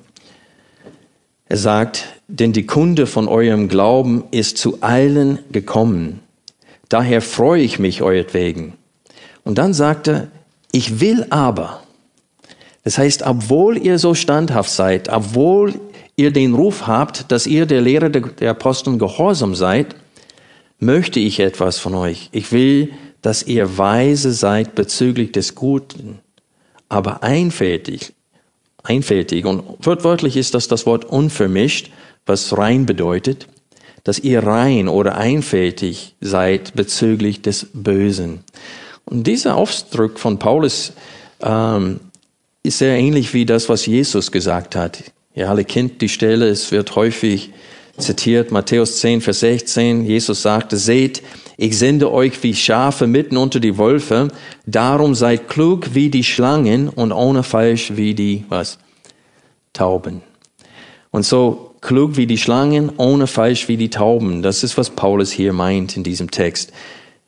Er 1.47 1.57
sagt, 1.57 2.05
denn 2.27 2.53
die 2.53 2.67
Kunde 2.67 3.07
von 3.07 3.29
eurem 3.29 3.69
Glauben 3.69 4.25
ist 4.33 4.59
zu 4.59 4.83
allen 4.83 5.39
gekommen. 5.53 6.19
Daher 6.89 7.23
freue 7.23 7.63
ich 7.63 7.79
mich 7.79 8.03
euretwegen. 8.03 8.73
Und 9.45 9.59
dann 9.59 9.73
sagt 9.73 10.09
er, 10.09 10.29
ich 10.73 11.01
will 11.01 11.29
aber. 11.31 11.84
Das 12.85 12.99
heißt, 12.99 13.23
obwohl 13.23 13.79
ihr 13.79 13.99
so 13.99 14.15
standhaft 14.15 14.71
seid, 14.71 15.09
obwohl 15.09 15.75
ihr 16.17 16.31
den 16.31 16.55
Ruf 16.55 16.87
habt, 16.87 17.33
dass 17.33 17.47
ihr 17.47 17.67
der 17.67 17.81
Lehre 17.81 18.11
der 18.11 18.51
Aposteln 18.51 18.99
gehorsam 18.99 19.55
seid, 19.55 19.97
möchte 20.79 21.19
ich 21.19 21.41
etwas 21.41 21.79
von 21.79 21.95
euch. 21.95 22.29
Ich 22.33 22.53
will, 22.53 22.93
dass 23.23 23.43
ihr 23.43 23.79
weise 23.79 24.33
seid 24.33 24.75
bezüglich 24.75 25.33
des 25.33 25.55
Guten, 25.55 26.19
aber 26.91 27.23
einfältig. 27.23 28.13
Einfältig. 28.83 29.47
Und 29.47 29.65
wortwörtlich 29.81 30.37
ist 30.37 30.55
das 30.55 30.69
das 30.69 30.85
Wort 30.85 31.07
unvermischt, 31.07 31.91
was 32.27 32.57
rein 32.57 32.85
bedeutet, 32.85 33.49
dass 34.05 34.19
ihr 34.19 34.43
rein 34.43 34.89
oder 34.89 35.17
einfältig 35.17 36.17
seid 36.21 36.75
bezüglich 36.75 37.41
des 37.41 37.69
Bösen. 37.73 38.45
Und 39.07 39.27
dieser 39.27 39.57
Ausdruck 39.57 40.19
von 40.19 40.39
Paulus 40.39 40.93
ähm, 41.41 42.01
ist 42.65 42.79
sehr 42.79 42.97
ähnlich 42.97 43.35
wie 43.35 43.45
das, 43.45 43.69
was 43.69 43.87
Jesus 43.87 44.33
gesagt 44.33 44.75
hat. 44.75 45.05
Ihr 45.35 45.49
alle 45.51 45.65
kennt 45.65 46.01
die 46.01 46.09
Stelle, 46.09 46.49
es 46.49 46.73
wird 46.73 46.97
häufig 46.97 47.51
zitiert, 47.99 48.51
Matthäus 48.51 49.01
10, 49.01 49.21
Vers 49.21 49.41
16. 49.41 50.05
Jesus 50.05 50.43
sagte, 50.43 50.79
seht, 50.79 51.23
ich 51.59 51.79
sende 51.79 52.11
euch 52.11 52.43
wie 52.43 52.55
Schafe 52.55 53.07
mitten 53.07 53.37
unter 53.37 53.61
die 53.61 53.77
Wölfe, 53.77 54.29
darum 54.67 55.15
seid 55.15 55.49
klug 55.49 55.95
wie 55.95 56.09
die 56.09 56.25
Schlangen 56.25 56.89
und 56.89 57.13
ohne 57.13 57.43
falsch 57.43 57.93
wie 57.97 58.15
die, 58.15 58.45
was? 58.49 58.79
Tauben. 59.75 60.23
Und 61.11 61.25
so 61.25 61.75
klug 61.83 62.17
wie 62.17 62.27
die 62.27 62.39
Schlangen, 62.39 62.93
ohne 62.97 63.27
falsch 63.27 63.69
wie 63.69 63.77
die 63.77 63.91
Tauben. 63.91 64.41
Das 64.41 64.65
ist, 64.65 64.79
was 64.79 64.91
Paulus 64.91 65.31
hier 65.31 65.53
meint 65.53 65.99
in 65.99 66.03
diesem 66.03 66.31
Text. 66.31 66.73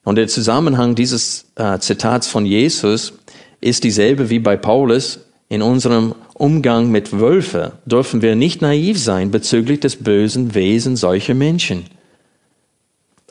Und 0.02 0.16
der 0.16 0.28
Zusammenhang 0.28 0.94
dieses 0.94 1.44
äh, 1.56 1.78
Zitats 1.78 2.26
von 2.26 2.46
Jesus 2.46 3.12
ist 3.60 3.84
dieselbe 3.84 4.30
wie 4.30 4.38
bei 4.38 4.56
Paulus. 4.56 5.25
In 5.48 5.62
unserem 5.62 6.14
Umgang 6.34 6.90
mit 6.90 7.18
Wölfe 7.18 7.72
dürfen 7.86 8.20
wir 8.20 8.34
nicht 8.34 8.62
naiv 8.62 8.98
sein 8.98 9.30
bezüglich 9.30 9.80
des 9.80 9.96
bösen 9.96 10.54
Wesen 10.54 10.96
solcher 10.96 11.34
Menschen. 11.34 11.84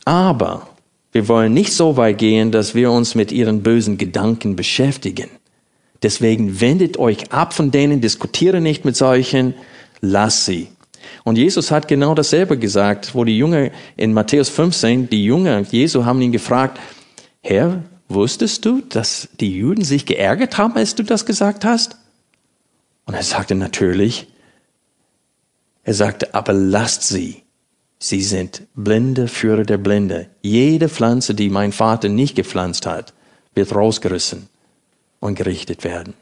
Aber 0.06 0.70
wir 1.12 1.28
wollen 1.28 1.54
nicht 1.54 1.74
so 1.74 1.98
weit 1.98 2.18
gehen, 2.18 2.52
dass 2.52 2.74
wir 2.74 2.92
uns 2.92 3.16
mit 3.16 3.32
ihren 3.32 3.64
bösen 3.64 3.98
Gedanken 3.98 4.56
beschäftigen. 4.56 5.30
Deswegen 6.04 6.62
wendet 6.62 6.98
euch 6.98 7.32
ab 7.32 7.54
von 7.54 7.72
denen, 7.72 8.00
diskutiere 8.00 8.62
nicht 8.62 8.86
mit 8.86 8.96
solchen, 8.96 9.54
lass 10.02 10.46
sie. 10.46 10.68
Und 11.24 11.38
Jesus 11.38 11.72
hat 11.72 11.88
genau 11.88 12.16
dasselbe 12.16 12.58
gesagt, 12.58 13.14
wo 13.14 13.24
die 13.26 13.38
Jünger 13.38 13.72
in 13.98 14.14
Matthäus 14.14 14.50
15, 14.50 15.10
die 15.10 15.26
Jünger 15.26 15.62
Jesu 15.62 16.06
haben 16.06 16.22
ihn 16.22 16.32
gefragt, 16.32 16.80
Herr, 17.42 17.84
wusstest 18.08 18.66
du, 18.66 18.82
dass 18.82 19.28
die 19.40 19.58
Juden 19.58 19.84
sich 19.84 20.06
geärgert 20.06 20.58
haben, 20.58 20.76
als 20.76 20.96
du 20.96 21.04
das 21.04 21.26
gesagt 21.26 21.66
hast? 21.66 21.98
Und 23.06 23.14
er 23.14 23.24
sagte 23.24 23.56
natürlich, 23.56 24.28
er 25.84 25.94
sagte, 25.94 26.34
aber 26.34 26.54
lasst 26.54 27.04
sie. 27.04 27.44
Sie 28.00 28.22
sind 28.22 28.64
blinde 28.76 29.28
Führer 29.28 29.64
der 29.64 29.78
Blinde. 29.78 30.28
Jede 30.42 30.90
Pflanze, 30.90 31.34
die 31.34 31.50
mein 31.50 31.72
Vater 31.72 32.10
nicht 32.10 32.36
gepflanzt 32.36 32.86
hat, 32.86 33.14
wird 33.54 33.74
rausgerissen 33.74 34.50
und 35.20 35.36
gerichtet 35.36 35.84
werden. 35.84 36.14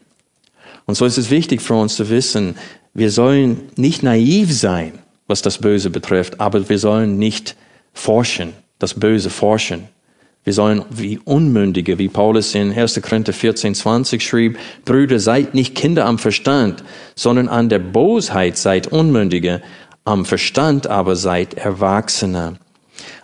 Und 0.86 0.96
so 0.96 1.06
ist 1.06 1.18
es 1.18 1.30
wichtig 1.30 1.62
für 1.62 1.76
uns 1.76 1.96
zu 1.96 2.10
wissen, 2.10 2.56
wir 2.94 3.10
sollen 3.10 3.70
nicht 3.76 4.04
naiv 4.04 4.54
sein, 4.54 5.00
was 5.28 5.42
das 5.42 5.58
Böse 5.58 5.90
betrifft, 5.90 6.40
aber 6.40 6.70
wir 6.70 6.78
sollen 6.78 7.18
nicht 7.18 7.56
forschen, 7.94 8.54
das 8.80 8.94
Böse 8.94 9.30
forschen. 9.30 9.88
Wir 10.44 10.54
sollen 10.54 10.84
wie 10.90 11.20
Unmündige, 11.24 12.00
wie 12.00 12.10
Paulus 12.10 12.54
in 12.54 12.74
1. 12.74 13.02
Korinther 13.02 13.32
14, 13.32 13.76
20 13.76 14.22
schrieb, 14.22 14.58
Brüder, 14.84 15.20
seid 15.20 15.54
nicht 15.54 15.74
Kinder 15.74 16.06
am 16.06 16.20
Verstand, 16.20 16.84
sondern 17.16 17.48
an 17.48 17.70
der 17.70 17.80
Bosheit 17.80 18.58
seid 18.58 18.88
Unmündige, 18.88 19.62
am 20.04 20.26
Verstand 20.26 20.88
aber 20.88 21.16
seid 21.16 21.54
Erwachsene. 21.54 22.58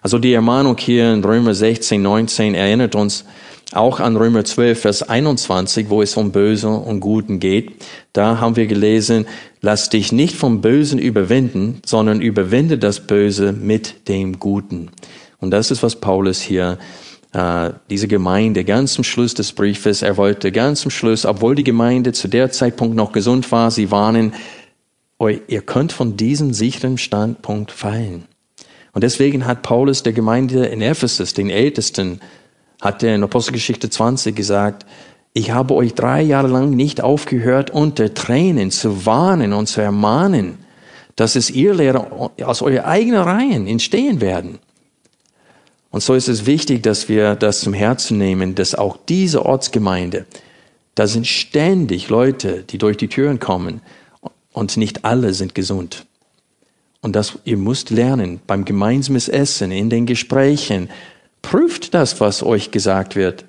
Also 0.01 0.17
die 0.17 0.32
Ermahnung 0.32 0.78
hier 0.78 1.13
in 1.13 1.24
Römer 1.24 1.53
16, 1.53 2.01
19 2.01 2.55
erinnert 2.55 2.95
uns 2.95 3.26
auch 3.74 3.99
an 3.99 4.15
Römer 4.15 4.45
12, 4.45 4.80
Vers 4.80 5.03
21, 5.03 5.89
wo 5.89 6.01
es 6.01 6.15
um 6.17 6.32
Böse 6.32 6.70
und 6.70 7.01
Guten 7.01 7.39
geht. 7.39 7.74
Da 8.13 8.39
haben 8.39 8.55
wir 8.55 8.65
gelesen, 8.65 9.28
lass 9.61 9.89
dich 9.89 10.11
nicht 10.11 10.36
vom 10.36 10.61
Bösen 10.61 10.97
überwinden, 10.97 11.82
sondern 11.86 12.22
überwinde 12.22 12.78
das 12.78 13.01
Böse 13.01 13.51
mit 13.51 14.07
dem 14.07 14.39
Guten. 14.39 14.89
Und 15.39 15.51
das 15.51 15.70
ist, 15.70 15.84
was 15.84 15.97
Paulus 15.97 16.41
hier 16.41 16.80
äh, 17.34 17.72
diese 17.90 18.08
Gemeinde 18.08 18.64
ganz 18.64 18.94
zum 18.94 19.04
Schluss 19.04 19.34
des 19.34 19.54
Briefes, 19.54 20.02
er 20.02 20.18
wollte 20.18 20.52
ganz 20.52 20.82
zum 20.82 20.92
Schluss, 20.92 21.26
obwohl 21.26 21.56
die 21.56 21.64
Gemeinde 21.64 22.12
zu 22.12 22.28
der 22.28 22.52
Zeitpunkt 22.52 22.96
noch 22.96 23.12
gesund 23.12 23.52
war, 23.52 23.72
sie 23.72 23.92
warnen, 23.92 24.34
ihr 25.48 25.62
könnt 25.62 25.92
von 25.92 26.18
diesem 26.18 26.54
sicheren 26.54 26.98
Standpunkt 26.98 27.72
fallen. 27.72 28.24
Und 28.94 29.04
deswegen 29.04 29.46
hat 29.46 29.62
Paulus 29.62 30.02
der 30.02 30.14
Gemeinde 30.14 30.66
in 30.66 30.82
Ephesus, 30.82 31.34
den 31.34 31.50
Ältesten, 31.50 32.20
hat 32.82 33.04
er 33.04 33.16
in 33.16 33.24
Apostelgeschichte 33.24 33.90
20 33.90 34.36
gesagt, 34.36 34.86
ich 35.34 35.52
habe 35.52 35.76
euch 35.76 35.94
drei 35.94 36.22
Jahre 36.22 36.48
lang 36.48 36.72
nicht 36.72 37.02
aufgehört, 37.02 37.70
unter 37.70 38.14
Tränen 38.14 38.72
zu 38.72 39.06
warnen 39.06 39.54
und 39.54 39.68
zu 39.68 39.82
ermahnen, 39.82 40.58
dass 41.16 41.36
es 41.36 41.52
ihr 41.52 41.74
Lehrer 41.74 42.32
aus 42.44 42.62
eurer 42.62 42.86
eigenen 42.86 43.22
Reihen 43.22 43.68
entstehen 43.68 44.22
werden. 44.22 44.60
Und 45.92 46.02
so 46.02 46.14
ist 46.14 46.28
es 46.28 46.46
wichtig, 46.46 46.84
dass 46.84 47.10
wir 47.10 47.36
das 47.36 47.62
zum 47.62 47.74
Herzen 47.74 48.18
nehmen, 48.18 48.56
dass 48.56 48.76
auch 48.76 48.98
diese 49.08 49.46
Ortsgemeinde, 49.46 50.26
da 50.96 51.08
sind 51.08 51.26
ständig 51.26 52.10
Leute, 52.10 52.64
die 52.64 52.78
durch 52.78 52.98
die 52.98 53.08
Türen 53.08 53.40
kommen 53.40 53.82
und 54.54 54.78
nicht 54.78 55.06
alle 55.06 55.34
sind 55.34 55.56
gesund. 55.56 56.06
Und 57.02 57.16
das, 57.16 57.40
ihr 57.46 57.58
müsst 57.58 57.90
lernen, 57.90 58.42
beim 58.46 58.66
gemeinsames 58.66 59.30
Essen, 59.30 59.72
in 59.72 59.90
den 59.90 60.06
Gesprächen, 60.06 60.90
prüft 61.42 61.94
das, 61.94 62.20
was 62.20 62.44
euch 62.44 62.72
gesagt 62.72 63.16
wird. 63.16 63.46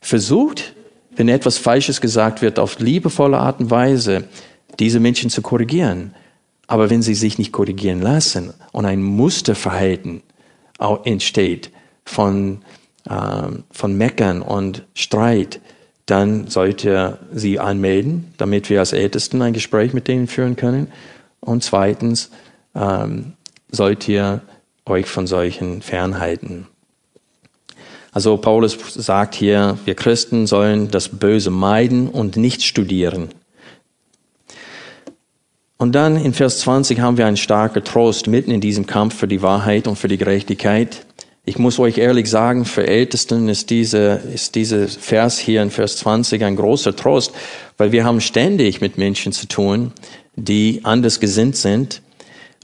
Versucht, 0.00 0.74
wenn 1.16 1.28
etwas 1.28 1.58
Falsches 1.58 2.00
gesagt 2.00 2.42
wird, 2.42 2.58
auf 2.58 2.78
liebevolle 2.78 3.38
Art 3.38 3.60
und 3.60 3.70
Weise 3.70 4.24
diese 4.78 5.00
Menschen 5.00 5.30
zu 5.30 5.42
korrigieren. 5.42 6.14
Aber 6.68 6.88
wenn 6.90 7.02
sie 7.02 7.14
sich 7.14 7.38
nicht 7.38 7.52
korrigieren 7.52 8.00
lassen 8.00 8.54
und 8.70 8.86
ein 8.86 9.02
Musterverhalten 9.02 10.22
entsteht, 11.04 11.70
von, 12.04 12.62
äh, 13.08 13.48
von 13.70 13.96
Meckern 13.96 14.42
und 14.42 14.84
Streit, 14.94 15.60
dann 16.06 16.48
sollt 16.48 16.84
ihr 16.84 17.18
sie 17.32 17.58
anmelden, 17.58 18.34
damit 18.36 18.68
wir 18.70 18.80
als 18.80 18.92
Ältesten 18.92 19.40
ein 19.42 19.52
Gespräch 19.52 19.94
mit 19.94 20.08
denen 20.08 20.26
führen 20.26 20.56
können. 20.56 20.88
Und 21.40 21.62
zweitens 21.62 22.30
ähm, 22.74 23.34
sollt 23.70 24.08
ihr 24.08 24.42
euch 24.84 25.06
von 25.06 25.26
solchen 25.26 25.80
fernhalten. 25.82 26.66
Also 28.12 28.36
Paulus 28.36 28.76
sagt 28.94 29.34
hier, 29.34 29.78
wir 29.86 29.94
Christen 29.94 30.46
sollen 30.46 30.90
das 30.90 31.08
Böse 31.08 31.50
meiden 31.50 32.08
und 32.08 32.36
nicht 32.36 32.62
studieren. 32.62 33.30
Und 35.78 35.92
dann 35.92 36.16
in 36.16 36.34
Vers 36.34 36.60
20 36.60 37.00
haben 37.00 37.16
wir 37.16 37.26
einen 37.26 37.38
starken 37.38 37.82
Trost 37.82 38.28
mitten 38.28 38.50
in 38.50 38.60
diesem 38.60 38.86
Kampf 38.86 39.16
für 39.16 39.26
die 39.26 39.42
Wahrheit 39.42 39.88
und 39.88 39.96
für 39.96 40.08
die 40.08 40.18
Gerechtigkeit. 40.18 41.06
Ich 41.44 41.58
muss 41.58 41.80
euch 41.80 41.98
ehrlich 41.98 42.30
sagen, 42.30 42.64
für 42.64 42.86
Ältesten 42.86 43.48
ist 43.48 43.70
diese, 43.70 44.20
ist 44.32 44.54
diese 44.54 44.86
Vers 44.86 45.38
hier 45.38 45.60
in 45.60 45.70
Vers 45.70 45.96
20 45.96 46.44
ein 46.44 46.54
großer 46.54 46.94
Trost, 46.94 47.32
weil 47.78 47.90
wir 47.90 48.04
haben 48.04 48.20
ständig 48.20 48.80
mit 48.80 48.96
Menschen 48.96 49.32
zu 49.32 49.48
tun, 49.48 49.92
die 50.36 50.80
anders 50.84 51.18
gesinnt 51.18 51.56
sind 51.56 52.00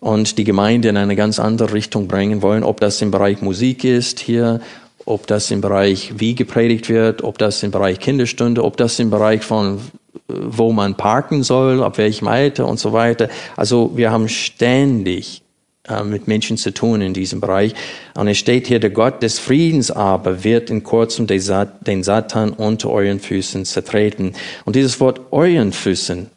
und 0.01 0.39
die 0.39 0.45
Gemeinde 0.45 0.91
in 0.91 0.97
eine 0.97 1.17
ganz 1.17 1.41
andere 1.41 1.73
Richtung 1.73 2.07
bringen 2.07 2.41
wollen, 2.41 2.63
ob 2.63 2.79
das 2.79 3.03
im 3.03 3.11
Bereich 3.11 3.43
Musik 3.43 3.83
ist 3.83 4.21
hier, 4.21 4.61
ob 5.05 5.27
das 5.27 5.51
im 5.51 5.61
Bereich 5.61 6.13
wie 6.19 6.37
gepredigt 6.37 6.89
wird, 6.89 7.25
ob 7.25 7.37
das 7.39 7.65
im 7.65 7.73
Bereich 7.73 7.99
Kinderstunde, 7.99 8.63
ob 8.63 8.77
das 8.77 9.01
im 9.01 9.11
Bereich 9.11 9.43
von 9.43 9.81
wo 10.29 10.73
man 10.73 10.95
parken 10.95 11.43
soll, 11.43 11.83
ab 11.83 11.99
welchem 11.99 12.29
Alter 12.29 12.67
und 12.67 12.79
so 12.79 12.93
weiter. 12.93 13.29
Also 13.57 13.93
wir 13.97 14.11
haben 14.11 14.29
ständig 14.29 15.43
äh, 15.89 16.05
mit 16.05 16.29
Menschen 16.29 16.57
zu 16.57 16.73
tun 16.73 17.01
in 17.01 17.15
diesem 17.15 17.41
Bereich. 17.41 17.75
Und 18.15 18.29
es 18.29 18.39
steht 18.39 18.67
hier, 18.67 18.81
der 18.81 18.91
Gott 18.91 19.23
des 19.23 19.39
Friedens 19.39 19.91
aber 19.91 20.45
wird 20.45 20.71
in 20.71 20.83
kurzem 20.83 21.27
den 21.27 22.03
Satan 22.03 22.51
unter 22.51 22.91
euren 22.91 23.21
Füßen 23.21 23.65
zertreten. 23.65 24.35
Und 24.65 24.77
dieses 24.77 25.01
Wort 25.01 25.21
euren 25.31 25.73
Füßen 25.73 26.31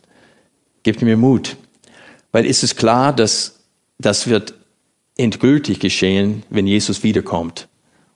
gibt 0.84 1.02
mir 1.02 1.18
Mut. 1.18 1.58
Weil 2.32 2.46
es 2.46 2.64
ist 2.64 2.78
klar, 2.78 3.14
dass 3.14 3.60
das 4.00 4.28
wird 4.28 4.54
endgültig 5.18 5.80
geschehen, 5.80 6.44
wenn 6.50 6.68
Jesus 6.68 7.04
wiederkommt. 7.04 7.68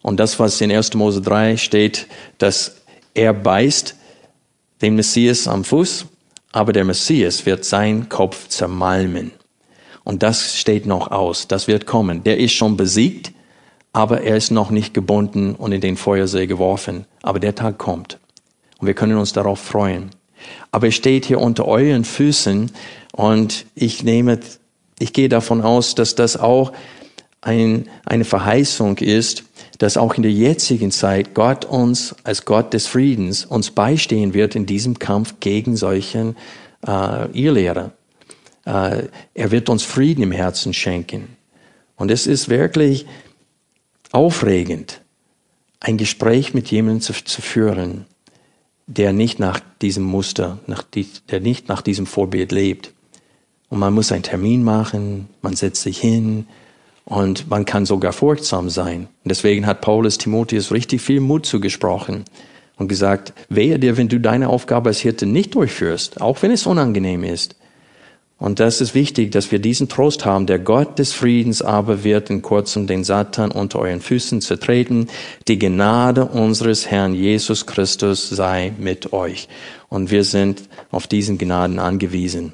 Und 0.01 0.19
das, 0.19 0.39
was 0.39 0.61
in 0.61 0.71
1. 0.71 0.93
Mose 0.93 1.21
3 1.21 1.57
steht, 1.57 2.07
dass 2.37 2.77
Er 3.13 3.33
beißt 3.33 3.95
den 4.81 4.95
Messias 4.95 5.47
am 5.47 5.63
Fuß, 5.63 6.05
aber 6.51 6.73
der 6.73 6.83
Messias 6.83 7.45
wird 7.45 7.65
seinen 7.65 8.09
Kopf 8.09 8.49
zermalmen. 8.49 9.31
Und 10.05 10.23
das 10.23 10.55
steht 10.57 10.85
noch 10.85 11.11
aus, 11.11 11.49
das 11.49 11.67
wird 11.67 11.85
kommen. 11.85 12.23
Der 12.23 12.37
ist 12.37 12.53
schon 12.53 12.77
besiegt, 12.77 13.33
aber 13.91 14.21
er 14.21 14.37
ist 14.37 14.51
noch 14.51 14.69
nicht 14.69 14.93
gebunden 14.93 15.55
und 15.55 15.71
in 15.71 15.81
den 15.81 15.97
Feuersee 15.97 16.47
geworfen. 16.47 17.05
Aber 17.23 17.39
der 17.39 17.55
Tag 17.55 17.79
kommt. 17.79 18.19
Und 18.77 18.87
wir 18.87 18.93
können 18.93 19.17
uns 19.17 19.33
darauf 19.33 19.59
freuen. 19.59 20.11
Aber 20.71 20.87
er 20.87 20.91
steht 20.91 21.25
hier 21.25 21.41
unter 21.41 21.67
euren 21.67 22.05
Füßen 22.05 22.71
und 23.13 23.65
ich 23.73 24.03
nehme, 24.03 24.39
ich 24.99 25.11
gehe 25.11 25.27
davon 25.27 25.61
aus, 25.61 25.95
dass 25.95 26.13
das 26.13 26.37
auch 26.37 26.71
ein, 27.41 27.89
eine 28.05 28.25
Verheißung 28.25 28.99
ist, 28.99 29.43
dass 29.79 29.97
auch 29.97 30.13
in 30.15 30.23
der 30.23 30.31
jetzigen 30.31 30.91
Zeit 30.91 31.33
Gott 31.33 31.65
uns 31.65 32.15
als 32.23 32.45
Gott 32.45 32.73
des 32.73 32.85
Friedens 32.85 33.43
uns 33.45 33.71
beistehen 33.71 34.35
wird 34.35 34.55
in 34.55 34.67
diesem 34.67 34.99
Kampf 34.99 35.35
gegen 35.39 35.75
solchen 35.75 36.35
äh, 36.85 37.31
Irrlehrer. 37.31 37.91
Äh, 38.65 39.07
er 39.33 39.51
wird 39.51 39.69
uns 39.69 39.83
Frieden 39.83 40.23
im 40.23 40.31
Herzen 40.31 40.73
schenken. 40.73 41.37
Und 41.95 42.11
es 42.11 42.27
ist 42.27 42.49
wirklich 42.49 43.05
aufregend, 44.11 45.01
ein 45.79 45.97
Gespräch 45.97 46.53
mit 46.53 46.69
jemandem 46.71 47.01
zu, 47.01 47.13
zu 47.13 47.41
führen, 47.41 48.05
der 48.87 49.13
nicht 49.13 49.39
nach 49.39 49.59
diesem 49.81 50.03
Muster, 50.03 50.59
nach 50.67 50.83
die, 50.83 51.07
der 51.29 51.39
nicht 51.39 51.69
nach 51.69 51.81
diesem 51.81 52.05
Vorbild 52.05 52.51
lebt. 52.51 52.93
Und 53.69 53.79
man 53.79 53.93
muss 53.93 54.11
einen 54.11 54.23
Termin 54.23 54.63
machen, 54.63 55.27
man 55.41 55.55
setzt 55.55 55.81
sich 55.81 55.99
hin 55.99 56.47
und 57.03 57.49
man 57.49 57.65
kann 57.65 57.85
sogar 57.85 58.13
furchtsam 58.13 58.69
sein. 58.69 59.07
Und 59.23 59.29
deswegen 59.29 59.65
hat 59.65 59.81
Paulus 59.81 60.17
Timotheus 60.17 60.71
richtig 60.71 61.01
viel 61.01 61.19
Mut 61.19 61.45
zugesprochen 61.45 62.25
und 62.77 62.87
gesagt, 62.87 63.33
wehe 63.49 63.79
dir, 63.79 63.97
wenn 63.97 64.07
du 64.07 64.19
deine 64.19 64.49
Aufgabe 64.49 64.89
als 64.89 64.99
Hirte 64.99 65.25
nicht 65.25 65.55
durchführst, 65.55 66.21
auch 66.21 66.41
wenn 66.41 66.51
es 66.51 66.65
unangenehm 66.65 67.23
ist. 67.23 67.55
Und 68.37 68.59
das 68.59 68.81
ist 68.81 68.93
wichtig, 68.93 69.31
dass 69.31 69.51
wir 69.51 69.59
diesen 69.59 69.87
Trost 69.87 70.25
haben. 70.25 70.45
Der 70.45 70.59
Gott 70.59 70.99
des 70.99 71.13
Friedens 71.13 71.61
aber 71.61 72.03
wird 72.03 72.29
in 72.29 72.41
kurzem 72.41 72.85
den 72.85 73.05
Satan 73.05 73.49
unter 73.49 73.79
euren 73.79 74.01
Füßen 74.01 74.41
zertreten. 74.41 75.07
Die 75.47 75.57
Gnade 75.57 76.25
unseres 76.25 76.87
Herrn 76.87 77.15
Jesus 77.15 77.65
Christus 77.65 78.29
sei 78.29 78.73
mit 78.77 79.13
euch. 79.13 79.47
Und 79.87 80.11
wir 80.11 80.25
sind 80.25 80.63
auf 80.91 81.07
diesen 81.07 81.37
Gnaden 81.37 81.79
angewiesen. 81.79 82.53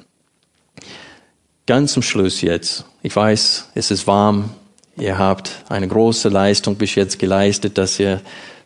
Ganz 1.66 1.94
zum 1.94 2.02
Schluss 2.02 2.42
jetzt. 2.42 2.84
Ich 3.02 3.14
weiß, 3.14 3.70
es 3.74 3.90
ist 3.90 4.06
warm. 4.06 4.50
Ihr 4.96 5.18
habt 5.18 5.64
eine 5.68 5.88
große 5.88 6.28
Leistung 6.28 6.76
bis 6.76 6.94
jetzt 6.94 7.18
geleistet, 7.18 7.76
dass 7.76 7.98
ihr 7.98 8.20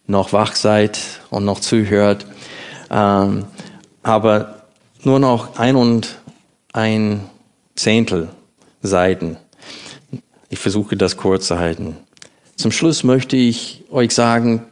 noch 0.07 0.33
wach 0.35 0.55
seid 0.55 0.99
und 1.31 1.45
noch 1.45 1.61
zuhört. 1.61 2.27
Ähm, 2.91 3.47
aber 4.03 4.63
nur 5.03 5.19
noch 5.19 5.59
ein 5.59 5.77
und 5.77 6.19
ein 6.77 7.23
Zehntel 7.75 8.29
Seiten. 8.83 9.39
Ich 10.51 10.59
versuche 10.59 10.97
das 10.97 11.17
kurz 11.17 11.47
zu 11.47 11.59
halten. 11.59 11.97
Zum 12.55 12.71
Schluss 12.71 13.03
möchte 13.03 13.37
ich 13.37 13.85
euch 13.91 14.13
sagen, 14.13 14.63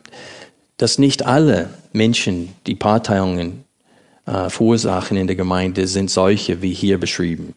dass 0.76 0.98
nicht 0.98 1.24
alle 1.24 1.70
Menschen, 1.92 2.50
die 2.66 2.74
Parteiungen 2.74 3.64
äh, 4.26 4.50
verursachen 4.50 5.16
in 5.16 5.26
der 5.26 5.36
Gemeinde, 5.36 5.86
sind 5.86 6.10
solche 6.10 6.60
wie 6.62 6.74
hier 6.74 6.98
beschrieben. 6.98 7.54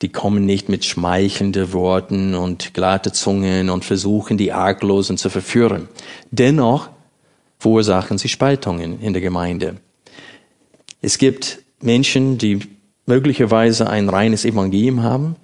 Die 0.00 0.08
kommen 0.08 0.46
nicht 0.46 0.68
mit 0.68 0.84
schmeichelnden 0.84 1.72
Worten 1.72 2.34
und 2.34 2.74
glatte 2.74 3.12
Zungen 3.12 3.68
und 3.68 3.84
versuchen, 3.84 4.38
die 4.38 4.52
Arglosen 4.52 5.18
zu 5.18 5.28
verführen. 5.28 5.88
Dennoch 6.30 6.88
verursachen 7.58 8.18
sie 8.18 8.28
Spaltungen 8.28 9.00
in 9.00 9.12
der 9.12 9.22
Gemeinde. 9.22 9.76
Es 11.02 11.18
gibt 11.18 11.62
Menschen, 11.80 12.38
die 12.38 12.60
möglicherweise 13.06 13.88
ein 13.88 14.08
reines 14.08 14.44
Evangelium 14.44 15.02
haben, 15.02 15.36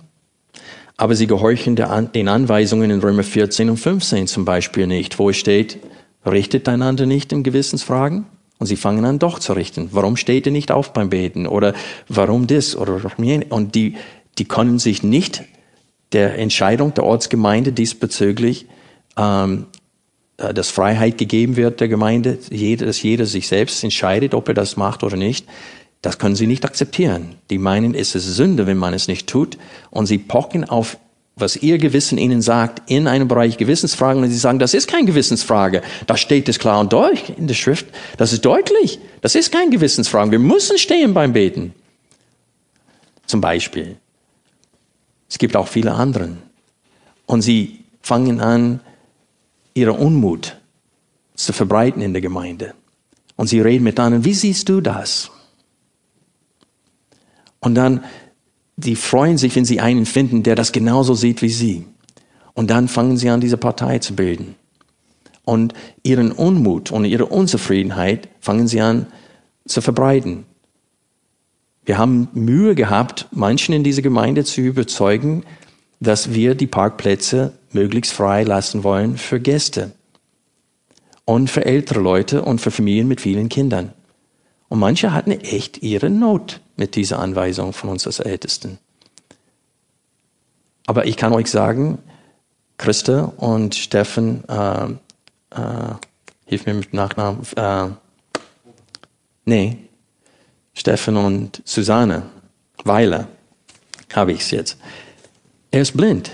aber 0.96 1.14
sie 1.14 1.26
gehorchen 1.26 1.76
den 1.76 2.28
Anweisungen 2.28 2.90
in 2.90 3.00
Römer 3.00 3.22
14 3.22 3.70
und 3.70 3.76
15 3.76 4.26
zum 4.26 4.44
Beispiel 4.44 4.86
nicht, 4.86 5.18
wo 5.18 5.30
es 5.30 5.36
steht, 5.36 5.78
richtet 6.26 6.68
einander 6.68 7.06
nicht 7.06 7.32
in 7.32 7.42
Gewissensfragen. 7.42 8.26
Und 8.58 8.66
sie 8.66 8.76
fangen 8.76 9.04
an 9.04 9.20
doch 9.20 9.38
zu 9.38 9.52
richten. 9.52 9.90
Warum 9.92 10.16
steht 10.16 10.46
ihr 10.46 10.52
nicht 10.52 10.72
auf 10.72 10.92
beim 10.92 11.10
Beten? 11.10 11.46
Oder 11.46 11.74
warum 12.08 12.48
das? 12.48 12.74
Oder 12.74 13.00
Und 13.50 13.76
die, 13.76 13.94
die 14.36 14.46
können 14.46 14.80
sich 14.80 15.04
nicht 15.04 15.44
der 16.12 16.36
Entscheidung 16.38 16.92
der 16.94 17.04
Ortsgemeinde 17.04 17.72
diesbezüglich, 17.72 18.66
ähm, 19.16 19.66
äh, 20.38 20.52
dass 20.52 20.70
Freiheit 20.70 21.18
gegeben 21.18 21.54
wird 21.54 21.80
der 21.80 21.86
Gemeinde, 21.86 22.38
dass 22.76 23.02
jeder 23.02 23.26
sich 23.26 23.46
selbst 23.46 23.84
entscheidet, 23.84 24.34
ob 24.34 24.48
er 24.48 24.54
das 24.54 24.76
macht 24.76 25.04
oder 25.04 25.16
nicht. 25.16 25.46
Das 26.02 26.18
können 26.18 26.36
sie 26.36 26.46
nicht 26.46 26.64
akzeptieren. 26.64 27.36
Die 27.50 27.58
meinen, 27.58 27.94
es 27.94 28.14
ist 28.14 28.24
Sünde, 28.24 28.66
wenn 28.66 28.78
man 28.78 28.94
es 28.94 29.08
nicht 29.08 29.26
tut. 29.26 29.58
Und 29.90 30.06
sie 30.06 30.18
pochen 30.18 30.64
auf, 30.64 30.98
was 31.34 31.56
ihr 31.56 31.78
Gewissen 31.78 32.18
ihnen 32.18 32.40
sagt, 32.40 32.88
in 32.90 33.08
einem 33.08 33.26
Bereich 33.26 33.58
Gewissensfragen. 33.58 34.22
Und 34.22 34.30
sie 34.30 34.38
sagen, 34.38 34.58
das 34.58 34.74
ist 34.74 34.86
keine 34.88 35.06
Gewissensfrage. 35.06 35.82
Da 36.06 36.16
steht 36.16 36.48
es 36.48 36.58
klar 36.58 36.80
und 36.80 36.92
deutlich 36.92 37.36
in 37.36 37.48
der 37.48 37.54
Schrift. 37.54 37.86
Das 38.16 38.32
ist 38.32 38.44
deutlich. 38.44 39.00
Das 39.22 39.34
ist 39.34 39.50
keine 39.50 39.70
Gewissensfrage. 39.70 40.30
Wir 40.30 40.38
müssen 40.38 40.78
stehen 40.78 41.14
beim 41.14 41.32
Beten. 41.32 41.74
Zum 43.26 43.40
Beispiel. 43.40 43.96
Es 45.28 45.38
gibt 45.38 45.56
auch 45.56 45.68
viele 45.68 45.92
anderen. 45.92 46.38
Und 47.26 47.42
sie 47.42 47.84
fangen 48.00 48.40
an, 48.40 48.80
ihre 49.74 49.92
Unmut 49.92 50.56
zu 51.34 51.52
verbreiten 51.52 52.02
in 52.02 52.12
der 52.12 52.22
Gemeinde. 52.22 52.74
Und 53.36 53.48
sie 53.48 53.60
reden 53.60 53.84
mit 53.84 54.00
anderen, 54.00 54.24
wie 54.24 54.34
siehst 54.34 54.68
du 54.68 54.80
das? 54.80 55.30
Und 57.60 57.74
dann, 57.74 58.04
die 58.76 58.96
freuen 58.96 59.38
sich, 59.38 59.54
wenn 59.56 59.64
sie 59.64 59.80
einen 59.80 60.06
finden, 60.06 60.42
der 60.42 60.54
das 60.54 60.72
genauso 60.72 61.14
sieht 61.14 61.42
wie 61.42 61.48
sie. 61.48 61.86
Und 62.54 62.70
dann 62.70 62.88
fangen 62.88 63.16
sie 63.16 63.28
an, 63.30 63.40
diese 63.40 63.56
Partei 63.56 63.98
zu 63.98 64.14
bilden. 64.14 64.54
Und 65.44 65.74
ihren 66.02 66.32
Unmut 66.32 66.90
und 66.90 67.04
ihre 67.04 67.26
Unzufriedenheit 67.26 68.28
fangen 68.40 68.68
sie 68.68 68.80
an 68.80 69.06
zu 69.66 69.80
verbreiten. 69.80 70.44
Wir 71.84 71.96
haben 71.96 72.28
Mühe 72.34 72.74
gehabt, 72.74 73.28
manchen 73.30 73.72
in 73.72 73.82
dieser 73.82 74.02
Gemeinde 74.02 74.44
zu 74.44 74.60
überzeugen, 74.60 75.44
dass 76.00 76.34
wir 76.34 76.54
die 76.54 76.66
Parkplätze 76.66 77.54
möglichst 77.72 78.12
frei 78.12 78.42
lassen 78.42 78.84
wollen 78.84 79.16
für 79.16 79.40
Gäste 79.40 79.92
und 81.24 81.48
für 81.48 81.64
ältere 81.64 82.00
Leute 82.00 82.42
und 82.42 82.60
für 82.60 82.70
Familien 82.70 83.08
mit 83.08 83.20
vielen 83.20 83.48
Kindern. 83.48 83.92
Und 84.68 84.78
manche 84.80 85.12
hatten 85.12 85.30
echt 85.30 85.82
ihre 85.82 86.10
Not 86.10 86.60
mit 86.78 86.94
dieser 86.94 87.18
Anweisung 87.18 87.74
von 87.74 87.90
uns 87.90 88.06
als 88.06 88.20
Ältesten. 88.20 88.78
Aber 90.86 91.06
ich 91.06 91.18
kann 91.18 91.34
euch 91.34 91.50
sagen, 91.50 91.98
Christa 92.78 93.32
und 93.36 93.74
Steffen, 93.74 94.44
äh, 94.48 94.84
äh, 95.50 95.94
hilf 96.46 96.64
mir 96.64 96.74
mit 96.74 96.94
Nachnamen, 96.94 97.40
äh, 97.56 97.88
nee, 99.44 99.78
Steffen 100.72 101.16
und 101.16 101.60
Susanne 101.66 102.22
Weiler, 102.84 103.26
habe 104.14 104.32
ich 104.32 104.40
es 104.40 104.50
jetzt. 104.52 104.78
Er 105.70 105.82
ist 105.82 105.96
blind. 105.96 106.30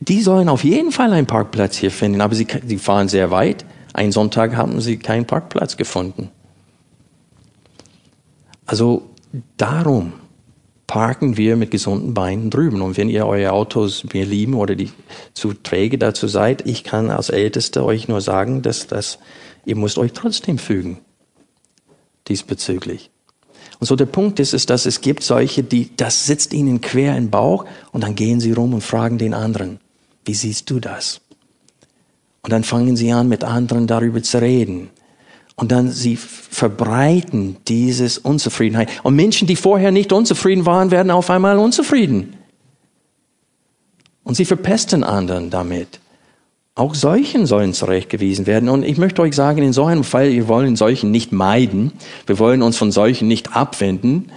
Die 0.00 0.20
sollen 0.22 0.48
auf 0.48 0.64
jeden 0.64 0.92
Fall 0.92 1.12
einen 1.12 1.26
Parkplatz 1.26 1.76
hier 1.76 1.90
finden, 1.90 2.20
aber 2.20 2.34
sie, 2.34 2.46
sie 2.66 2.78
fahren 2.78 3.08
sehr 3.08 3.30
weit. 3.30 3.64
Einen 3.92 4.12
Sonntag 4.12 4.56
haben 4.56 4.80
sie 4.80 4.98
keinen 4.98 5.26
Parkplatz 5.26 5.76
gefunden. 5.76 6.30
Also 8.70 9.02
darum 9.56 10.12
parken 10.86 11.36
wir 11.36 11.56
mit 11.56 11.72
gesunden 11.72 12.14
Beinen 12.14 12.50
drüben. 12.50 12.82
Und 12.82 12.96
wenn 12.96 13.08
ihr 13.08 13.26
eure 13.26 13.50
Autos 13.50 14.04
mir 14.12 14.24
lieben 14.24 14.54
oder 14.54 14.76
die 14.76 14.92
zu 15.34 15.54
träge 15.54 15.98
dazu 15.98 16.28
seid, 16.28 16.68
ich 16.68 16.84
kann 16.84 17.10
als 17.10 17.30
Ältester 17.30 17.84
euch 17.84 18.06
nur 18.06 18.20
sagen, 18.20 18.62
dass 18.62 18.86
das, 18.86 19.18
ihr 19.64 19.74
müsst 19.74 19.98
euch 19.98 20.12
trotzdem 20.12 20.56
fügen. 20.56 20.98
Diesbezüglich. 22.28 23.10
Und 23.80 23.88
so 23.88 23.96
der 23.96 24.06
Punkt 24.06 24.38
ist, 24.38 24.54
ist, 24.54 24.70
dass 24.70 24.86
es 24.86 25.00
gibt 25.00 25.24
solche, 25.24 25.64
die, 25.64 25.90
das 25.96 26.26
sitzt 26.26 26.52
ihnen 26.52 26.80
quer 26.80 27.16
im 27.16 27.28
Bauch 27.28 27.64
und 27.90 28.04
dann 28.04 28.14
gehen 28.14 28.38
sie 28.38 28.52
rum 28.52 28.72
und 28.72 28.82
fragen 28.82 29.18
den 29.18 29.34
anderen, 29.34 29.80
wie 30.24 30.34
siehst 30.34 30.70
du 30.70 30.78
das? 30.78 31.20
Und 32.42 32.52
dann 32.52 32.62
fangen 32.62 32.96
sie 32.96 33.10
an, 33.10 33.28
mit 33.28 33.42
anderen 33.42 33.88
darüber 33.88 34.22
zu 34.22 34.40
reden. 34.40 34.90
Und 35.60 35.72
dann 35.72 35.90
sie 35.90 36.16
verbreiten 36.16 37.58
dieses 37.68 38.16
Unzufriedenheit. 38.16 38.88
Und 39.02 39.14
Menschen, 39.14 39.46
die 39.46 39.56
vorher 39.56 39.90
nicht 39.90 40.10
unzufrieden 40.10 40.64
waren, 40.64 40.90
werden 40.90 41.10
auf 41.10 41.28
einmal 41.28 41.58
unzufrieden. 41.58 42.32
Und 44.24 44.36
sie 44.36 44.46
verpesten 44.46 45.04
anderen 45.04 45.50
damit. 45.50 46.00
Auch 46.74 46.94
solchen 46.94 47.44
sollen 47.44 47.74
zurechtgewiesen 47.74 48.46
werden. 48.46 48.70
Und 48.70 48.84
ich 48.84 48.96
möchte 48.96 49.20
euch 49.20 49.36
sagen, 49.36 49.62
in 49.62 49.74
so 49.74 49.84
einem 49.84 50.02
Fall, 50.02 50.30
wir 50.30 50.48
wollen 50.48 50.76
solchen 50.76 51.10
nicht 51.10 51.30
meiden. 51.30 51.92
Wir 52.24 52.38
wollen 52.38 52.62
uns 52.62 52.78
von 52.78 52.90
solchen 52.90 53.28
nicht 53.28 53.54
abwenden. 53.54 54.32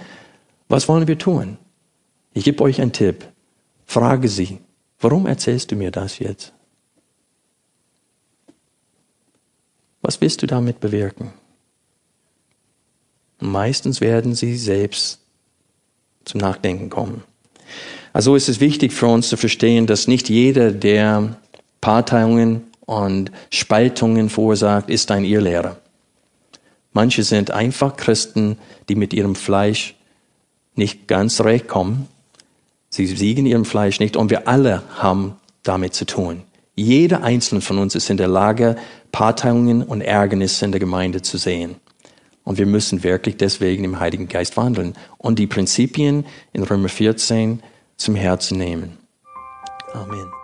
Was 0.68 0.88
wollen 0.88 1.08
wir 1.08 1.16
tun? 1.16 1.56
Ich 2.34 2.44
gebe 2.44 2.62
euch 2.62 2.82
einen 2.82 2.92
Tipp. 2.92 3.24
Frage 3.86 4.28
sie, 4.28 4.58
warum 5.00 5.26
erzählst 5.26 5.72
du 5.72 5.76
mir 5.76 5.90
das 5.90 6.18
jetzt? 6.18 6.52
Was 10.04 10.20
willst 10.20 10.42
du 10.42 10.46
damit 10.46 10.78
bewirken? 10.78 11.32
meistens 13.44 14.00
werden 14.00 14.34
sie 14.34 14.56
selbst 14.56 15.20
zum 16.24 16.40
Nachdenken 16.40 16.90
kommen. 16.90 17.22
Also 18.12 18.36
ist 18.36 18.48
es 18.48 18.60
wichtig 18.60 18.92
für 18.92 19.06
uns 19.06 19.28
zu 19.28 19.36
verstehen, 19.36 19.86
dass 19.86 20.08
nicht 20.08 20.28
jeder, 20.28 20.70
der 20.72 21.36
Parteiungen 21.80 22.62
und 22.86 23.30
Spaltungen 23.50 24.30
verursacht, 24.30 24.88
ist 24.88 25.10
ein 25.10 25.24
Irrlehrer. 25.24 25.76
Manche 26.92 27.24
sind 27.24 27.50
einfach 27.50 27.96
Christen, 27.96 28.56
die 28.88 28.94
mit 28.94 29.12
ihrem 29.12 29.34
Fleisch 29.34 29.96
nicht 30.76 31.08
ganz 31.08 31.40
recht 31.40 31.66
kommen. 31.66 32.08
Sie 32.88 33.06
siegen 33.06 33.46
ihrem 33.46 33.64
Fleisch 33.64 33.98
nicht 33.98 34.16
und 34.16 34.30
wir 34.30 34.46
alle 34.46 34.82
haben 34.96 35.36
damit 35.64 35.94
zu 35.94 36.04
tun. 36.04 36.42
Jeder 36.74 37.22
einzelne 37.22 37.60
von 37.60 37.78
uns 37.78 37.94
ist 37.94 38.10
in 38.10 38.16
der 38.16 38.28
Lage, 38.28 38.76
Parteiungen 39.12 39.82
und 39.82 40.00
Ärgernisse 40.00 40.64
in 40.64 40.72
der 40.72 40.80
Gemeinde 40.80 41.22
zu 41.22 41.38
sehen. 41.38 41.76
Und 42.42 42.58
wir 42.58 42.66
müssen 42.66 43.02
wirklich 43.04 43.36
deswegen 43.36 43.84
im 43.84 44.00
Heiligen 44.00 44.28
Geist 44.28 44.56
wandeln 44.56 44.94
und 45.16 45.38
die 45.38 45.46
Prinzipien 45.46 46.26
in 46.52 46.62
Römer 46.62 46.88
14 46.88 47.62
zum 47.96 48.14
Herzen 48.16 48.58
nehmen. 48.58 48.98
Amen. 49.92 50.43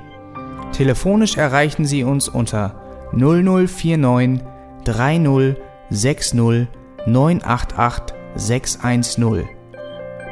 Telefonisch 0.71 1.37
erreichen 1.37 1.85
Sie 1.85 2.03
uns 2.03 2.27
unter 2.29 2.75
0049 3.13 4.41
30 4.83 5.55
60 5.89 6.67
988 7.05 8.15
610. 8.35 9.49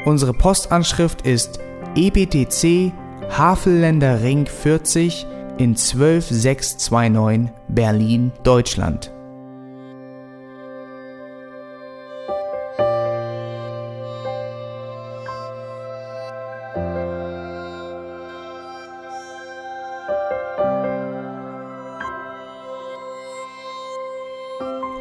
Unsere 0.05 0.33
Postanschrift 0.33 1.23
ist 1.23 1.59
EBTC 1.95 2.93
Havelländer 3.29 4.21
Ring 4.21 4.45
40 4.45 5.27
in 5.57 5.75
12629 5.75 7.51
Berlin, 7.67 8.31
Deutschland. 8.43 9.11